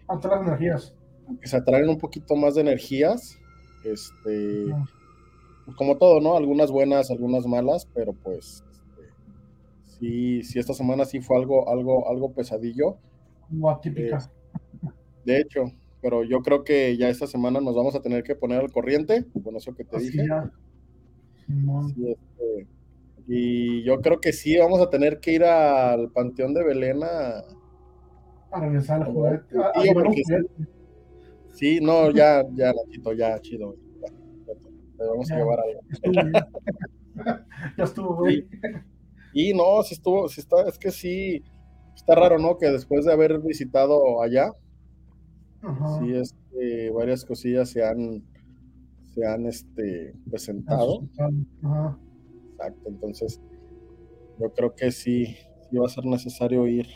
Atraen 0.08 0.48
energías. 0.48 0.94
Que 1.42 1.48
se 1.48 1.58
atraen 1.58 1.90
un 1.90 1.98
poquito 1.98 2.36
más 2.36 2.56
de 2.56 2.62
energías, 2.62 3.38
este... 3.84 4.66
como 5.78 5.98
todo, 5.98 6.22
¿no? 6.22 6.36
Algunas 6.36 6.72
buenas, 6.72 7.12
algunas 7.12 7.46
malas, 7.46 7.88
pero 7.94 8.14
pues 8.14 8.64
sí, 9.86 10.44
sí, 10.44 10.60
esta 10.60 10.74
semana 10.74 11.06
sí 11.06 11.20
fue 11.22 11.38
algo, 11.38 11.70
algo, 11.70 12.10
algo 12.10 12.34
pesadillo. 12.34 12.98
Muy 13.50 13.72
atípica. 13.72 14.32
de 15.26 15.42
hecho, 15.42 15.66
pero 16.02 16.24
yo 16.24 16.42
creo 16.42 16.64
que 16.64 16.98
ya 16.98 17.10
esta 17.10 17.28
semana 17.28 17.60
nos 17.60 17.76
vamos 17.76 17.96
a 17.96 18.02
tener 18.02 18.24
que 18.24 18.36
poner 18.36 18.60
al 18.60 18.72
corriente, 18.72 19.26
con 19.44 19.56
eso 19.56 19.76
que 19.76 19.84
te 19.84 20.00
dije. 20.00 20.26
Este, 21.48 22.18
y 23.32 23.84
yo 23.84 24.02
creo 24.02 24.20
que 24.20 24.34
sí, 24.34 24.58
vamos 24.58 24.82
a 24.82 24.90
tener 24.90 25.20
que 25.20 25.34
ir 25.34 25.44
al 25.44 26.10
Panteón 26.10 26.56
de 26.56 26.64
Belén 26.64 27.04
a, 27.04 27.44
a 28.52 28.60
regresar 28.60 29.04
al 29.04 29.14
juguete. 29.14 29.56
sí, 31.52 31.80
no, 31.80 32.10
ya, 32.10 32.44
ya, 32.56 32.74
ya, 33.16 33.40
chido. 33.40 33.76
Ya, 34.02 35.06
vamos 35.06 35.30
a 35.32 35.38
llevar 35.38 35.60
algo. 35.60 35.82
ya 37.78 37.84
estuvo, 37.84 38.16
güey. 38.16 38.48
Y 39.32 39.54
no, 39.54 39.84
si 39.84 39.94
estuvo, 39.94 40.28
si 40.28 40.42
está, 40.42 40.68
es 40.68 40.80
que 40.80 40.90
sí, 40.90 41.44
está 41.96 42.16
raro, 42.16 42.40
¿no? 42.40 42.58
Que 42.58 42.72
después 42.72 43.06
de 43.06 43.14
haber 43.14 43.38
visitado 43.42 44.24
allá, 44.24 44.54
sí, 46.00 46.16
este, 46.16 46.90
varias 46.90 47.24
cosillas 47.26 47.70
se 47.70 47.86
han, 47.86 48.24
se 49.14 49.24
han 49.24 49.46
este, 49.46 50.16
presentado. 50.28 51.04
Exacto, 52.60 52.90
entonces 52.90 53.42
yo 54.38 54.54
creo 54.54 54.76
que 54.76 54.92
sí, 54.92 55.38
sí 55.70 55.78
va 55.78 55.86
a 55.86 55.90
ser 55.90 56.06
necesario 56.06 56.68
ir. 56.68 56.88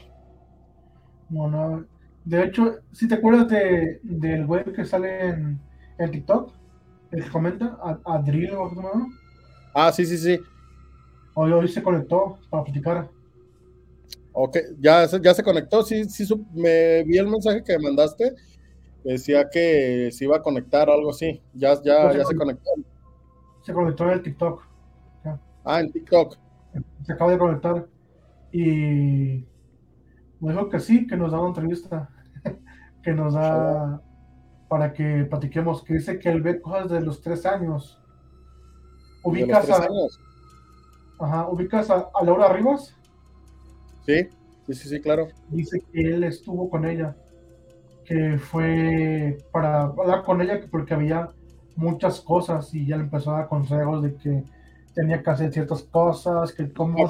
Bueno, 1.30 1.86
de 2.26 2.44
hecho, 2.44 2.80
si 2.92 3.08
te 3.08 3.16
acuerdas 3.16 3.48
de, 3.48 4.00
del 4.04 4.46
web 4.46 4.74
que 4.74 4.84
sale 4.84 5.30
en, 5.30 5.60
en 6.00 6.12
TikTok, 6.12 6.54
el 7.12 7.24
que 7.24 7.30
comenta, 7.30 7.78
Adril 8.06 8.52
o 8.56 8.70
algo 8.70 9.08
Ah, 9.74 9.92
sí, 9.92 10.06
sí, 10.06 10.18
sí. 10.18 10.40
Hoy, 11.36 11.52
hoy 11.52 11.68
se 11.68 11.82
conectó 11.82 12.38
para 12.50 12.64
platicar. 12.64 13.10
Ok, 14.34 14.58
ya, 14.80 15.06
ya 15.06 15.34
se 15.34 15.44
conectó, 15.44 15.84
sí, 15.84 16.06
sí, 16.06 16.26
me 16.54 17.04
vi 17.04 17.18
el 17.18 17.28
mensaje 17.28 17.64
que 17.64 17.80
mandaste, 17.80 18.34
decía 19.04 19.50
que 19.50 20.10
se 20.12 20.26
iba 20.26 20.38
a 20.38 20.42
conectar 20.42 20.90
o 20.90 20.94
algo 20.94 21.12
así, 21.12 21.42
ya, 21.54 21.76
ya, 21.84 22.04
pues 22.04 22.18
ya 22.18 22.26
se, 22.26 22.36
conectó. 22.36 22.72
Se 23.62 23.74
conectó 23.74 24.04
en 24.06 24.10
el 24.10 24.24
TikTok. 24.24 24.73
Ah, 25.64 25.80
en 25.80 25.92
TikTok. 25.92 26.38
Se 27.06 27.14
acaba 27.14 27.32
de 27.32 27.38
conectar 27.38 27.88
y 28.52 29.46
me 30.40 30.52
dijo 30.52 30.70
que 30.70 30.80
sí, 30.80 31.08
que 31.08 31.18
nos 31.18 31.32
da 31.32 31.40
una 31.40 31.50
entrevista, 31.50 32.10
que 33.04 33.14
nos 33.14 33.34
da 33.34 34.02
para 34.68 34.92
que 34.92 35.26
platiquemos, 35.26 35.84
que 35.84 35.96
dice 35.96 36.20
que 36.20 36.30
él 36.30 36.42
ve 36.42 36.60
cosas 36.60 36.90
de 36.92 37.02
los 37.02 37.22
tres 37.22 37.46
años. 37.46 38.02
Ubicas 39.24 39.70
a, 39.70 39.84
años? 39.84 40.20
Ajá, 41.20 41.48
¿ubicas 41.48 41.90
a, 41.90 42.10
Laura 42.24 42.52
Rivas? 42.52 42.96
Sí, 44.06 44.28
sí, 44.66 44.74
sí, 44.74 44.90
sí, 44.90 45.00
claro. 45.00 45.28
Dice 45.50 45.80
que 45.92 46.02
él 46.02 46.24
estuvo 46.24 46.70
con 46.70 46.86
ella, 46.86 47.16
que 48.06 48.38
fue 48.38 49.38
para 49.52 49.84
hablar 49.84 50.24
con 50.24 50.42
ella 50.42 50.60
porque 50.70 50.94
había 50.94 51.30
muchas 51.76 52.20
cosas 52.22 52.74
y 52.74 52.86
ya 52.86 52.98
le 52.98 53.04
empezó 53.04 53.32
a 53.32 53.40
dar 53.40 53.48
consejos 53.48 54.04
de 54.04 54.16
que 54.16 54.44
tenía 54.94 55.22
que 55.22 55.30
hacer 55.30 55.52
ciertas 55.52 55.84
cosas, 55.84 56.54
que 56.54 56.72
cómo 56.72 57.08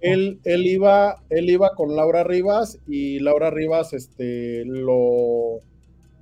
él, 0.00 0.40
él, 0.44 0.66
iba, 0.66 1.22
él 1.30 1.50
iba 1.50 1.74
con 1.74 1.96
Laura 1.96 2.22
Rivas 2.22 2.78
y 2.86 3.18
Laura 3.20 3.50
Rivas 3.50 3.92
este, 3.92 4.64
lo... 4.64 5.60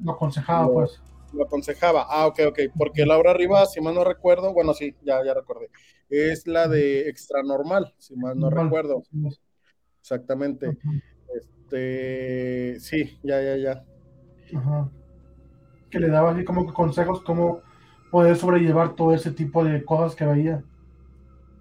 Lo 0.02 0.12
aconsejaba, 0.12 0.72
pues 0.72 1.00
lo 1.34 1.44
aconsejaba. 1.44 2.06
Ah, 2.08 2.26
ok, 2.26 2.40
ok. 2.48 2.60
Porque 2.76 3.04
Laura 3.04 3.34
Rivas, 3.34 3.72
si 3.72 3.80
mal 3.80 3.94
no 3.94 4.04
recuerdo, 4.04 4.52
bueno, 4.52 4.72
sí, 4.74 4.94
ya, 5.02 5.24
ya 5.24 5.34
recordé. 5.34 5.70
Es 6.08 6.46
la 6.46 6.68
de 6.68 7.08
extra 7.08 7.42
normal, 7.42 7.92
si 7.98 8.16
mal 8.16 8.38
no 8.38 8.50
recuerdo. 8.50 9.02
Exactamente. 10.00 10.76
Este, 11.34 12.78
sí, 12.80 13.18
ya, 13.22 13.42
ya, 13.42 13.56
ya. 13.56 13.84
Ajá. 14.56 14.90
Que 15.90 15.98
le 16.00 16.08
daba 16.08 16.32
así 16.32 16.44
como 16.44 16.72
consejos 16.72 17.22
cómo 17.22 17.62
poder 18.14 18.36
sobrellevar 18.36 18.94
todo 18.94 19.12
ese 19.12 19.32
tipo 19.32 19.64
de 19.64 19.84
cosas 19.84 20.14
que 20.14 20.24
veía. 20.24 20.62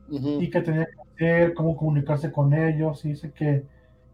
Y 0.07 0.51
que 0.51 0.61
tenía 0.61 0.85
que 0.85 1.01
hacer, 1.01 1.53
cómo 1.55 1.75
comunicarse 1.75 2.31
con 2.31 2.53
ellos. 2.53 3.03
Y 3.05 3.09
dice 3.09 3.31
que 3.31 3.65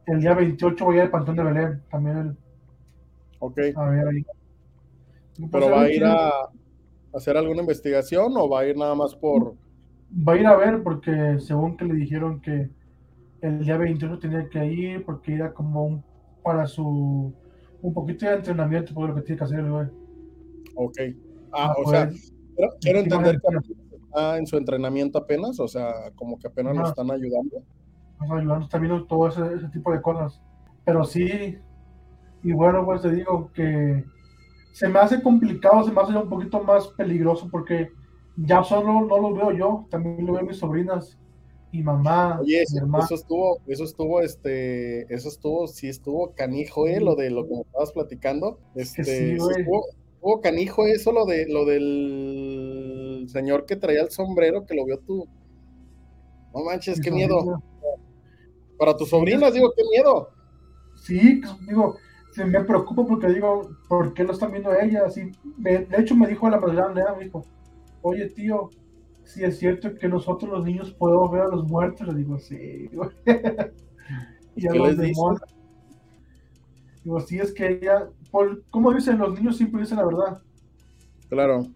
el 0.06 0.22
día 0.22 0.34
28 0.36 0.86
voy 0.86 0.96
a 0.96 0.98
ir 1.00 1.04
al 1.04 1.12
Pantón 1.12 1.36
de 1.36 1.44
Belén, 1.44 1.84
también 1.92 2.18
el... 2.18 2.38
Ok. 3.40 3.60
A 3.76 3.90
ver 3.90 4.08
ahí. 4.08 4.26
¿Pero 5.52 5.70
va 5.70 5.82
a 5.82 5.92
ir 5.92 6.06
a 6.06 6.32
hacer 7.14 7.36
alguna 7.36 7.60
investigación 7.60 8.32
o 8.38 8.48
va 8.48 8.62
a 8.62 8.68
ir 8.68 8.78
nada 8.78 8.96
más 8.96 9.14
por...? 9.14 9.56
Va 10.26 10.32
a 10.32 10.38
ir 10.38 10.48
a 10.48 10.56
ver 10.56 10.82
porque 10.82 11.40
según 11.40 11.76
que 11.76 11.84
le 11.84 11.96
dijeron 11.96 12.40
que 12.40 12.70
el 13.42 13.66
día 13.66 13.76
21 13.76 14.18
tenía 14.18 14.48
que 14.48 14.66
ir 14.66 15.04
porque 15.04 15.34
era 15.34 15.54
como 15.54 15.84
un, 15.84 16.04
para 16.42 16.68
su... 16.68 17.34
un 17.82 17.94
poquito 17.94 18.26
de 18.28 18.36
entrenamiento 18.36 18.94
por 18.94 19.10
lo 19.10 19.16
que 19.16 19.24
tiene 19.24 19.40
que 19.40 19.44
hacer 19.44 19.60
el 19.60 19.72
güey. 19.72 19.88
Ok. 20.76 21.00
Ah, 21.54 21.74
o 21.78 21.90
sea, 21.90 22.10
quiero, 22.82 23.00
entender 23.00 23.40
que 23.40 23.74
está 23.94 24.38
en 24.38 24.48
su 24.48 24.58
entrenamiento 24.58 25.18
apenas, 25.18 25.60
o 25.60 25.68
sea, 25.68 26.12
como 26.16 26.38
que 26.38 26.48
apenas 26.48 26.76
nos 26.76 26.90
están 26.90 27.12
ayudando. 27.12 27.64
Nos 28.20 28.32
ayudando, 28.32 28.66
está 28.66 28.78
viendo 28.78 29.06
todo 29.06 29.28
ese, 29.28 29.42
ese 29.56 29.70
tipo 29.70 29.92
de 29.92 30.02
cosas. 30.02 30.42
Pero 30.86 31.04
sí, 31.04 31.58
y 32.44 32.52
bueno, 32.52 32.86
pues 32.86 33.02
te 33.02 33.12
digo 33.12 33.52
que 33.54 34.04
se 34.72 34.88
me 34.88 35.00
hace 35.00 35.22
complicado, 35.22 35.84
se 35.84 35.92
me 35.92 36.02
hace 36.02 36.16
un 36.16 36.30
poquito 36.30 36.64
más 36.64 36.88
peligroso 36.90 37.48
porque 37.52 37.90
ya 38.38 38.64
solo 38.64 39.02
no 39.06 39.18
lo 39.18 39.34
veo 39.34 39.52
yo, 39.52 39.88
también 39.90 40.26
lo 40.26 40.34
veo 40.34 40.44
mis 40.44 40.58
sobrinas. 40.58 41.18
mi 41.72 41.84
mamá, 41.84 42.40
Oye, 42.40 42.64
mi 42.72 43.00
eso, 43.00 43.16
estuvo, 43.16 43.60
eso 43.68 43.84
estuvo, 43.84 44.22
este, 44.22 45.14
eso 45.14 45.28
estuvo, 45.28 45.68
sí 45.68 45.88
estuvo 45.88 46.34
canijo, 46.34 46.88
eh, 46.88 47.00
lo 47.00 47.16
de 47.16 47.30
lo 47.30 47.48
que 47.48 47.56
me 47.56 47.62
estabas 47.62 47.92
platicando. 47.92 48.60
Este, 48.76 49.04
sí, 49.04 49.40
sí 49.40 49.52
estuvo, 49.58 49.86
estuvo 50.20 50.42
canijo 50.42 50.86
eso, 50.86 51.12
lo 51.12 51.26
de 51.26 51.48
lo 51.50 51.66
del 51.66 53.26
señor 53.30 53.66
que 53.66 53.76
traía 53.76 54.02
el 54.02 54.12
sombrero, 54.12 54.66
que 54.66 54.76
lo 54.76 54.86
vio 54.86 55.00
tú. 55.00 55.28
No 56.54 56.64
manches, 56.64 57.00
qué 57.02 57.12
miedo. 57.12 57.50
Para 58.78 58.98
tus 58.98 59.10
sobrinas, 59.10 59.54
digo, 59.54 59.72
qué 59.76 59.84
miedo. 59.92 60.30
Sí, 60.96 61.42
digo, 61.68 61.98
se 62.32 62.46
me 62.46 62.64
preocupa 62.64 63.06
porque 63.06 63.28
digo, 63.30 63.70
¿por 63.88 64.14
qué 64.14 64.24
lo 64.24 64.34
están 64.34 64.52
viendo 64.52 64.74
ella? 64.74 65.06
Así, 65.06 65.32
me- 65.58 65.86
de 65.86 65.98
hecho, 66.02 66.16
me 66.16 66.28
dijo 66.28 66.50
la 66.50 66.60
madrugada, 66.60 67.16
me 67.16 67.26
dijo, 67.26 67.46
oye, 68.02 68.30
tío, 68.30 68.70
si 69.24 69.44
es 69.44 69.58
cierto 69.60 69.96
que 69.96 70.08
nosotros 70.10 70.52
los 70.52 70.66
niños 70.66 70.92
podemos 70.94 71.32
ver 71.32 71.42
a 71.44 71.48
los 71.48 71.66
muertos, 71.68 72.08
le 72.08 72.16
digo, 72.16 72.38
sí, 72.40 72.90
y 74.56 74.68
a 74.68 74.72
¿Qué 74.72 74.78
los 74.80 74.98
demonios. 74.98 75.42
Digo, 77.04 77.20
sí, 77.22 77.40
es 77.40 77.54
que 77.54 77.68
ella, 77.68 78.10
por, 78.32 78.64
como 78.70 78.94
dicen, 78.94 79.18
los 79.20 79.34
niños 79.34 79.58
siempre 79.58 79.82
dicen 79.82 79.98
la 79.98 80.06
verdad, 80.06 80.42
Claro. 81.30 81.74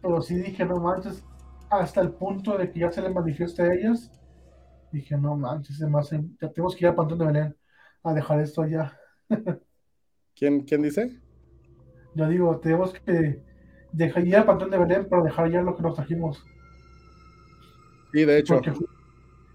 pero 0.00 0.20
sí 0.22 0.34
dije, 0.36 0.64
no 0.64 0.80
manches, 0.80 1.24
hasta 1.70 2.00
el 2.00 2.12
punto 2.12 2.56
de 2.58 2.70
que 2.70 2.80
ya 2.80 2.90
se 2.90 3.02
le 3.02 3.10
manifiesta 3.10 3.62
a 3.64 3.74
ellas, 3.74 4.12
dije, 4.92 5.16
no 5.16 5.36
manches, 5.36 5.80
además, 5.82 6.10
ya 6.10 6.50
tenemos 6.52 6.76
que 6.76 6.84
ir 6.84 6.90
a 6.90 6.96
Pantón 6.96 7.18
de 7.18 7.26
Belén 7.26 7.56
a 8.02 8.14
dejar 8.14 8.40
esto 8.40 8.62
allá. 8.62 8.98
¿Quién, 10.34 10.62
quién 10.62 10.82
dice? 10.82 11.20
Yo 12.14 12.28
digo, 12.28 12.58
tenemos 12.60 12.92
que 12.92 13.42
dejar 13.92 14.26
ir 14.26 14.36
al 14.36 14.44
Pantón 14.46 14.70
de 14.70 14.78
Belén 14.78 15.08
para 15.08 15.22
dejar 15.22 15.50
ya 15.50 15.62
lo 15.62 15.76
que 15.76 15.82
nos 15.82 15.94
trajimos. 15.94 16.44
Sí, 18.12 18.24
de 18.24 18.38
hecho. 18.38 18.54
Porque 18.54 18.72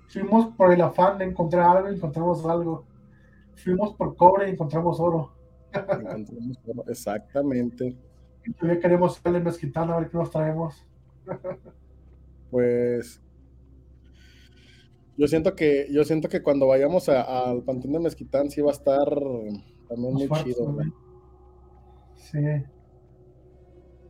fuimos 0.07 0.55
por 0.55 0.73
el 0.73 0.81
afán 0.81 1.17
de 1.17 1.25
encontrar 1.25 1.77
algo 1.77 1.89
encontramos 1.89 2.45
algo. 2.45 2.85
Fuimos 3.55 3.95
por 3.95 4.15
cobre 4.15 4.49
y 4.49 4.53
encontramos 4.53 4.99
oro. 4.99 5.36
Exactamente. 6.87 7.97
Todavía 8.59 8.79
queremos 8.81 9.19
ir 9.25 9.35
al 9.35 9.43
mezquitano 9.43 9.93
a 9.93 9.99
ver 9.99 10.09
qué 10.09 10.17
nos 10.17 10.31
traemos. 10.31 10.85
Pues 12.49 13.21
yo 15.17 15.27
siento 15.27 15.55
que, 15.55 15.87
yo 15.91 16.05
siento 16.05 16.29
que 16.29 16.41
cuando 16.41 16.67
vayamos 16.67 17.09
al 17.09 17.63
Panteón 17.63 17.93
de 17.93 17.99
Mezquitán 17.99 18.49
sí 18.49 18.61
va 18.61 18.69
a 18.69 18.73
estar 18.73 19.09
también 19.89 20.13
muy 20.13 20.29
chido. 20.43 20.77
Sí, 22.15 22.39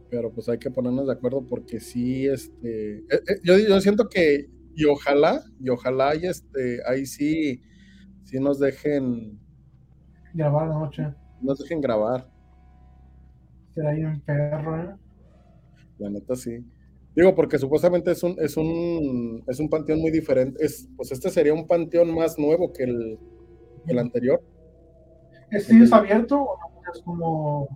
Pero 0.09 0.31
pues 0.31 0.49
hay 0.49 0.59
que 0.59 0.69
ponernos 0.69 1.07
de 1.07 1.13
acuerdo 1.13 1.45
porque 1.47 1.79
sí, 1.79 2.27
este, 2.27 2.97
eh, 2.97 3.03
eh, 3.09 3.39
yo, 3.43 3.57
yo 3.57 3.79
siento 3.79 4.09
que, 4.09 4.49
y 4.75 4.85
ojalá, 4.85 5.41
y 5.59 5.69
ojalá 5.69 6.15
y 6.15 6.25
este, 6.25 6.79
ahí 6.85 7.05
sí, 7.05 7.61
sí 8.23 8.39
nos 8.39 8.59
dejen, 8.59 9.39
grabar 10.33 10.67
la 10.67 10.79
noche. 10.79 11.13
Nos 11.41 11.59
dejen 11.59 11.81
grabar, 11.81 12.29
Será 13.73 13.91
un 13.91 14.19
perro, 14.21 14.81
¿eh? 14.81 14.95
la 15.99 16.09
neta 16.09 16.35
sí. 16.35 16.65
Digo, 17.15 17.33
porque 17.35 17.57
supuestamente 17.59 18.11
es 18.11 18.21
un, 18.23 18.35
es 18.39 18.57
un, 18.57 19.43
es 19.47 19.59
un 19.59 19.69
panteón 19.69 19.99
muy 20.01 20.11
diferente. 20.11 20.63
Es, 20.63 20.87
pues 20.95 21.11
este 21.11 21.29
sería 21.29 21.53
un 21.53 21.65
panteón 21.67 22.13
más 22.13 22.37
nuevo 22.37 22.71
que 22.71 22.83
el, 22.83 23.19
el 23.87 23.99
anterior. 23.99 24.41
¿Este 25.51 25.73
sí 25.73 25.81
es 25.81 25.93
abierto 25.93 26.41
o 26.41 26.57
no? 26.59 26.91
es 26.93 27.01
como. 27.01 27.67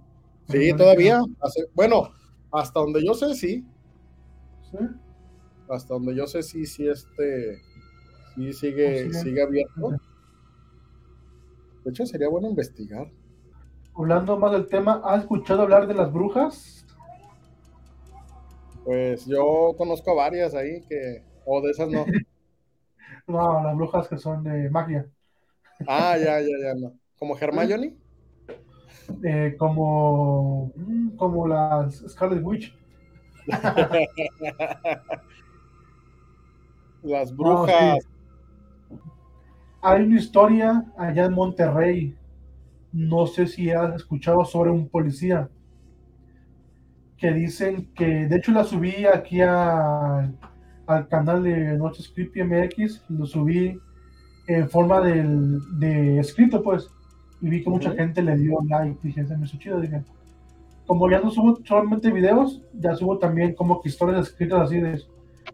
Sí, 0.49 0.74
todavía. 0.76 1.22
hace- 1.39 1.66
bueno, 1.74 2.09
hasta 2.51 2.80
donde 2.80 3.03
yo 3.05 3.14
sé, 3.14 3.34
sí. 3.36 3.66
Sí. 4.72 4.78
Hasta 5.70 5.93
donde 5.93 6.16
yo 6.16 6.28
sé, 6.28 6.43
sí, 6.43 6.66
sí, 6.66 6.88
este, 6.88 7.57
sí 8.36 8.53
sigue, 8.53 9.14
sigue 9.14 9.41
abierto. 9.41 9.91
De 11.84 11.89
hecho, 11.91 12.05
sería 12.05 12.30
bueno 12.30 12.49
investigar. 12.49 13.09
Hablando 13.96 14.38
más 14.38 14.52
del 14.52 14.68
tema, 14.68 15.02
¿has 15.06 15.22
escuchado 15.22 15.62
hablar 15.62 15.88
de 15.88 15.94
las 15.94 16.12
brujas? 16.12 16.86
Pues 18.84 19.26
yo 19.26 19.74
conozco 19.78 20.16
varias 20.16 20.54
ahí 20.54 20.82
que, 20.88 21.24
o 21.46 21.62
de 21.62 21.72
esas 21.72 21.89
no. 21.89 22.14
No, 23.28 23.64
las 23.64 23.76
brujas 23.76 24.08
que 24.08 24.18
son 24.18 24.44
de 24.44 24.70
magia. 24.70 25.10
Ah, 25.86 26.18
ya, 26.18 26.39
ya, 26.42 26.58
ya, 26.64 26.74
no. 26.76 27.00
¿Como 27.18 27.38
Hermione? 27.38 27.98
Eh, 29.24 29.56
como, 29.58 30.72
mm, 30.76 31.16
como 31.18 31.48
las 31.48 31.96
Scarlet 32.08 32.44
Witch. 32.44 32.74
Las 37.04 37.36
No, 37.38 37.68
brujas. 37.68 37.76
sí. 37.76 38.06
Hay 39.82 40.04
una 40.04 40.18
historia 40.18 40.86
allá 40.98 41.26
en 41.26 41.34
Monterrey. 41.34 42.16
No 42.94 43.26
sé 43.28 43.48
si 43.48 43.70
has 43.72 43.96
escuchado 43.96 44.44
sobre 44.46 44.70
un 44.72 44.88
policía 44.89 45.50
que 47.18 47.32
dicen 47.32 47.89
que, 47.96 48.28
de 48.28 48.36
hecho 48.36 48.52
la 48.52 48.64
subí 48.64 49.06
aquí 49.06 49.42
a- 49.42 50.32
al 50.88 51.08
canal 51.08 51.44
de 51.44 51.78
Noches 51.78 52.10
Creepy 52.14 52.42
MX, 52.42 53.04
lo 53.10 53.26
subí 53.26 53.78
en 54.48 54.70
forma 54.70 55.00
del- 55.02 55.60
de 55.80 56.20
escrito 56.20 56.62
pues, 56.64 56.89
y 57.42 57.50
vi 57.50 57.64
que 57.64 57.70
mucha 57.70 57.92
gente 57.92 58.22
le 58.22 58.36
dio 58.38 58.60
like, 58.68 59.00
dije, 59.04 59.26
se 59.26 59.38
me 59.38 59.46
hizo 59.46 59.58
chido, 59.58 59.80
dije, 59.80 60.04
como 60.88 61.10
ya 61.10 61.22
no 61.22 61.30
subo 61.30 61.58
solamente 61.64 62.12
videos, 62.12 62.62
ya 62.74 62.96
subo 62.96 63.18
también 63.20 63.54
como 63.56 63.82
que 63.82 63.89
historias 63.89 64.28
escritas 64.28 64.62
así 64.62 64.80
de, 64.80 65.00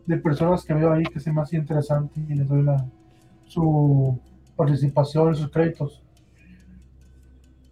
de 0.06 0.18
personas 0.18 0.64
que 0.64 0.74
veo 0.74 0.92
ahí 0.94 1.04
que 1.04 1.20
se 1.20 1.32
me 1.32 1.42
hace 1.42 1.58
interesante 1.58 2.20
y 2.28 2.34
les 2.34 2.48
doy 2.48 2.64
la, 2.64 2.86
su 3.46 4.18
participación, 4.56 5.36
sus 5.36 5.50
créditos. 5.52 6.02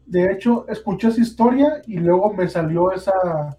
De 0.05 0.31
hecho, 0.31 0.67
escuché 0.67 1.07
esa 1.07 1.21
historia 1.21 1.81
y 1.87 1.97
luego 1.97 2.33
me 2.33 2.47
salió 2.47 2.91
esa, 2.91 3.57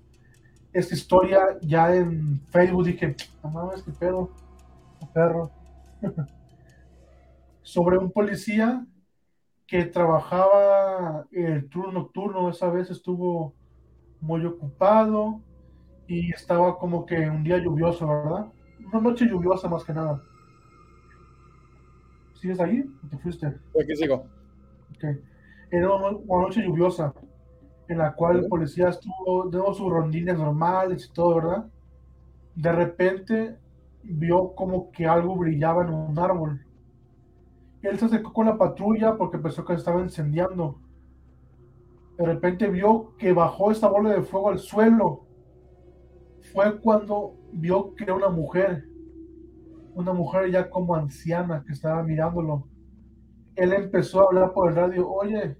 esa 0.72 0.94
historia 0.94 1.40
ya 1.60 1.94
en 1.94 2.40
Facebook. 2.50 2.84
Dije, 2.84 3.16
no 3.42 3.50
mames, 3.50 3.82
qué 3.82 3.92
pedo, 3.92 4.30
qué 5.00 5.06
perro. 5.12 5.50
Sobre 7.62 7.98
un 7.98 8.12
policía 8.12 8.86
que 9.66 9.84
trabajaba 9.84 11.26
el 11.32 11.68
turno 11.68 11.92
nocturno. 11.92 12.48
Esa 12.48 12.70
vez 12.70 12.90
estuvo 12.90 13.54
muy 14.20 14.44
ocupado 14.46 15.40
y 16.06 16.32
estaba 16.32 16.78
como 16.78 17.04
que 17.04 17.28
un 17.28 17.42
día 17.42 17.58
lluvioso, 17.58 18.06
¿verdad? 18.06 18.46
Una 18.92 19.00
noche 19.00 19.26
lluviosa 19.26 19.68
más 19.68 19.82
que 19.82 19.92
nada. 19.92 20.22
¿Sigues 22.34 22.60
ahí? 22.60 22.84
¿O 23.04 23.08
te 23.08 23.18
fuiste? 23.18 23.46
Aquí 23.46 23.96
sigo. 23.96 24.26
Ok. 24.94 25.04
Era 25.70 25.94
una, 25.94 26.12
noche 26.12 26.62
lluviosa 26.62 27.12
en 27.88 27.98
la 27.98 28.14
cual 28.14 28.38
el 28.38 28.48
policía 28.48 28.88
estuvo, 28.88 29.48
dio 29.50 29.72
sus 29.74 29.90
rondines 29.90 30.38
normales 30.38 31.06
y 31.06 31.12
todo, 31.12 31.36
¿verdad? 31.36 31.66
De 32.54 32.72
repente 32.72 33.58
vio 34.02 34.54
como 34.54 34.90
que 34.90 35.06
algo 35.06 35.36
brillaba 35.36 35.84
en 35.84 35.92
un 35.92 36.18
árbol. 36.18 36.64
Él 37.82 37.98
se 37.98 38.06
acercó 38.06 38.32
con 38.32 38.46
la 38.46 38.58
patrulla 38.58 39.16
porque 39.16 39.38
pensó 39.38 39.64
que 39.64 39.74
se 39.74 39.78
estaba 39.78 40.00
incendiando. 40.00 40.80
De 42.16 42.24
repente 42.24 42.68
vio 42.68 43.16
que 43.18 43.32
bajó 43.32 43.70
esta 43.70 43.88
bola 43.88 44.10
de 44.10 44.22
fuego 44.22 44.50
al 44.50 44.58
suelo. 44.58 45.26
Fue 46.52 46.80
cuando 46.80 47.34
vio 47.52 47.94
que 47.94 48.04
era 48.04 48.14
una 48.14 48.28
mujer. 48.28 48.88
Una 49.94 50.12
mujer 50.12 50.50
ya 50.50 50.70
como 50.70 50.94
anciana 50.94 51.62
que 51.66 51.72
estaba 51.72 52.02
mirándolo 52.02 52.66
él 53.56 53.72
empezó 53.72 54.20
a 54.20 54.24
hablar 54.24 54.52
por 54.52 54.68
el 54.68 54.76
radio, 54.76 55.08
oye, 55.08 55.56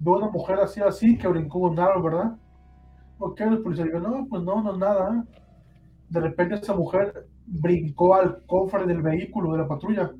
veo 0.00 0.16
una 0.16 0.28
mujer 0.28 0.58
así, 0.60 0.80
así, 0.80 1.16
que 1.16 1.28
brincó 1.28 1.60
un 1.60 1.78
árbol, 1.78 2.02
¿verdad? 2.02 2.36
Ok, 3.18 3.40
el 3.40 3.62
policía 3.62 3.84
dijo, 3.84 4.00
no, 4.00 4.26
pues 4.28 4.42
no, 4.42 4.62
no 4.62 4.72
es 4.72 4.78
nada. 4.78 5.14
¿eh?". 5.14 5.38
De 6.08 6.20
repente 6.20 6.56
esa 6.56 6.74
mujer 6.74 7.26
brincó 7.46 8.14
al 8.14 8.44
cofre 8.46 8.86
del 8.86 9.02
vehículo 9.02 9.52
de 9.52 9.58
la 9.58 9.68
patrulla 9.68 10.12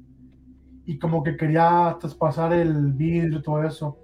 y 0.87 0.99
como 0.99 1.23
que 1.23 1.37
quería 1.37 1.97
traspasar 2.01 2.53
el 2.53 2.93
vidrio 2.93 3.39
y 3.39 3.43
todo 3.43 3.63
eso. 3.63 3.99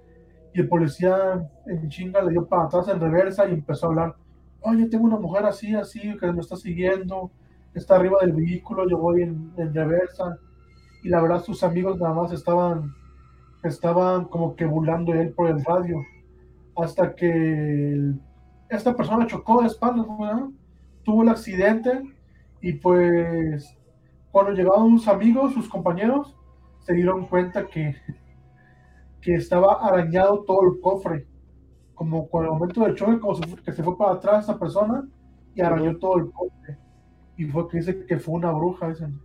Y 0.53 0.61
el 0.61 0.67
policía 0.67 1.49
en 1.65 1.89
chinga 1.89 2.21
le 2.21 2.31
dio 2.31 2.47
para 2.47 2.65
atrás 2.65 2.87
en 2.87 2.99
reversa 2.99 3.47
y 3.47 3.53
empezó 3.53 3.87
a 3.87 3.89
hablar, 3.89 4.15
oye, 4.61 4.87
tengo 4.87 5.05
una 5.05 5.17
mujer 5.17 5.45
así, 5.45 5.73
así, 5.75 6.17
que 6.17 6.31
me 6.31 6.41
está 6.41 6.55
siguiendo, 6.55 7.31
está 7.73 7.95
arriba 7.95 8.19
del 8.21 8.33
vehículo, 8.33 8.87
yo 8.87 8.97
voy 8.97 9.23
en, 9.23 9.51
en 9.57 9.73
reversa. 9.73 10.37
Y 11.03 11.09
la 11.09 11.21
verdad 11.21 11.43
sus 11.43 11.63
amigos 11.63 11.99
nada 11.99 12.13
más 12.13 12.31
estaban 12.31 12.93
estaban 13.67 14.25
como 14.25 14.55
que 14.55 14.65
burlando 14.65 15.13
de 15.13 15.21
él 15.23 15.33
por 15.33 15.49
el 15.49 15.63
radio. 15.63 16.03
Hasta 16.75 17.15
que 17.15 17.29
el- 17.93 18.19
esta 18.69 18.95
persona 18.95 19.27
chocó 19.27 19.61
de 19.61 19.67
espaldas, 19.67 20.05
¿verdad? 20.19 20.47
tuvo 21.03 21.21
el 21.21 21.29
accidente 21.29 22.01
y 22.61 22.73
pues 22.73 23.77
cuando 24.31 24.51
llegaron 24.53 24.97
sus 24.97 25.07
amigos, 25.07 25.53
sus 25.53 25.69
compañeros, 25.69 26.35
se 26.79 26.93
dieron 26.93 27.27
cuenta 27.27 27.67
que, 27.67 27.95
que 29.21 29.35
estaba 29.35 29.73
arañado 29.87 30.43
todo 30.43 30.63
el 30.63 30.79
cofre. 30.81 31.27
Como 31.93 32.27
con 32.27 32.43
el 32.43 32.51
momento 32.51 32.81
del 32.81 32.95
choque, 32.95 33.19
como 33.19 33.35
se 33.35 33.47
fue- 33.47 33.61
que 33.63 33.71
se 33.71 33.83
fue 33.83 33.97
para 33.97 34.13
atrás 34.13 34.43
esa 34.45 34.57
persona 34.59 35.07
y 35.53 35.61
arañó 35.61 35.95
todo 35.97 36.17
el 36.17 36.31
cofre. 36.31 36.77
Y 37.37 37.45
fue 37.45 37.67
que 37.69 37.77
dice 37.77 38.05
que 38.05 38.17
fue 38.17 38.33
una 38.35 38.51
bruja, 38.51 38.89
dicen. 38.89 39.19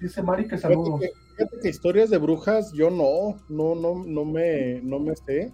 Dice 0.00 0.22
Mari 0.22 0.46
que 0.46 0.56
saludos. 0.58 1.00
Fíjate 1.40 1.58
que, 1.62 1.68
historias 1.70 2.10
de 2.10 2.18
brujas, 2.18 2.70
yo 2.74 2.90
no, 2.90 3.38
no, 3.48 3.74
no, 3.74 4.04
no 4.04 4.24
me, 4.26 4.82
no 4.82 4.98
me 4.98 5.16
sé. 5.16 5.50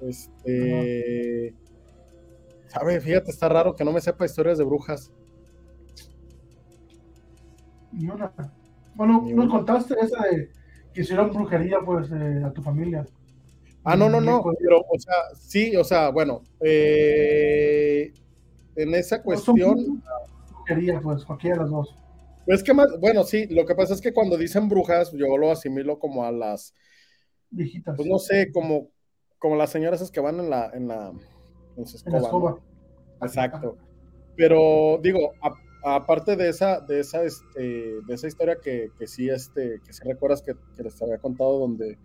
Este. 0.00 1.54
Sabe, 2.68 2.98
fíjate, 2.98 3.30
está 3.30 3.50
raro 3.50 3.76
que 3.76 3.84
no 3.84 3.92
me 3.92 4.00
sepa 4.00 4.24
historias 4.24 4.56
de 4.56 4.64
brujas. 4.64 5.12
Ni 7.92 8.08
una. 8.08 8.32
Bueno, 8.94 9.22
nos 9.22 9.50
contaste 9.50 9.96
esa 10.00 10.24
de 10.28 10.50
que 10.94 11.02
hicieron 11.02 11.30
brujería, 11.30 11.80
pues, 11.84 12.10
eh, 12.10 12.42
a 12.42 12.50
tu 12.50 12.62
familia. 12.62 13.04
Ah, 13.84 13.96
no, 13.96 14.08
no, 14.08 14.18
no, 14.18 14.42
pero, 14.58 14.80
o 14.80 14.98
sea, 14.98 15.14
sí, 15.34 15.76
o 15.76 15.84
sea, 15.84 16.08
bueno, 16.08 16.40
eh, 16.60 18.14
en 18.76 18.94
esa 18.94 19.22
cuestión. 19.22 20.02
brujería, 20.48 21.00
pues, 21.02 21.22
cualquiera 21.26 21.56
de 21.56 21.62
las 21.64 21.70
dos. 21.70 21.94
Es 22.52 22.62
que 22.62 22.74
más, 22.74 22.88
bueno, 23.00 23.24
sí, 23.24 23.46
lo 23.46 23.64
que 23.64 23.74
pasa 23.74 23.94
es 23.94 24.00
que 24.00 24.12
cuando 24.12 24.36
dicen 24.36 24.68
brujas, 24.68 25.12
yo 25.12 25.36
lo 25.36 25.50
asimilo 25.50 25.98
como 25.98 26.24
a 26.24 26.32
las. 26.32 26.74
Viejitas. 27.50 27.96
Pues 27.96 28.08
no 28.08 28.18
sé, 28.18 28.50
como, 28.52 28.88
como 29.38 29.56
las 29.56 29.70
señoras 29.70 30.00
esas 30.00 30.10
que 30.10 30.20
van 30.20 30.40
en 30.40 30.50
la, 30.50 30.70
en 30.74 30.88
la, 30.88 31.12
en 31.76 31.86
su 31.86 31.96
escoba. 31.96 32.58
Exacto. 33.22 33.76
Pero 34.36 34.98
digo, 35.02 35.32
aparte 35.84 36.36
de 36.36 36.48
esa, 36.48 36.80
de 36.80 37.00
esa, 37.00 37.22
este, 37.24 37.60
de 37.60 38.14
esa 38.14 38.26
historia 38.26 38.56
que, 38.62 38.90
que 38.98 39.06
sí, 39.06 39.28
este, 39.28 39.80
que 39.84 39.92
sí 39.92 40.02
recuerdas 40.04 40.42
que, 40.42 40.54
que, 40.76 40.82
les 40.82 41.00
había 41.02 41.18
contado 41.18 41.58
donde 41.58 41.98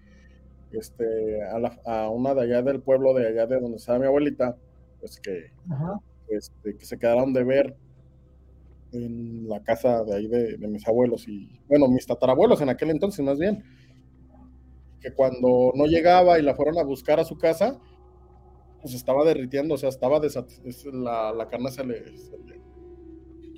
este, 0.71 1.41
a, 1.85 2.09
una 2.09 2.33
de 2.33 2.41
allá 2.41 2.61
del 2.61 2.81
pueblo 2.81 3.13
de 3.13 3.27
allá 3.27 3.45
de 3.47 3.59
donde 3.59 3.77
estaba 3.77 3.99
mi 3.99 4.05
abuelita, 4.05 4.57
pues 4.99 5.19
que, 5.19 5.51
este, 6.29 6.77
que 6.77 6.85
se 6.85 6.97
quedaron 6.97 7.33
de 7.33 7.43
ver 7.43 7.75
en 8.95 9.47
la 9.47 9.61
casa 9.61 10.03
de 10.03 10.15
ahí 10.15 10.27
de, 10.27 10.57
mis 10.67 10.87
abuelos 10.87 11.27
y, 11.27 11.59
bueno, 11.67 11.87
mis 11.87 12.05
tatarabuelos 12.05 12.61
en 12.61 12.69
aquel 12.69 12.89
entonces 12.89 13.23
más 13.23 13.37
bien, 13.37 13.63
que 15.01 15.13
cuando 15.13 15.71
no 15.75 15.85
llegaba 15.85 16.39
y 16.39 16.41
la 16.41 16.55
fueron 16.55 16.79
a 16.79 16.83
buscar 16.83 17.19
a 17.19 17.25
su 17.25 17.37
casa, 17.37 17.79
pues 18.81 18.93
estaba 18.93 19.23
derritiendo, 19.25 19.75
o 19.75 19.77
sea, 19.77 19.89
estaba 19.89 20.19
la, 20.19 21.33
la 21.33 21.47
carne 21.47 21.71
se 21.71 21.85
le, 21.85 22.17
se 22.17 22.37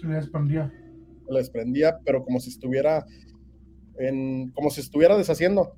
le, 0.07 0.15
desprendía. 0.15 0.73
Se 1.25 1.33
le 1.33 1.39
desprendía, 1.39 1.99
pero 2.05 2.23
como 2.23 2.39
si 2.39 2.49
estuviera 2.49 3.05
en, 3.99 4.51
como 4.51 4.69
si 4.69 4.81
estuviera 4.81 5.17
deshaciendo. 5.17 5.75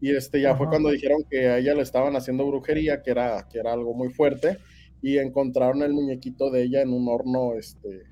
Y 0.00 0.10
este 0.14 0.40
ya 0.40 0.56
fue 0.56 0.68
cuando 0.68 0.90
dijeron 0.90 1.22
que 1.30 1.48
a 1.48 1.58
ella 1.58 1.74
le 1.74 1.82
estaban 1.82 2.16
haciendo 2.16 2.46
brujería, 2.46 3.02
que 3.02 3.12
era, 3.12 3.46
que 3.48 3.58
era 3.58 3.72
algo 3.72 3.94
muy 3.94 4.10
fuerte, 4.12 4.58
y 5.00 5.18
encontraron 5.18 5.82
el 5.82 5.92
muñequito 5.92 6.50
de 6.50 6.62
ella 6.64 6.82
en 6.82 6.92
un 6.92 7.08
horno 7.08 7.54
este, 7.54 8.02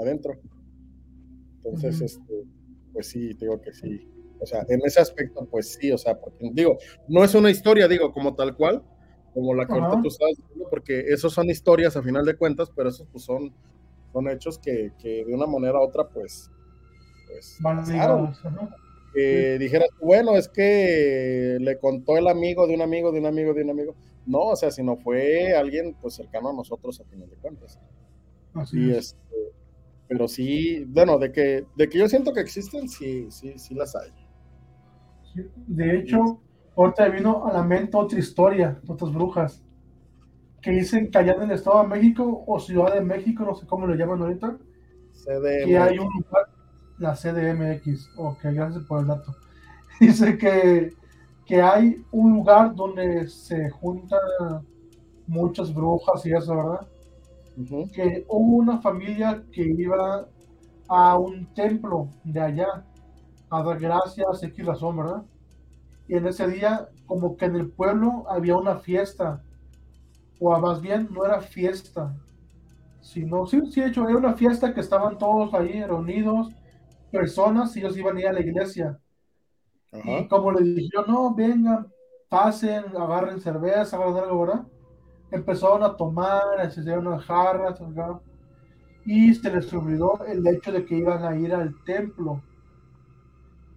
adentro. 0.00 0.34
Entonces, 1.56 2.00
este, 2.00 2.44
pues 2.92 3.08
sí, 3.08 3.34
digo 3.34 3.60
que 3.60 3.72
sí. 3.72 4.08
O 4.40 4.46
sea, 4.46 4.64
en 4.68 4.80
ese 4.84 5.00
aspecto, 5.00 5.46
pues 5.50 5.74
sí, 5.74 5.92
o 5.92 5.98
sea, 5.98 6.18
porque 6.18 6.50
digo, 6.52 6.78
no 7.08 7.22
es 7.22 7.34
una 7.34 7.50
historia, 7.50 7.86
digo, 7.88 8.12
como 8.12 8.34
tal 8.34 8.56
cual, 8.56 8.82
como 9.34 9.54
la 9.54 9.66
que 9.66 9.74
tú 9.74 10.08
estabas 10.08 10.36
diciendo, 10.36 10.66
porque 10.70 11.00
esos 11.08 11.32
son 11.32 11.50
historias 11.50 11.96
a 11.96 12.02
final 12.02 12.24
de 12.24 12.36
cuentas, 12.36 12.70
pero 12.74 12.88
esos 12.88 13.06
pues 13.12 13.24
son, 13.24 13.52
son 14.12 14.28
hechos 14.28 14.58
que, 14.58 14.92
que 14.98 15.24
de 15.24 15.34
una 15.34 15.46
manera 15.46 15.78
u 15.78 15.82
otra, 15.82 16.08
pues, 16.08 16.50
pues 17.26 17.58
pasaron. 17.62 18.32
Que 19.12 19.58
dijeras, 19.58 19.88
bueno, 20.00 20.36
es 20.36 20.48
que 20.48 21.58
le 21.60 21.78
contó 21.78 22.16
el 22.16 22.28
amigo 22.28 22.66
de 22.66 22.74
un 22.74 22.82
amigo, 22.82 23.10
de 23.10 23.18
un 23.18 23.26
amigo, 23.26 23.52
de 23.52 23.64
un 23.64 23.70
amigo. 23.70 23.94
No, 24.24 24.46
o 24.46 24.56
sea, 24.56 24.70
si 24.70 24.82
no 24.82 24.96
fue 24.96 25.52
alguien 25.52 25.96
pues 26.00 26.14
cercano 26.14 26.50
a 26.50 26.52
nosotros 26.52 27.00
a 27.00 27.04
final 27.04 27.28
de 27.28 27.36
cuentas. 27.36 27.78
Así 28.54 28.90
es. 28.90 28.96
Este, 28.98 29.39
pero 30.10 30.26
sí, 30.26 30.84
bueno, 30.88 31.18
de 31.18 31.30
que, 31.30 31.66
de 31.76 31.88
que 31.88 31.98
yo 31.98 32.08
siento 32.08 32.32
que 32.32 32.40
existen, 32.40 32.88
sí, 32.88 33.30
sí, 33.30 33.54
sí 33.56 33.76
las 33.76 33.94
hay. 33.94 34.10
De 35.68 35.98
hecho, 35.98 36.40
ahorita 36.74 37.08
vino 37.10 37.46
a 37.46 37.52
la 37.52 37.62
mente 37.62 37.96
otra 37.96 38.18
historia, 38.18 38.80
otras 38.88 39.12
brujas, 39.12 39.62
que 40.60 40.72
dicen 40.72 41.12
que 41.12 41.18
allá 41.18 41.34
en 41.34 41.42
el 41.42 41.52
Estado 41.52 41.82
de 41.82 41.88
México 41.90 42.42
o 42.44 42.58
Ciudad 42.58 42.92
de 42.92 43.02
México, 43.02 43.44
no 43.44 43.54
sé 43.54 43.68
cómo 43.68 43.86
le 43.86 43.96
llaman 43.96 44.20
ahorita, 44.20 44.58
que 45.64 45.78
hay 45.78 45.98
un 46.00 46.08
lugar, 46.12 46.48
la 46.98 47.14
CDMX, 47.14 48.10
ok, 48.16 48.38
gracias 48.42 48.82
por 48.86 49.02
el 49.02 49.06
dato. 49.06 49.36
Dice 50.00 50.36
que, 50.36 50.92
que 51.46 51.62
hay 51.62 52.04
un 52.10 52.32
lugar 52.32 52.74
donde 52.74 53.28
se 53.28 53.70
juntan 53.70 54.18
muchas 55.28 55.72
brujas 55.72 56.26
y 56.26 56.32
eso, 56.32 56.56
¿verdad? 56.56 56.89
Que 57.92 58.24
hubo 58.28 58.56
una 58.56 58.80
familia 58.80 59.44
que 59.52 59.62
iba 59.62 60.26
a 60.88 61.18
un 61.18 61.46
templo 61.54 62.08
de 62.24 62.40
allá 62.40 62.84
a 63.50 63.62
dar 63.62 63.78
gracias, 63.78 64.42
X 64.42 64.66
razón, 64.66 64.96
¿verdad? 64.96 65.22
Y 66.08 66.16
en 66.16 66.26
ese 66.26 66.48
día, 66.48 66.88
como 67.06 67.36
que 67.36 67.46
en 67.46 67.56
el 67.56 67.70
pueblo 67.70 68.24
había 68.28 68.56
una 68.56 68.76
fiesta, 68.78 69.42
o 70.40 70.58
más 70.58 70.80
bien 70.80 71.08
no 71.12 71.24
era 71.24 71.40
fiesta, 71.40 72.16
sino, 73.00 73.46
sí, 73.46 73.60
sí, 73.70 73.80
de 73.80 73.88
hecho, 73.88 74.08
era 74.08 74.18
una 74.18 74.34
fiesta 74.34 74.74
que 74.74 74.80
estaban 74.80 75.18
todos 75.18 75.52
ahí 75.54 75.82
reunidos, 75.84 76.48
personas, 77.10 77.76
y 77.76 77.80
ellos 77.80 77.96
iban 77.96 78.16
a 78.16 78.20
ir 78.20 78.28
a 78.28 78.32
la 78.32 78.40
iglesia. 78.40 78.98
Y 79.92 80.28
como 80.28 80.52
le 80.52 80.62
dijeron, 80.62 81.06
no, 81.08 81.34
vengan, 81.34 81.88
pasen, 82.28 82.84
agarren 82.96 83.40
cerveza, 83.40 83.96
agarren 83.96 84.24
algo, 84.24 84.40
¿verdad? 84.46 84.66
Empezaron 85.30 85.82
a 85.82 85.96
tomar, 85.96 86.70
se 86.70 86.82
dieron 86.82 87.06
unas 87.06 87.24
jarras, 87.24 87.80
y 89.04 89.34
se 89.34 89.50
les 89.50 89.72
olvidó 89.72 90.24
el 90.26 90.46
hecho 90.46 90.72
de 90.72 90.84
que 90.84 90.96
iban 90.96 91.24
a 91.24 91.36
ir 91.36 91.54
al 91.54 91.74
templo. 91.84 92.42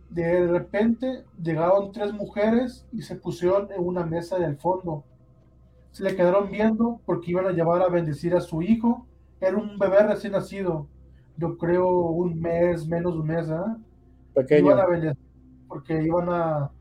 De 0.10 0.48
repente 0.48 1.26
llegaron 1.42 1.92
tres 1.92 2.14
mujeres 2.14 2.86
y 2.92 3.02
se 3.02 3.16
pusieron 3.16 3.72
en 3.72 3.84
una 3.84 4.06
mesa 4.06 4.38
del 4.38 4.58
fondo. 4.58 5.04
Se 5.92 6.04
le 6.04 6.16
quedaron 6.16 6.52
viendo 6.52 7.00
porque 7.06 7.32
iban 7.32 7.48
a 7.48 7.52
llevar 7.52 7.82
a 7.82 7.88
bendecir 7.88 8.36
a 8.36 8.42
su 8.42 8.62
hijo. 8.62 9.08
Era 9.40 9.58
un 9.58 9.78
bebé 9.80 10.04
recién 10.04 10.34
nacido, 10.34 10.88
yo 11.38 11.58
creo 11.58 11.90
un 11.90 12.40
mes, 12.40 12.88
menos 12.88 13.14
de 13.14 13.20
un 13.20 13.28
mes, 13.28 13.50
¿eh? 13.50 13.56
Pequeño. 14.34 14.68
Iban 14.68 14.80
a 14.80 14.88
bendecir 14.88 15.24
porque 15.68 16.04
iban 16.04 16.30
a, 16.30 16.72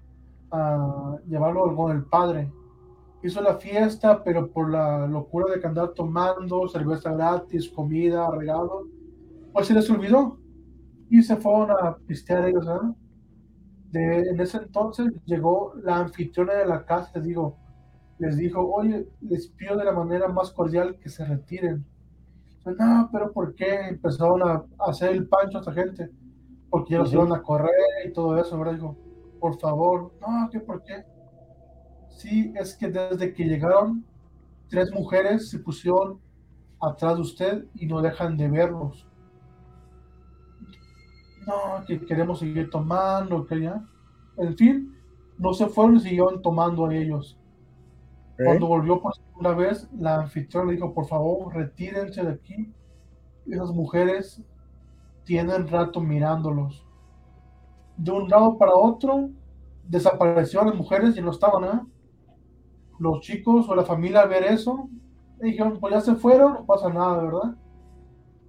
a 0.50 1.16
llevarlo 1.26 1.74
con 1.74 1.96
el 1.96 2.04
padre 2.04 2.50
hizo 3.22 3.40
la 3.40 3.56
fiesta, 3.56 4.22
pero 4.22 4.50
por 4.50 4.70
la 4.70 5.06
locura 5.06 5.52
de 5.52 5.60
que 5.60 5.66
andar 5.66 5.92
tomando, 5.94 6.68
cerveza 6.68 7.12
gratis, 7.12 7.68
comida, 7.68 8.30
regalo, 8.30 8.88
pues 9.52 9.66
se 9.66 9.74
les 9.74 9.88
olvidó 9.90 10.38
y 11.08 11.22
se 11.22 11.36
fueron 11.36 11.70
a 11.70 11.96
pistear 12.06 12.48
ellos. 12.48 12.66
De, 13.90 14.20
en 14.20 14.40
ese 14.40 14.58
entonces 14.58 15.12
llegó 15.26 15.74
la 15.82 15.98
anfitriona 15.98 16.54
de 16.54 16.66
la 16.66 16.84
casa, 16.84 17.10
les 17.14 17.24
digo, 17.24 17.58
les 18.18 18.36
dijo, 18.36 18.60
oye, 18.60 19.06
les 19.20 19.48
pido 19.48 19.76
de 19.76 19.84
la 19.84 19.92
manera 19.92 20.28
más 20.28 20.50
cordial 20.50 20.98
que 20.98 21.08
se 21.08 21.24
retiren. 21.24 21.84
No, 22.64 23.08
pero 23.12 23.32
¿por 23.32 23.54
qué 23.54 23.88
empezaron 23.88 24.42
a 24.42 24.64
hacer 24.86 25.10
el 25.10 25.28
pancho 25.28 25.58
a 25.58 25.60
esta 25.60 25.72
gente? 25.72 26.10
Porque 26.70 26.94
ellos 26.94 27.12
iban 27.12 27.32
a 27.32 27.42
correr 27.42 27.70
y 28.06 28.12
todo 28.12 28.38
eso, 28.38 28.56
¿verdad? 28.56 28.74
Digo, 28.74 28.96
por 29.40 29.58
favor, 29.58 30.12
no, 30.20 30.48
¿qué 30.50 30.60
por 30.60 30.82
qué? 30.84 31.04
Sí, 32.16 32.52
es 32.56 32.74
que 32.76 32.88
desde 32.88 33.32
que 33.32 33.44
llegaron, 33.44 34.04
tres 34.68 34.92
mujeres 34.92 35.50
se 35.50 35.58
pusieron 35.58 36.20
atrás 36.80 37.16
de 37.16 37.22
usted 37.22 37.64
y 37.74 37.86
no 37.86 38.00
dejan 38.00 38.36
de 38.36 38.48
verlos. 38.48 39.06
No, 41.46 41.84
que 41.86 42.00
queremos 42.04 42.38
seguir 42.38 42.70
tomando, 42.70 43.44
que 43.46 43.60
ya. 43.60 43.84
En 44.36 44.56
fin, 44.56 44.96
no 45.38 45.52
se 45.52 45.66
fueron 45.66 45.96
y 45.96 46.00
siguieron 46.00 46.40
tomando 46.40 46.86
a 46.86 46.94
ellos. 46.94 47.38
Cuando 48.36 48.66
volvió 48.66 49.00
por 49.00 49.14
segunda 49.14 49.54
vez, 49.54 49.88
la 49.92 50.16
anfitriona 50.16 50.68
le 50.68 50.76
dijo, 50.76 50.92
por 50.92 51.06
favor, 51.06 51.54
retírense 51.54 52.22
de 52.22 52.32
aquí. 52.32 52.72
Esas 53.46 53.70
mujeres 53.70 54.42
tienen 55.24 55.68
rato 55.68 56.00
mirándolos. 56.00 56.84
De 57.96 58.10
un 58.10 58.28
lado 58.28 58.56
para 58.58 58.74
otro, 58.74 59.30
desaparecieron 59.84 60.68
las 60.68 60.76
mujeres 60.76 61.16
y 61.16 61.20
no 61.20 61.30
estaban, 61.30 61.64
¿eh? 61.64 61.80
Los 63.02 63.20
chicos 63.20 63.68
o 63.68 63.74
la 63.74 63.84
familia 63.84 64.26
ver 64.26 64.44
eso, 64.44 64.88
dijeron, 65.40 65.78
pues 65.80 65.92
ya 65.92 66.00
se 66.00 66.14
fueron, 66.14 66.52
no 66.52 66.64
pasa 66.64 66.88
nada, 66.88 67.20
¿verdad? 67.20 67.56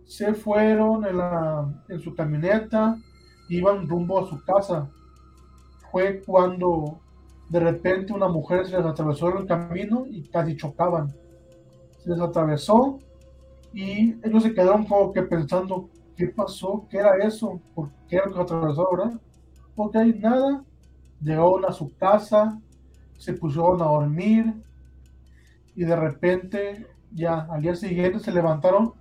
Se 0.06 0.36
fueron 0.36 1.06
en, 1.06 1.18
la, 1.18 1.84
en 1.90 2.00
su 2.00 2.14
camioneta, 2.14 2.96
iban 3.50 3.88
rumbo 3.88 4.20
a 4.20 4.30
su 4.30 4.44
casa. 4.44 4.92
Fue 5.92 6.22
cuando 6.24 7.00
de 7.50 7.60
repente 7.60 8.14
una 8.14 8.28
mujer 8.28 8.68
se 8.68 8.78
les 8.78 8.86
atravesó 8.86 9.32
en 9.32 9.38
el 9.38 9.48
camino 9.48 10.06
y 10.08 10.22
casi 10.30 10.56
chocaban. 10.56 11.16
Se 12.04 12.12
les 12.12 12.20
atravesó 12.20 13.00
y 13.74 14.14
ellos 14.24 14.44
se 14.44 14.54
quedaron 14.54 14.86
como 14.86 15.12
que 15.14 15.24
pensando, 15.24 15.90
¿qué 16.16 16.28
pasó? 16.28 16.86
¿Qué 16.92 16.98
era 16.98 17.18
eso? 17.26 17.60
¿Por 17.74 17.90
qué 18.08 18.18
era 18.18 18.28
lo 18.28 18.36
que 18.36 18.42
atravesó, 18.42 18.88
verdad? 18.92 19.20
Porque 19.76 19.98
hay 19.98 20.14
nada. 20.14 20.64
Llegaron 21.22 21.66
a 21.66 21.72
su 21.72 21.92
casa, 21.96 22.62
se 23.24 23.34
pusieron 23.34 23.82
a 23.82 23.86
dormir 23.86 24.54
y 25.76 25.86
de 25.86 25.96
repente 25.96 26.88
ya 27.10 27.48
al 27.50 27.62
día 27.62 27.74
siguiente 27.74 28.20
se 28.20 28.34
levantaron 28.34 28.94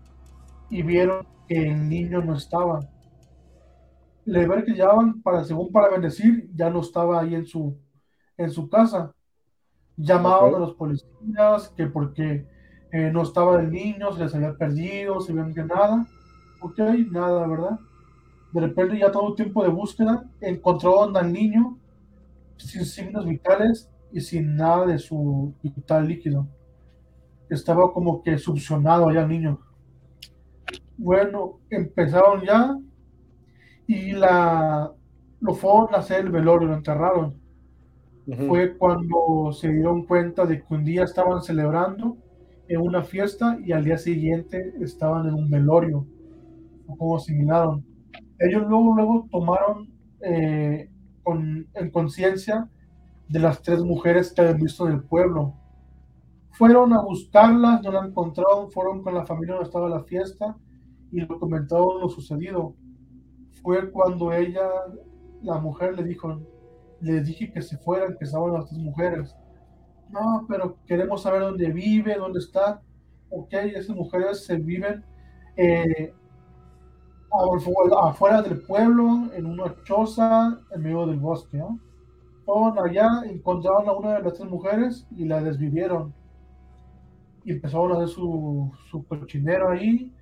y 0.71 0.83
vieron 0.83 1.27
que 1.49 1.71
el 1.71 1.89
niño 1.89 2.23
no 2.23 2.37
estaba. 2.37 2.81
le 4.25 4.47
ver 4.47 4.65
que 4.65 4.75
llevaban 4.75 5.21
para, 5.23 5.43
según 5.43 5.73
para 5.73 5.89
bendecir, 5.89 6.49
ya 6.55 6.71
no 6.71 6.81
estaba 6.81 7.21
ahí 7.21 7.35
en 7.35 7.47
su, 7.47 7.77
en 8.37 8.51
su 8.51 8.69
casa. 8.69 9.13
Llamaban 9.97 10.55
a 10.55 10.59
los 10.61 10.75
policías 10.75 11.71
que 11.77 11.87
porque 11.87 12.47
eh, 12.93 13.11
no 13.13 13.23
estaba 13.23 13.61
el 13.61 13.73
niño, 13.73 14.13
se 14.13 14.21
les 14.21 14.35
había 14.37 14.55
perdido, 14.55 15.21
se 15.21 15.33
veían 15.33 15.53
que 15.53 15.65
nada. 15.65 16.07
Ok, 16.61 16.79
nada, 17.11 17.45
¿verdad? 17.49 17.79
De 18.53 18.61
repente 18.61 18.99
ya 18.99 19.11
todo 19.11 19.35
tiempo 19.35 19.65
de 19.65 19.71
búsqueda, 19.71 20.25
encontraron 20.41 21.17
al 21.17 21.33
niño 21.33 21.77
sin 22.57 22.85
signos 22.85 23.27
vitales 23.27 23.92
y 24.13 24.21
sin 24.21 24.57
nada 24.57 24.87
de 24.87 24.99
su 24.99 25.55
vital 25.63 26.07
líquido. 26.07 26.47
Estaba 27.49 27.93
como 27.93 28.23
que 28.23 28.39
succionado 28.39 29.11
ya 29.11 29.23
el 29.23 29.29
niño. 29.29 29.61
Bueno, 30.97 31.61
empezaron 31.71 32.43
ya 32.43 32.79
y 33.87 34.13
la 34.13 34.93
lo 35.41 35.55
fueron 35.55 35.95
a 35.95 35.99
hacer 35.99 36.21
el 36.25 36.31
velorio, 36.31 36.69
lo 36.69 36.75
enterraron. 36.75 37.35
Fue 38.47 38.77
cuando 38.79 39.51
se 39.53 39.69
dieron 39.69 40.05
cuenta 40.07 40.47
de 40.47 40.63
que 40.63 40.75
un 40.75 40.85
día 40.85 41.03
estaban 41.03 41.43
celebrando 41.43 42.17
en 42.69 42.81
una 42.81 43.03
fiesta 43.03 43.59
y 43.65 43.73
al 43.73 43.85
día 43.85 43.99
siguiente 43.99 44.73
estaban 44.81 45.27
en 45.27 45.35
un 45.35 45.51
velorio, 45.51 46.07
como 46.87 47.17
asimilaron. 47.17 47.85
Ellos 48.39 48.63
luego, 48.69 48.95
luego 48.95 49.29
tomaron 49.33 49.91
eh, 50.21 50.89
con, 51.25 51.67
en 51.75 51.91
conciencia 51.91 52.69
de 53.33 53.39
las 53.39 53.63
tres 53.63 53.83
mujeres 53.83 54.31
que 54.31 54.43
habían 54.43 54.59
visto 54.59 54.87
en 54.87 54.93
el 54.93 55.03
pueblo. 55.05 55.55
Fueron 56.51 56.93
a 56.93 57.01
buscarlas, 57.01 57.83
no 57.83 57.91
la 57.91 58.05
encontraron, 58.05 58.71
fueron 58.71 59.03
con 59.03 59.15
la 59.15 59.25
familia 59.25 59.55
donde 59.55 59.69
estaba 59.69 59.89
la 59.89 60.05
fiesta 60.05 60.55
y 61.11 61.21
lo 61.21 61.41
comentaron 61.41 62.03
lo 62.03 62.11
sucedido. 62.11 62.75
Fue 63.63 63.91
cuando 63.91 64.35
ella, 64.35 64.69
la 65.43 65.59
mujer, 65.59 65.97
le 65.97 66.05
dijo, 66.05 66.43
le 67.01 67.23
dije 67.23 67.51
que 67.51 67.63
se 67.63 67.79
fueran, 67.79 68.19
que 68.19 68.27
estaban 68.27 68.53
las 68.53 68.69
tres 68.69 68.79
mujeres. 68.81 69.35
No, 70.11 70.45
pero 70.47 70.77
queremos 70.87 71.23
saber 71.23 71.41
dónde 71.41 71.73
vive, 71.73 72.17
dónde 72.17 72.39
está. 72.39 72.83
Ok, 73.31 73.55
esas 73.55 73.97
mujeres 73.97 74.45
se 74.45 74.57
viven 74.57 75.03
eh, 75.57 76.13
afuera 77.99 78.43
del 78.43 78.61
pueblo, 78.61 79.33
en 79.33 79.47
una 79.47 79.75
choza, 79.85 80.61
en 80.71 80.83
medio 80.83 81.07
del 81.07 81.19
bosque. 81.19 81.57
¿no? 81.57 81.81
Fueron 82.45 82.79
allá, 82.79 83.09
encontraron 83.25 83.89
a 83.89 83.93
una 83.93 84.15
de 84.15 84.23
las 84.23 84.35
tres 84.35 84.49
mujeres 84.49 85.07
y 85.17 85.25
la 85.25 85.41
desvivieron. 85.43 86.13
Y 87.45 87.53
empezaron 87.53 87.93
a 87.93 87.95
hacer 87.97 88.09
su, 88.09 88.73
su 88.91 89.05
cochinero 89.07 89.71
ahí 89.71 90.13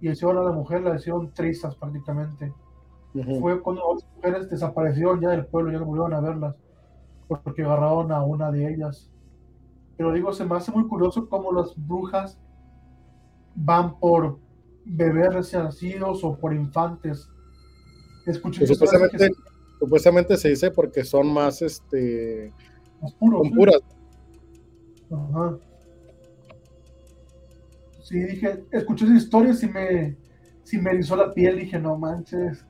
y 0.00 0.10
hicieron 0.10 0.38
a 0.38 0.42
la 0.42 0.52
mujer, 0.52 0.82
la 0.82 0.96
hicieron 0.96 1.32
tristas 1.32 1.74
prácticamente. 1.76 2.52
Fue 3.40 3.60
cuando 3.62 3.94
las 3.94 4.06
mujeres 4.14 4.50
desaparecieron 4.50 5.20
ya 5.20 5.30
del 5.30 5.46
pueblo, 5.46 5.72
ya 5.72 5.78
no 5.78 5.86
volvieron 5.86 6.12
a 6.12 6.20
verlas, 6.20 6.54
porque 7.28 7.62
agarraron 7.62 8.12
a 8.12 8.22
una 8.22 8.50
de 8.50 8.74
ellas. 8.74 9.10
Pero 9.96 10.12
digo, 10.12 10.32
se 10.32 10.44
me 10.44 10.54
hace 10.56 10.70
muy 10.70 10.86
curioso 10.86 11.26
cómo 11.28 11.50
las 11.52 11.74
brujas 11.76 12.38
van 13.54 13.98
por 13.98 14.38
bebés 14.84 15.32
recién 15.32 15.64
nacidos 15.64 16.22
o 16.24 16.36
por 16.36 16.52
infantes. 16.52 17.30
Escuché 18.26 18.66
pues 18.66 18.78
supuestamente, 18.78 19.30
supuestamente 19.78 20.36
se 20.36 20.50
dice 20.50 20.70
porque 20.70 21.04
son 21.04 21.32
más 21.32 21.62
este 21.62 22.52
más 23.00 23.12
puros, 23.14 23.48
puras. 23.54 23.80
Ajá. 25.10 25.58
Sí, 28.02 28.20
dije, 28.20 28.64
escuché 28.70 29.04
esa 29.04 29.14
historia 29.16 29.52
y 29.60 29.66
me, 29.66 30.16
si 30.62 30.78
me 30.78 30.90
erizó 30.92 31.16
la 31.16 31.32
piel, 31.32 31.58
dije, 31.58 31.78
no 31.78 31.98
manches. 31.98 32.64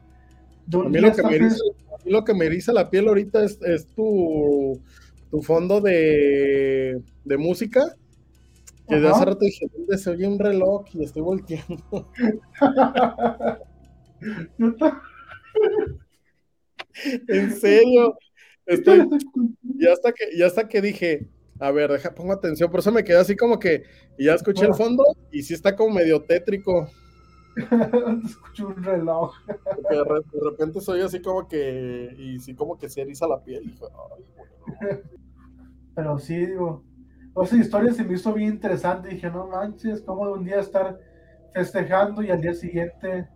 A 0.72 0.88
mí, 0.88 0.98
lo 0.98 1.12
que, 1.12 1.22
me 1.22 1.36
eriza, 1.36 1.62
lo 2.06 2.24
que 2.24 2.34
me 2.34 2.46
eriza 2.46 2.72
la 2.72 2.88
piel 2.88 3.06
ahorita 3.06 3.44
es, 3.44 3.60
es 3.62 3.86
tu, 3.88 4.80
tu, 5.30 5.42
fondo 5.42 5.80
de, 5.80 7.02
de 7.24 7.36
música. 7.36 7.94
Que 8.88 8.96
de 8.96 9.08
hace 9.08 9.24
rato 9.24 9.40
dije, 9.40 9.68
se 9.98 10.10
oye 10.10 10.26
un 10.26 10.38
reloj 10.38 10.84
y 10.94 11.04
estoy 11.04 11.22
volteando. 11.22 12.10
en 17.28 17.52
serio. 17.52 18.16
Estoy, 18.66 19.08
ya 19.62 19.92
hasta 19.92 20.12
que, 20.12 20.36
ya 20.36 20.46
hasta 20.46 20.68
que 20.68 20.80
dije, 20.82 21.28
a 21.60 21.70
ver, 21.70 21.90
deja, 21.92 22.14
pongo 22.14 22.32
atención, 22.32 22.70
por 22.70 22.80
eso 22.80 22.90
me 22.90 23.04
quedé 23.04 23.18
así 23.18 23.36
como 23.36 23.58
que, 23.58 23.84
ya 24.18 24.34
escuché 24.34 24.66
el 24.66 24.74
fondo 24.74 25.04
y 25.30 25.42
sí 25.42 25.54
está 25.54 25.76
como 25.76 25.94
medio 25.94 26.22
tétrico. 26.22 26.90
Escuché 28.24 28.64
un 28.64 28.82
reloj. 28.82 29.34
de, 29.90 30.04
repente 30.42 30.80
soy 30.80 31.00
así 31.00 31.20
como 31.20 31.48
que, 31.48 32.14
y 32.18 32.38
sí 32.40 32.54
como 32.54 32.76
que 32.76 32.88
se 32.88 33.02
eriza 33.02 33.26
la 33.26 33.42
piel. 33.42 33.72
Pero 35.94 36.18
sí, 36.18 36.36
digo, 36.36 36.84
esa 37.42 37.56
historia 37.56 37.94
se 37.94 38.04
me 38.04 38.14
hizo 38.14 38.32
bien 38.34 38.54
interesante. 38.54 39.08
Dije, 39.08 39.30
no 39.30 39.46
manches, 39.46 40.02
como 40.02 40.26
de 40.26 40.32
un 40.34 40.44
día 40.44 40.60
estar 40.60 40.98
festejando 41.54 42.22
y 42.22 42.30
al 42.30 42.40
día 42.42 42.52
siguiente 42.52 43.28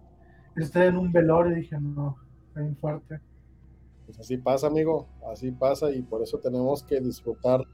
estar 0.57 0.83
en 0.83 0.99
un 0.99 1.11
velorio. 1.11 1.55
Dije, 1.55 1.79
no, 1.81 2.19
bien 2.55 2.77
fuerte. 2.77 3.21
Pues 4.11 4.27
así 4.27 4.39
pasa, 4.39 4.67
amigo, 4.67 5.07
así 5.31 5.53
pasa 5.53 5.93
y 5.93 6.03
por 6.03 6.21
eso 6.21 6.39
tenemos 6.39 6.83
que 6.83 7.01
disfrutar 7.01 7.65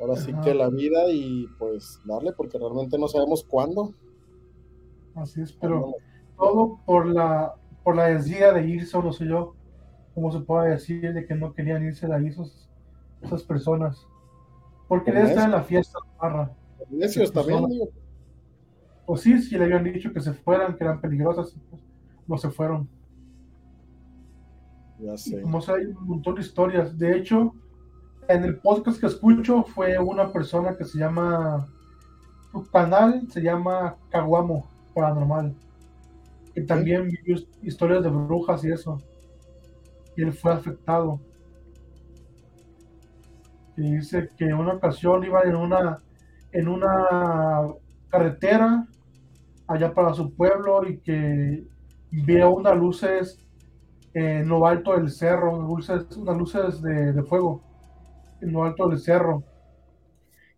ahora 0.00 0.14
sí 0.14 0.32
que 0.44 0.54
la 0.54 0.68
vida 0.68 1.10
y 1.10 1.48
pues 1.58 2.00
darle, 2.04 2.32
porque 2.32 2.56
realmente 2.56 2.96
no 2.98 3.08
sabemos 3.08 3.42
cuándo. 3.42 3.92
Así 5.16 5.42
es, 5.42 5.52
pero 5.52 5.92
todo 6.36 6.78
por 6.86 7.06
la 7.06 7.56
por 7.82 7.96
la 7.96 8.06
desía 8.06 8.52
de 8.52 8.64
irse, 8.68 8.96
o 8.96 9.02
no 9.02 9.12
sé 9.12 9.26
yo, 9.26 9.56
cómo 10.14 10.30
se 10.30 10.38
puede 10.38 10.70
decir, 10.70 11.12
de 11.12 11.26
que 11.26 11.34
no 11.34 11.52
querían 11.52 11.84
irse 11.84 12.06
de 12.06 12.14
ahí 12.14 12.28
esos, 12.28 12.68
esas 13.20 13.42
personas. 13.42 14.06
Porque 14.86 15.06
querían 15.06 15.26
estar 15.26 15.46
en 15.46 15.50
la 15.50 15.64
fiesta 15.64 15.98
barra. 16.20 16.52
Necios 16.90 17.32
también, 17.32 17.64
amigo. 17.64 17.88
Pues 19.04 19.20
sí, 19.20 19.36
sí 19.42 19.58
le 19.58 19.64
habían 19.64 19.82
dicho 19.82 20.12
que 20.12 20.20
se 20.20 20.32
fueran, 20.32 20.76
que 20.76 20.84
eran 20.84 21.00
peligrosas, 21.00 21.56
pues 21.68 21.82
no 22.26 22.38
se 22.38 22.50
fueron. 22.50 22.88
Ya 24.98 25.16
sé. 25.16 25.42
como 25.42 25.60
se 25.60 25.72
hay 25.72 25.86
un 25.86 26.06
montón 26.06 26.36
de 26.36 26.42
historias. 26.42 26.96
De 26.96 27.16
hecho, 27.16 27.54
en 28.28 28.44
el 28.44 28.58
podcast 28.58 29.00
que 29.00 29.06
escucho 29.06 29.64
fue 29.64 29.98
una 29.98 30.32
persona 30.32 30.76
que 30.76 30.84
se 30.84 30.98
llama, 30.98 31.66
su 32.52 32.64
canal 32.70 33.26
se 33.30 33.42
llama 33.42 33.96
Caguamo 34.10 34.68
Paranormal, 34.94 35.54
que 36.54 36.62
también 36.62 37.08
vivió 37.08 37.36
historias 37.62 38.02
de 38.02 38.10
brujas 38.10 38.64
y 38.64 38.70
eso. 38.70 38.98
Y 40.16 40.22
él 40.22 40.32
fue 40.32 40.52
afectado. 40.52 41.20
Y 43.76 43.96
dice 43.96 44.28
que 44.36 44.44
en 44.44 44.54
una 44.54 44.74
ocasión 44.74 45.24
iba 45.24 45.42
en 45.42 45.56
una, 45.56 45.98
en 46.52 46.68
una 46.68 47.64
carretera 48.08 48.86
allá 49.66 49.92
para 49.92 50.14
su 50.14 50.32
pueblo 50.34 50.86
y 50.88 50.98
que 50.98 51.66
vio 52.10 52.50
unas 52.54 52.76
luces 52.76 53.43
en 54.14 54.48
lo 54.48 54.66
alto 54.66 54.94
del 54.96 55.10
cerro, 55.10 55.60
luces, 55.62 56.06
unas 56.16 56.36
luces 56.38 56.82
de, 56.82 57.12
de 57.12 57.22
fuego 57.24 57.62
en 58.40 58.52
lo 58.52 58.64
alto 58.64 58.88
del 58.88 58.98
cerro 59.00 59.44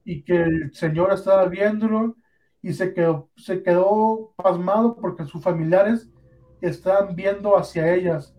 y 0.05 0.23
que 0.23 0.43
el 0.43 0.75
señor 0.75 1.13
estaba 1.13 1.47
viéndolo 1.47 2.17
y 2.63 2.73
se 2.73 2.93
quedó, 2.95 3.31
se 3.37 3.63
quedó 3.63 4.33
pasmado 4.37 4.97
porque 5.01 5.25
sus 5.25 5.43
familiares 5.43 6.09
estaban 6.61 7.15
viendo 7.15 7.57
hacia 7.57 7.95
ellas 7.95 8.35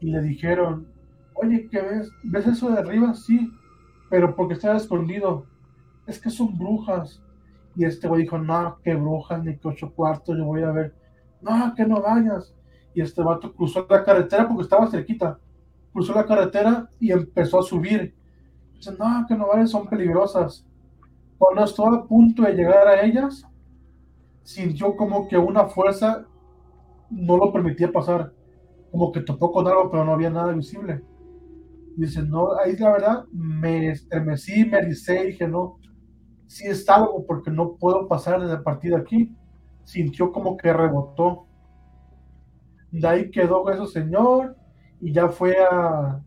y 0.00 0.10
le 0.10 0.22
dijeron, 0.22 0.88
oye, 1.34 1.68
¿qué 1.70 1.80
ves? 1.82 2.10
¿Ves 2.24 2.46
eso 2.46 2.70
de 2.70 2.78
arriba? 2.80 3.14
Sí, 3.14 3.50
pero 4.10 4.36
porque 4.36 4.54
estaba 4.54 4.76
escondido. 4.76 5.46
Es 6.06 6.20
que 6.20 6.30
son 6.30 6.58
brujas. 6.58 7.22
Y 7.76 7.84
este 7.84 8.08
güey 8.08 8.22
dijo, 8.22 8.38
no, 8.38 8.78
qué 8.84 8.94
brujas, 8.94 9.44
ni 9.44 9.58
que 9.58 9.68
ocho 9.68 9.92
cuartos, 9.94 10.36
yo 10.38 10.44
voy 10.44 10.62
a 10.62 10.72
ver. 10.72 10.94
No, 11.40 11.74
que 11.76 11.86
no 11.86 12.02
vayas. 12.02 12.54
Y 12.96 13.02
este 13.02 13.22
vato 13.22 13.52
cruzó 13.52 13.86
la 13.88 14.02
carretera 14.02 14.48
porque 14.48 14.64
estaba 14.64 14.90
cerquita. 14.90 15.38
Cruzó 15.92 16.12
la 16.14 16.26
carretera 16.26 16.90
y 16.98 17.12
empezó 17.12 17.60
a 17.60 17.62
subir 17.62 18.16
Dicen, 18.76 18.96
no, 18.98 19.24
que 19.26 19.34
no 19.34 19.48
vayas, 19.48 19.70
son 19.70 19.86
peligrosas. 19.86 20.64
Cuando 21.38 21.64
estuvo 21.64 21.94
a 21.94 22.06
punto 22.06 22.42
de 22.42 22.54
llegar 22.54 22.86
a 22.86 23.02
ellas, 23.04 23.44
sintió 24.42 24.96
como 24.96 25.28
que 25.28 25.38
una 25.38 25.66
fuerza 25.66 26.26
no 27.10 27.36
lo 27.36 27.52
permitía 27.52 27.90
pasar. 27.90 28.32
Como 28.90 29.12
que 29.12 29.20
topó 29.20 29.52
con 29.52 29.66
algo, 29.66 29.90
pero 29.90 30.04
no 30.04 30.12
había 30.12 30.30
nada 30.30 30.52
visible. 30.52 31.02
Dice, 31.96 32.22
no, 32.22 32.56
ahí 32.58 32.76
la 32.76 32.92
verdad 32.92 33.24
me 33.32 33.90
estremecí, 33.90 34.66
me 34.66 34.84
dije, 34.84 35.48
no, 35.48 35.78
sí 36.46 36.66
está 36.66 36.96
algo 36.96 37.24
porque 37.26 37.50
no 37.50 37.76
puedo 37.76 38.06
pasar 38.06 38.40
desde 38.40 38.58
partir 38.58 38.90
de 38.90 38.98
aquí. 38.98 39.34
Sintió 39.84 40.32
como 40.32 40.56
que 40.56 40.72
rebotó. 40.72 41.45
De 43.00 43.08
ahí 43.08 43.30
quedó 43.30 43.68
eso, 43.70 43.86
señor, 43.86 44.56
y 45.00 45.12
ya 45.12 45.28
fue 45.28 45.56
a, 45.70 46.20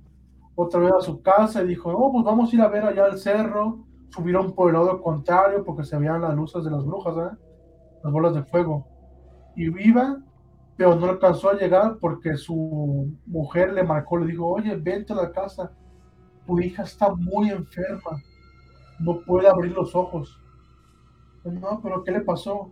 otra 0.55 0.79
vez 0.79 0.91
a 0.91 1.01
su 1.01 1.21
casa 1.21 1.63
y 1.63 1.67
dijo, 1.67 1.91
oh, 1.91 2.11
pues 2.11 2.23
vamos 2.23 2.51
a 2.51 2.55
ir 2.55 2.61
a 2.61 2.67
ver 2.67 2.83
allá 2.83 3.05
al 3.05 3.17
cerro. 3.17 3.85
Subieron 4.09 4.53
por 4.53 4.69
el 4.69 4.73
lado 4.73 5.01
contrario 5.01 5.63
porque 5.63 5.83
se 5.83 5.97
veían 5.97 6.21
las 6.21 6.35
luces 6.35 6.63
de 6.63 6.71
las 6.71 6.85
brujas, 6.85 7.15
¿eh? 7.17 7.37
las 8.03 8.13
bolas 8.13 8.33
de 8.33 8.43
fuego. 8.43 8.87
Y 9.55 9.65
iba 9.87 10.17
pero 10.79 10.95
no 10.95 11.07
alcanzó 11.07 11.49
a 11.49 11.55
llegar 11.55 11.97
porque 11.99 12.37
su 12.37 13.13
mujer 13.25 13.73
le 13.73 13.83
marcó, 13.83 14.17
le 14.17 14.27
dijo, 14.27 14.47
oye, 14.47 14.77
vente 14.77 15.11
a 15.11 15.17
la 15.17 15.29
casa, 15.29 15.73
tu 16.47 16.57
hija 16.57 16.83
está 16.83 17.13
muy 17.13 17.49
enferma, 17.49 18.23
no 18.97 19.19
puede 19.25 19.49
abrir 19.49 19.73
los 19.73 19.93
ojos. 19.93 20.41
No, 21.43 21.81
pero 21.83 22.01
¿qué 22.01 22.13
le 22.13 22.21
pasó? 22.21 22.71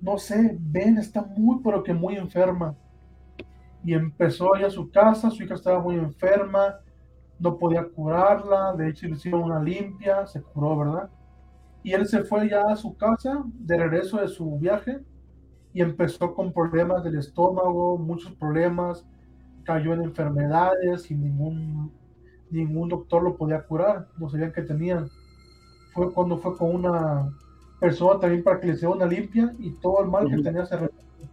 No 0.00 0.18
sé, 0.18 0.58
ven, 0.60 0.98
está 0.98 1.22
muy, 1.36 1.60
pero 1.62 1.84
que 1.84 1.94
muy 1.94 2.16
enferma. 2.16 2.74
Y 3.84 3.92
empezó 3.94 4.56
ir 4.56 4.64
a 4.64 4.70
su 4.70 4.90
casa, 4.90 5.30
su 5.30 5.42
hija 5.42 5.54
estaba 5.54 5.80
muy 5.80 5.96
enferma, 5.96 6.80
no 7.38 7.58
podía 7.58 7.86
curarla, 7.86 8.72
de 8.74 8.88
hecho 8.88 9.06
le 9.06 9.14
hicieron 9.14 9.42
una 9.42 9.62
limpia, 9.62 10.26
se 10.26 10.40
curó, 10.42 10.78
¿verdad? 10.78 11.10
Y 11.82 11.92
él 11.92 12.06
se 12.06 12.24
fue 12.24 12.48
ya 12.48 12.62
a 12.62 12.76
su 12.76 12.96
casa 12.96 13.44
de 13.44 13.76
regreso 13.76 14.18
de 14.18 14.28
su 14.28 14.58
viaje 14.58 15.00
y 15.74 15.82
empezó 15.82 16.34
con 16.34 16.52
problemas 16.52 17.04
del 17.04 17.18
estómago, 17.18 17.98
muchos 17.98 18.32
problemas, 18.32 19.04
cayó 19.64 19.92
en 19.92 20.02
enfermedades 20.02 21.10
y 21.10 21.14
ningún, 21.14 21.92
ningún 22.50 22.88
doctor 22.88 23.22
lo 23.22 23.36
podía 23.36 23.62
curar, 23.66 24.08
no 24.18 24.28
sabían 24.28 24.52
que 24.52 24.62
tenía. 24.62 25.04
Fue 25.92 26.12
cuando 26.12 26.38
fue 26.38 26.56
con 26.56 26.74
una 26.74 27.30
persona 27.80 28.20
también 28.20 28.42
para 28.42 28.60
que 28.60 28.68
le 28.68 28.72
hiciera 28.74 28.94
una 28.94 29.06
limpia 29.06 29.54
y 29.58 29.72
todo 29.72 30.02
el 30.02 30.08
mal 30.08 30.28
que 30.28 30.42
tenía 30.42 30.64
se 30.64 30.76
resolvió. 30.76 31.28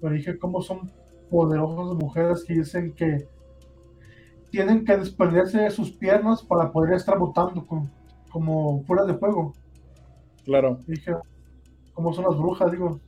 Pero 0.00 0.14
dije, 0.14 0.38
¿cómo 0.38 0.62
son 0.62 0.90
poderosas 1.30 1.96
mujeres 1.96 2.44
que 2.44 2.54
dicen 2.54 2.92
que 2.92 3.28
tienen 4.50 4.84
que 4.84 4.96
desprenderse 4.96 5.58
de 5.58 5.70
sus 5.70 5.92
piernas 5.92 6.42
para 6.42 6.72
poder 6.72 6.94
estar 6.94 7.18
botando 7.18 7.66
con, 7.66 7.90
como 8.30 8.82
fuera 8.84 9.04
de 9.04 9.14
juego. 9.14 9.52
Claro. 10.44 10.78
Dije, 10.86 11.14
como 11.92 12.12
son 12.12 12.24
las 12.24 12.36
brujas, 12.36 12.72
digo. 12.72 13.00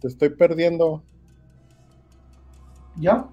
te, 0.00 0.08
estoy 0.08 0.30
perdiendo. 0.30 1.02
¿Ya? 2.96 3.28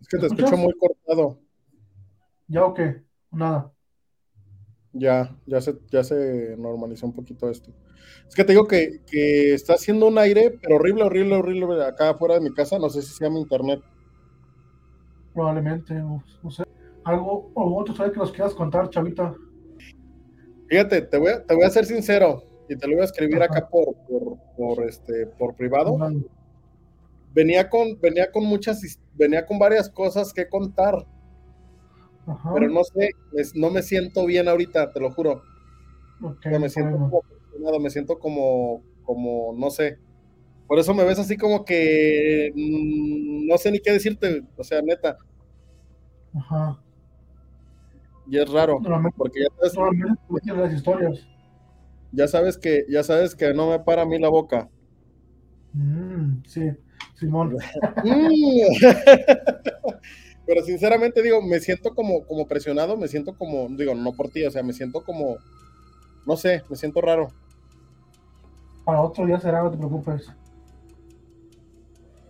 Es 0.00 0.08
que 0.08 0.18
te 0.18 0.26
escucho 0.26 0.56
muy 0.56 0.72
cortado. 0.78 1.38
¿Ya 2.48 2.64
o 2.64 2.74
qué? 2.74 3.04
Nada. 3.30 3.72
Ya, 4.98 5.36
ya 5.46 5.60
se, 5.60 5.76
ya 5.90 6.02
se 6.02 6.56
normalizó 6.58 7.06
un 7.06 7.12
poquito 7.12 7.50
esto. 7.50 7.70
Es 8.28 8.34
que 8.34 8.44
te 8.44 8.52
digo 8.52 8.66
que, 8.66 9.00
que 9.06 9.54
está 9.54 9.74
haciendo 9.74 10.06
un 10.06 10.18
aire, 10.18 10.58
pero 10.62 10.76
horrible, 10.76 11.04
horrible, 11.04 11.36
horrible 11.36 11.84
acá 11.84 12.10
afuera 12.10 12.34
de 12.34 12.40
mi 12.40 12.52
casa. 12.52 12.78
No 12.78 12.88
sé 12.88 13.02
si 13.02 13.12
se 13.12 13.24
llama 13.24 13.38
internet 13.38 13.80
probablemente, 15.36 15.92
no, 15.94 16.50
sé, 16.50 16.64
algo 17.04 17.52
o 17.52 17.78
otro 17.78 17.94
sabe 17.94 18.10
que 18.10 18.18
nos 18.18 18.32
quieras 18.32 18.54
contar, 18.54 18.88
chavita. 18.88 19.34
Fíjate, 20.66 21.02
te 21.02 21.18
voy 21.18 21.30
a, 21.30 21.44
te 21.44 21.54
voy 21.54 21.64
a 21.64 21.70
ser 21.70 21.84
sincero 21.84 22.42
y 22.70 22.74
te 22.74 22.88
lo 22.88 22.94
voy 22.94 23.02
a 23.02 23.04
escribir 23.04 23.42
acá 23.42 23.68
por, 23.68 23.94
por, 24.56 24.82
este, 24.88 25.26
por 25.26 25.54
privado. 25.54 25.94
Venía 27.34 27.68
con, 27.68 28.00
venía 28.00 28.32
con 28.32 28.46
muchas, 28.46 28.80
venía 29.12 29.44
con 29.44 29.58
varias 29.58 29.90
cosas 29.90 30.32
que 30.32 30.48
contar. 30.48 31.06
Pero 32.54 32.68
no 32.68 32.82
sé, 32.82 33.10
no 33.54 33.70
me 33.70 33.82
siento 33.82 34.26
bien 34.26 34.48
ahorita, 34.48 34.92
te 34.92 35.00
lo 35.00 35.12
juro. 35.12 35.42
me 36.44 36.68
siento 36.68 36.98
como, 36.98 37.22
me 37.80 37.90
siento 37.90 38.18
como, 38.18 38.82
como, 39.04 39.54
no 39.56 39.70
sé. 39.70 39.98
Por 40.66 40.80
eso 40.80 40.92
me 40.94 41.04
ves 41.04 41.20
así 41.20 41.36
como 41.36 41.64
que 41.64 42.50
mm, 42.54 43.46
no 43.46 43.56
sé 43.58 43.70
ni 43.70 43.78
qué 43.78 43.92
decirte, 43.92 44.42
o 44.56 44.64
sea, 44.64 44.82
neta. 44.82 45.16
Ajá. 46.34 46.80
Y 48.28 48.38
es 48.38 48.50
raro, 48.50 48.80
porque 49.16 49.42
ya 49.42 49.68
sabes, 49.68 50.02
las 50.46 50.72
historias. 50.72 51.28
Ya 52.10 52.26
sabes 52.26 52.58
que, 52.58 52.84
ya 52.88 53.04
sabes 53.04 53.36
que 53.36 53.54
no 53.54 53.70
me 53.70 53.78
para 53.78 54.02
a 54.02 54.06
mí 54.06 54.18
la 54.18 54.28
boca. 54.28 54.68
Mm, 55.72 56.42
sí, 56.44 56.72
Simón. 57.14 57.56
Pero 60.46 60.62
sinceramente 60.62 61.22
digo, 61.22 61.42
me 61.42 61.60
siento 61.60 61.94
como, 61.94 62.24
como 62.24 62.46
presionado, 62.46 62.96
me 62.96 63.08
siento 63.08 63.36
como, 63.36 63.68
digo, 63.70 63.94
no 63.94 64.12
por 64.12 64.30
ti, 64.30 64.44
o 64.44 64.50
sea, 64.50 64.62
me 64.62 64.72
siento 64.72 65.02
como, 65.02 65.38
no 66.24 66.36
sé, 66.36 66.62
me 66.70 66.76
siento 66.76 67.00
raro. 67.00 67.28
Para 68.84 69.02
otro 69.02 69.26
día 69.26 69.40
será, 69.40 69.62
no 69.62 69.70
te 69.70 69.76
preocupes 69.76 70.30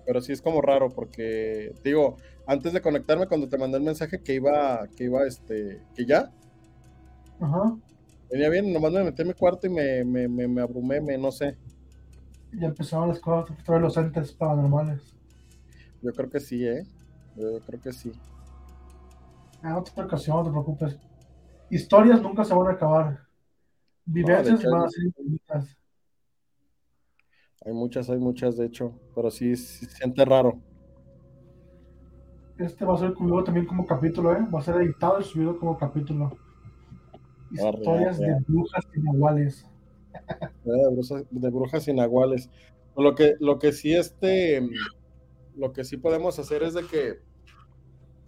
pero 0.06 0.20
sí 0.20 0.32
es 0.32 0.40
como 0.40 0.62
raro 0.62 0.88
porque, 0.88 1.74
digo, 1.82 2.16
antes 2.46 2.72
de 2.72 2.80
conectarme, 2.80 3.26
cuando 3.26 3.48
te 3.48 3.58
mandé 3.58 3.78
el 3.78 3.82
mensaje 3.82 4.22
que 4.22 4.34
iba, 4.34 4.86
que 4.96 5.04
iba, 5.04 5.26
este, 5.26 5.82
que 5.94 6.06
ya. 6.06 6.30
Ajá. 7.40 7.76
Venía 8.30 8.48
bien, 8.48 8.72
nomás 8.72 8.92
me 8.92 9.02
metí 9.02 9.22
en 9.22 9.28
mi 9.28 9.34
cuarto 9.34 9.66
y 9.66 9.70
me, 9.70 10.04
me, 10.04 10.28
me, 10.28 10.62
abrumé, 10.62 11.00
me, 11.00 11.18
no 11.18 11.32
sé. 11.32 11.56
Ya 12.52 12.68
empezaron 12.68 13.08
las 13.08 13.18
cosas, 13.18 13.56
todos 13.64 13.80
los 13.80 13.96
entes 13.96 14.32
paranormales. 14.32 15.12
Yo 16.02 16.12
creo 16.12 16.30
que 16.30 16.40
sí, 16.40 16.64
¿eh? 16.64 16.84
Yo 17.36 17.60
creo 17.60 17.80
que 17.80 17.92
sí. 17.92 18.12
En 19.62 19.72
otra 19.72 20.04
ocasión, 20.04 20.36
no 20.38 20.44
te 20.44 20.50
preocupes. 20.50 20.98
Historias 21.70 22.22
nunca 22.22 22.44
se 22.44 22.54
van 22.54 22.68
a 22.68 22.72
acabar. 22.72 23.20
Vivencias 24.04 24.64
van 24.64 24.82
a 24.82 24.88
ser 24.88 25.04
infinitas. 25.04 25.76
Hay 27.64 27.72
muchas, 27.72 28.08
hay 28.08 28.18
muchas, 28.18 28.56
de 28.56 28.66
hecho, 28.66 28.92
pero 29.14 29.30
sí, 29.30 29.56
se 29.56 29.86
siente 29.86 30.24
raro. 30.24 30.60
Este 32.58 32.84
va 32.84 32.94
a 32.94 32.98
ser 32.98 33.12
conmigo 33.12 33.42
también 33.44 33.66
como 33.66 33.84
capítulo, 33.84 34.32
¿eh? 34.32 34.46
Va 34.54 34.60
a 34.60 34.62
ser 34.62 34.76
editado 34.76 35.20
y 35.20 35.24
subido 35.24 35.58
como 35.58 35.76
capítulo. 35.76 36.36
Historias 37.50 38.18
de 38.18 38.36
brujas 38.46 38.86
inaguales. 38.94 39.66
De 40.64 40.90
brujas, 40.90 41.24
de 41.30 41.50
brujas 41.50 41.88
inaguales. 41.88 42.50
Lo 42.96 43.14
que, 43.14 43.34
lo 43.40 43.58
que 43.58 43.72
sí, 43.72 43.94
este, 43.94 44.66
lo 45.56 45.72
que 45.72 45.84
sí 45.84 45.96
podemos 45.96 46.38
hacer 46.38 46.62
es 46.62 46.74
de 46.74 46.86
que, 46.86 47.20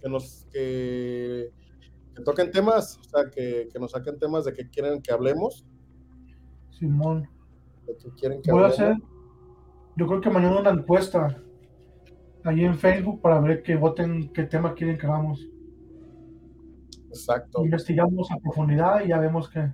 que 0.01 0.09
nos, 0.09 0.47
que, 0.53 1.53
toquen 2.24 2.51
temas, 2.51 2.99
o 2.99 3.05
sea, 3.05 3.31
que, 3.31 3.68
nos 3.79 3.93
saquen 3.93 4.18
temas 4.18 4.45
de 4.45 4.53
que 4.53 4.68
quieren 4.68 5.01
que 5.01 5.12
hablemos. 5.12 5.64
Simón. 6.70 7.29
De 7.87 7.97
que 7.97 8.11
quieren 8.16 8.43
que 8.43 8.53
Voy 8.53 8.64
a 8.64 8.68
hacer 8.68 8.97
yo 9.99 10.07
creo 10.07 10.20
que 10.20 10.31
mañana 10.31 10.61
una 10.61 10.70
encuesta 10.70 11.43
ahí 12.45 12.64
en 12.64 12.79
Facebook 12.79 13.20
para 13.20 13.41
ver 13.41 13.64
que 13.64 13.74
voten 13.74 14.33
qué 14.33 14.45
tema 14.45 14.72
quieren 14.72 14.97
que 14.97 15.07
hagamos. 15.07 15.45
Exacto. 17.09 17.64
Investigamos 17.64 18.31
a 18.31 18.37
profundidad 18.37 19.05
y 19.05 19.09
ya 19.09 19.18
vemos 19.18 19.49
que 19.49 19.72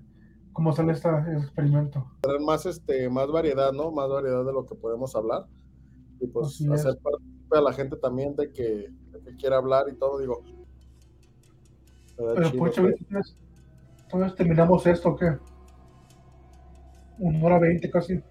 cómo 0.54 0.72
sale 0.72 0.92
este 0.92 1.10
experimento. 1.36 2.06
Tener 2.22 2.40
más 2.40 2.64
este 2.64 3.10
más 3.10 3.30
variedad, 3.30 3.70
¿no? 3.72 3.92
Más 3.92 4.08
variedad 4.08 4.46
de 4.46 4.52
lo 4.54 4.64
que 4.64 4.74
podemos 4.74 5.14
hablar. 5.14 5.46
Y 6.20 6.26
pues 6.28 6.58
hacer 6.72 6.96
parte 7.02 7.22
a 7.56 7.62
la 7.62 7.72
gente 7.72 7.96
también 7.96 8.34
de 8.36 8.52
que, 8.52 8.90
de 9.12 9.36
quiera 9.36 9.56
hablar 9.56 9.86
y 9.90 9.96
todo, 9.96 10.18
digo. 10.18 10.42
Pero 12.16 12.50
pues, 12.58 12.78
entonces 12.78 14.34
terminamos 14.36 14.86
esto, 14.86 15.10
¿o 15.10 15.16
¿qué? 15.16 15.36
Una 17.18 17.44
hora 17.44 17.58
veinte 17.58 17.90
casi. 17.90 18.22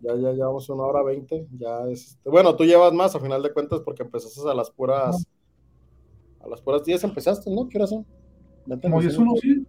Ya, 0.00 0.14
ya 0.14 0.32
llevamos 0.32 0.68
una 0.68 0.84
hora 0.84 1.02
veinte. 1.02 1.46
Ya 1.58 1.88
es, 1.88 2.08
este, 2.10 2.30
bueno, 2.30 2.54
tú 2.54 2.64
llevas 2.64 2.92
más 2.92 3.14
a 3.14 3.20
final 3.20 3.42
de 3.42 3.52
cuentas 3.52 3.80
porque 3.80 4.02
empezaste 4.02 4.48
a 4.48 4.54
las 4.54 4.70
puras, 4.70 5.26
a 6.40 6.48
las 6.48 6.60
puras 6.60 6.84
10 6.84 7.02
empezaste, 7.04 7.50
¿no? 7.50 7.68
¿Qué 7.68 7.78
horas 7.78 7.90
son? 7.90 8.06
Como 8.82 9.00
10 9.00 9.18
uno, 9.18 9.32
sí. 9.40 9.66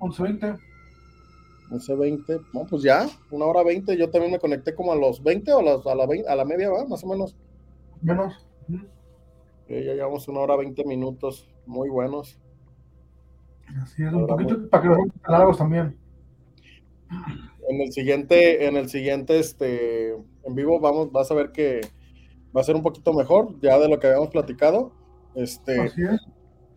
11.20. 0.00 0.58
11.20, 1.70 2.46
no, 2.52 2.66
pues 2.66 2.82
ya, 2.82 3.08
una 3.30 3.46
hora 3.46 3.62
20. 3.62 3.96
Yo 3.96 4.10
también 4.10 4.32
me 4.32 4.38
conecté 4.38 4.74
como 4.74 4.92
a 4.92 4.96
los 4.96 5.22
20 5.22 5.52
o 5.54 5.58
a, 5.58 5.92
a, 5.92 5.94
la, 5.94 6.08
a 6.28 6.36
la 6.36 6.44
media, 6.44 6.70
¿va? 6.70 6.84
Más 6.84 7.02
o 7.02 7.06
menos. 7.06 7.36
Menos. 8.02 8.46
ya 9.68 9.76
llevamos 9.76 10.28
una 10.28 10.40
hora 10.40 10.56
20 10.56 10.84
minutos, 10.84 11.48
muy 11.66 11.88
buenos. 11.88 12.38
Así 13.80 14.02
es, 14.02 14.12
un 14.12 14.26
poquito 14.26 14.68
para 14.68 14.82
que 14.82 14.88
los 14.88 14.98
largos 15.26 15.56
también 15.58 15.96
en 17.68 17.80
el 17.80 17.92
siguiente, 17.92 18.66
en 18.66 18.76
el 18.76 18.88
siguiente 18.88 19.38
este, 19.38 20.12
en 20.12 20.54
vivo 20.54 20.80
vamos, 20.80 21.12
vas 21.12 21.30
a 21.30 21.34
ver 21.34 21.52
que 21.52 21.80
va 22.56 22.60
a 22.60 22.64
ser 22.64 22.76
un 22.76 22.82
poquito 22.82 23.12
mejor 23.12 23.58
ya 23.60 23.78
de 23.78 23.88
lo 23.88 23.98
que 23.98 24.08
habíamos 24.08 24.28
platicado. 24.28 24.92
Este, 25.34 25.90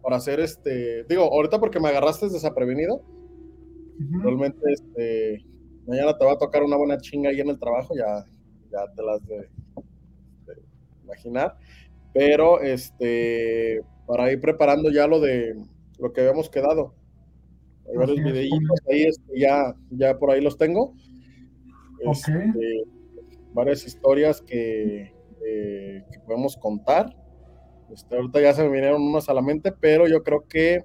para 0.01 0.17
hacer 0.17 0.39
este, 0.39 1.03
digo, 1.05 1.23
ahorita 1.23 1.59
porque 1.59 1.80
me 1.80 1.89
agarraste 1.89 2.30
desaprevenido. 2.30 3.01
Realmente, 3.97 4.59
este, 4.71 5.45
mañana 5.88 6.17
te 6.17 6.26
va 6.26 6.34
a 6.34 6.38
tocar 6.38 6.63
una 6.63 6.76
buena 6.76 6.97
chinga 6.97 7.30
ahí 7.30 7.39
en 7.39 7.49
el 7.49 7.59
trabajo, 7.59 7.95
ya, 7.95 8.26
ya 8.71 8.93
te 8.93 9.03
las 9.03 9.26
de, 9.26 9.49
imaginar. 11.05 11.57
Pero, 12.13 12.61
este, 12.61 13.81
para 14.05 14.31
ir 14.31 14.41
preparando 14.41 14.91
ya 14.91 15.07
lo 15.07 15.19
de 15.19 15.55
lo 15.99 16.11
que 16.11 16.21
habíamos 16.21 16.49
quedado 16.49 16.93
hay 17.89 17.97
varios 17.97 18.17
videitos 18.17 18.79
ahí, 18.89 19.03
este, 19.03 19.39
ya, 19.39 19.75
ya 19.91 20.17
por 20.17 20.31
ahí 20.31 20.41
los 20.41 20.57
tengo. 20.57 20.93
Este, 21.99 22.53
varias 23.53 23.85
historias 23.85 24.41
que, 24.41 25.13
que 25.39 26.19
podemos 26.25 26.57
contar. 26.57 27.15
Este, 27.91 28.15
ahorita 28.15 28.41
ya 28.41 28.53
se 28.53 28.63
me 28.63 28.69
vinieron 28.69 29.01
unas 29.01 29.29
a 29.29 29.33
la 29.33 29.41
mente, 29.41 29.71
pero 29.71 30.07
yo 30.07 30.23
creo 30.23 30.47
que 30.47 30.83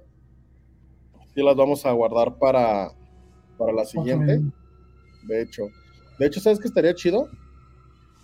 sí 1.33 1.41
las 1.43 1.55
vamos 1.55 1.85
a 1.85 1.91
guardar 1.91 2.37
para, 2.37 2.91
para 3.57 3.73
la 3.73 3.85
siguiente. 3.85 4.41
De 5.27 5.41
hecho, 5.41 5.63
de 6.19 6.27
hecho, 6.27 6.39
¿sabes 6.39 6.59
qué 6.59 6.67
estaría 6.67 6.93
chido? 6.93 7.27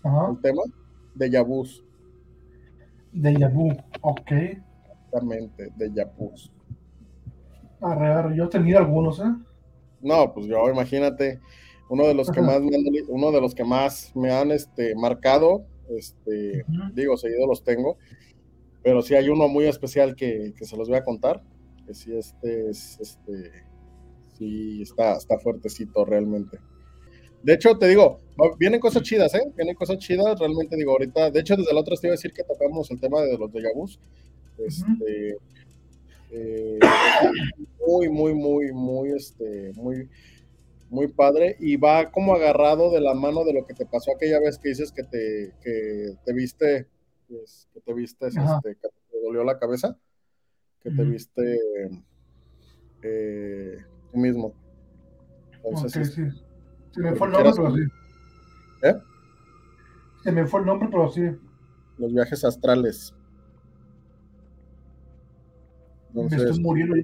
Ajá. 0.04 0.30
El 0.32 0.42
tema 0.42 0.62
de 1.16 1.30
Yabus. 1.32 1.84
De 3.18 3.34
Yabu, 3.36 3.72
ok. 4.02 4.32
Exactamente, 4.32 5.72
de 5.76 5.92
Yabus. 5.92 6.52
Arre, 7.82 8.36
yo 8.36 8.46
he 8.46 8.48
tenido 8.48 8.78
algunos, 8.78 9.20
¿eh? 9.20 9.34
No, 10.02 10.32
pues 10.34 10.46
yo, 10.46 10.70
imagínate, 10.70 11.40
uno 11.90 12.06
de 12.06 12.14
los 12.14 12.30
que 12.30 12.42
más 12.42 12.62
me 12.62 12.76
han, 12.76 12.84
uno 13.08 13.32
de 13.32 13.42
los 13.42 13.56
que 13.56 13.64
más 13.64 14.16
me 14.16 14.32
han 14.32 14.52
este, 14.52 14.94
marcado, 14.96 15.66
este, 15.90 16.64
digo, 16.94 17.18
seguido 17.18 17.48
los 17.48 17.64
tengo, 17.64 17.98
pero 18.84 19.02
sí 19.02 19.16
hay 19.16 19.30
uno 19.30 19.48
muy 19.48 19.66
especial 19.66 20.16
que, 20.16 20.54
que, 20.56 20.66
se 20.66 20.78
los 20.78 20.88
voy 20.88 20.98
a 20.98 21.04
contar, 21.04 21.42
que 21.88 21.96
sí 21.96 22.16
este 22.16 22.70
es, 22.70 23.00
este, 23.00 23.66
sí 24.38 24.84
está, 24.84 25.14
está 25.14 25.40
fuertecito 25.40 26.06
realmente. 26.06 26.60
De 27.48 27.54
hecho, 27.54 27.78
te 27.78 27.88
digo, 27.88 28.20
vienen 28.60 28.82
cosas 28.82 29.04
chidas, 29.04 29.34
¿eh? 29.34 29.54
Vienen 29.56 29.74
cosas 29.74 30.00
chidas, 30.00 30.38
realmente 30.38 30.76
digo, 30.76 30.92
ahorita, 30.92 31.32
de 31.32 31.40
hecho, 31.40 31.56
desde 31.56 31.74
la 31.74 31.80
otra 31.80 31.96
te 31.96 32.08
iba 32.08 32.12
a 32.12 32.18
decir 32.18 32.34
que 32.34 32.44
tocamos 32.44 32.92
el 32.92 33.00
tema 33.00 33.22
de 33.22 33.38
los 33.38 33.50
de 33.54 33.62
Yabus. 33.62 34.02
Este, 34.58 35.38
eh, 36.32 36.80
muy, 37.88 38.10
muy, 38.10 38.34
muy, 38.34 38.74
muy, 38.74 39.12
este, 39.12 39.72
muy, 39.76 40.10
muy 40.90 41.08
padre. 41.08 41.56
Y 41.62 41.78
va 41.78 42.12
como 42.12 42.36
agarrado 42.36 42.92
de 42.92 43.00
la 43.00 43.14
mano 43.14 43.46
de 43.46 43.54
lo 43.54 43.66
que 43.66 43.74
te 43.74 43.86
pasó 43.86 44.12
aquella 44.14 44.42
vez 44.42 44.58
que 44.58 44.68
dices 44.68 44.92
que 44.92 45.04
te, 45.04 45.54
que 45.62 46.18
te 46.26 46.34
viste, 46.34 46.88
pues, 47.30 47.70
que 47.74 47.80
te 47.80 47.94
viste, 47.94 48.28
este, 48.28 48.76
que 48.76 48.90
te 48.90 49.22
dolió 49.24 49.46
la 49.46 49.58
cabeza, 49.58 49.98
que 50.84 50.92
te 50.92 51.02
viste 51.02 51.62
eh, 53.04 53.78
tú 54.12 54.18
mismo. 54.18 54.54
Entonces, 55.64 56.14
sí. 56.14 56.24
Se 56.98 57.04
me 57.04 57.16
fue 57.16 57.28
el 57.28 57.34
nombre, 57.34 57.52
pero 57.56 57.76
sí. 57.76 57.82
¿Eh? 58.82 58.96
Se 60.24 60.32
me 60.32 60.48
fue 60.48 60.60
el 60.62 60.66
nombre, 60.66 60.90
pero 60.92 61.08
sí. 61.10 61.22
Los 62.00 62.12
viajes 62.12 62.44
astrales. 62.44 63.14
Entonces, 66.10 66.40
me 66.40 66.46
estoy 66.46 66.64
muriendo. 66.64 66.96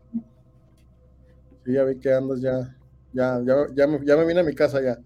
Sí, 1.64 1.74
ya 1.74 1.84
vi 1.84 2.00
que 2.00 2.12
andas 2.12 2.42
ya. 2.42 2.76
Ya, 3.14 3.40
ya, 3.46 3.68
ya, 3.76 3.86
me, 3.86 4.04
ya 4.04 4.18
me 4.18 4.26
vine 4.26 4.40
a 4.40 4.44
mi 4.44 4.56
casa 4.56 4.82
ya. 4.82 4.98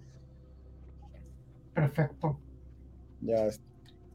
Perfecto. 1.73 2.39
Ya, 3.19 3.49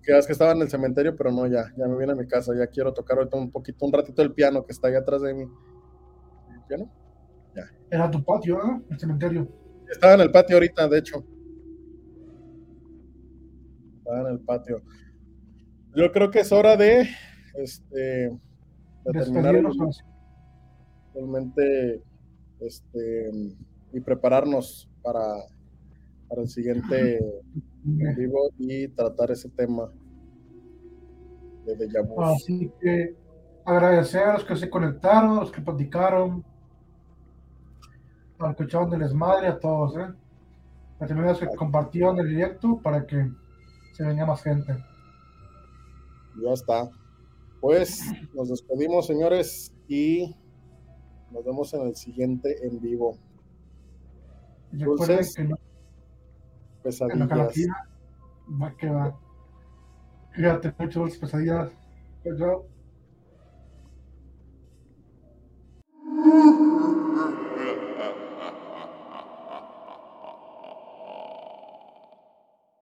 quedas 0.03 0.27
que 0.27 0.33
estaba 0.33 0.53
en 0.53 0.63
el 0.63 0.71
cementerio, 0.71 1.15
pero 1.15 1.31
no, 1.31 1.47
ya, 1.47 1.71
ya 1.77 1.87
me 1.87 1.99
vine 1.99 2.13
a 2.13 2.17
mi 2.17 2.27
casa. 2.27 2.55
Ya 2.57 2.67
quiero 2.67 2.95
tocar 2.95 3.19
ahorita 3.19 3.37
un 3.37 3.51
poquito, 3.51 3.85
un 3.85 3.93
ratito 3.93 4.23
el 4.23 4.33
piano 4.33 4.65
que 4.65 4.73
está 4.73 4.89
ahí 4.89 4.95
atrás 4.95 5.21
de 5.21 5.35
mí. 5.35 5.43
¿El 5.43 6.63
piano? 6.67 6.91
Ya. 7.55 7.71
Era 7.91 8.11
tu 8.11 8.25
patio, 8.25 8.57
¿eh? 8.57 8.81
El 8.89 8.99
cementerio. 8.99 9.62
Estaba 9.93 10.15
en 10.15 10.21
el 10.23 10.33
patio 10.33 10.57
ahorita, 10.57 10.89
de 10.89 10.99
hecho. 10.99 11.25
Estaba 13.99 14.21
en 14.23 14.27
el 14.35 14.41
patio. 14.41 14.83
Yo 15.95 16.11
creo 16.11 16.31
que 16.31 16.41
es 16.41 16.51
hora 16.51 16.77
de, 16.77 17.07
este, 17.55 17.99
de 17.99 19.13
terminar 19.13 19.55
realmente 21.15 22.03
este, 22.61 23.31
y 23.93 24.01
prepararnos 24.01 24.89
para, 25.03 25.21
para 26.29 26.43
el 26.43 26.49
siguiente 26.49 27.19
en 27.85 28.17
vivo 28.17 28.51
y 28.59 28.89
tratar 28.89 29.31
ese 29.31 29.51
tema 29.51 29.93
de 31.67 31.89
Así 32.19 32.73
que 32.81 33.15
agradecer 33.65 34.23
a 34.23 34.33
los 34.35 34.45
que 34.45 34.57
se 34.57 34.71
conectaron, 34.71 35.37
a 35.37 35.41
los 35.41 35.53
que 35.53 35.61
platicaron, 35.61 36.45
los 38.39 38.57
que 38.57 38.97
desmadre, 38.97 39.49
a 39.49 39.59
todos, 39.59 39.97
¿eh? 39.97 40.13
A 41.01 41.07
los 41.07 41.39
que 41.39 41.47
compartieron 41.57 42.19
el 42.19 42.29
directo 42.29 42.79
para 42.83 43.07
que 43.07 43.31
se 43.93 44.05
venga 44.05 44.27
más 44.27 44.43
gente. 44.43 44.73
Ya 46.43 46.53
está. 46.53 46.89
Pues 47.61 48.01
nos 48.35 48.49
despedimos, 48.49 49.07
señores, 49.07 49.73
y 49.89 50.35
nos 51.31 51.45
vemos 51.45 51.73
en 51.75 51.83
el 51.89 51.97
siguiente 51.97 52.67
en 52.67 52.81
vivo. 52.81 53.17
Recuerden 54.73 55.27
que 55.37 55.45
no, 55.45 55.57
pesadillas. 56.83 57.29
va 58.49 58.77
que 58.77 58.89
va. 58.89 59.19
Cuídate 60.35 60.75
mucho, 60.79 61.05
pesadillas. 61.21 61.71
Chao. 62.39 62.72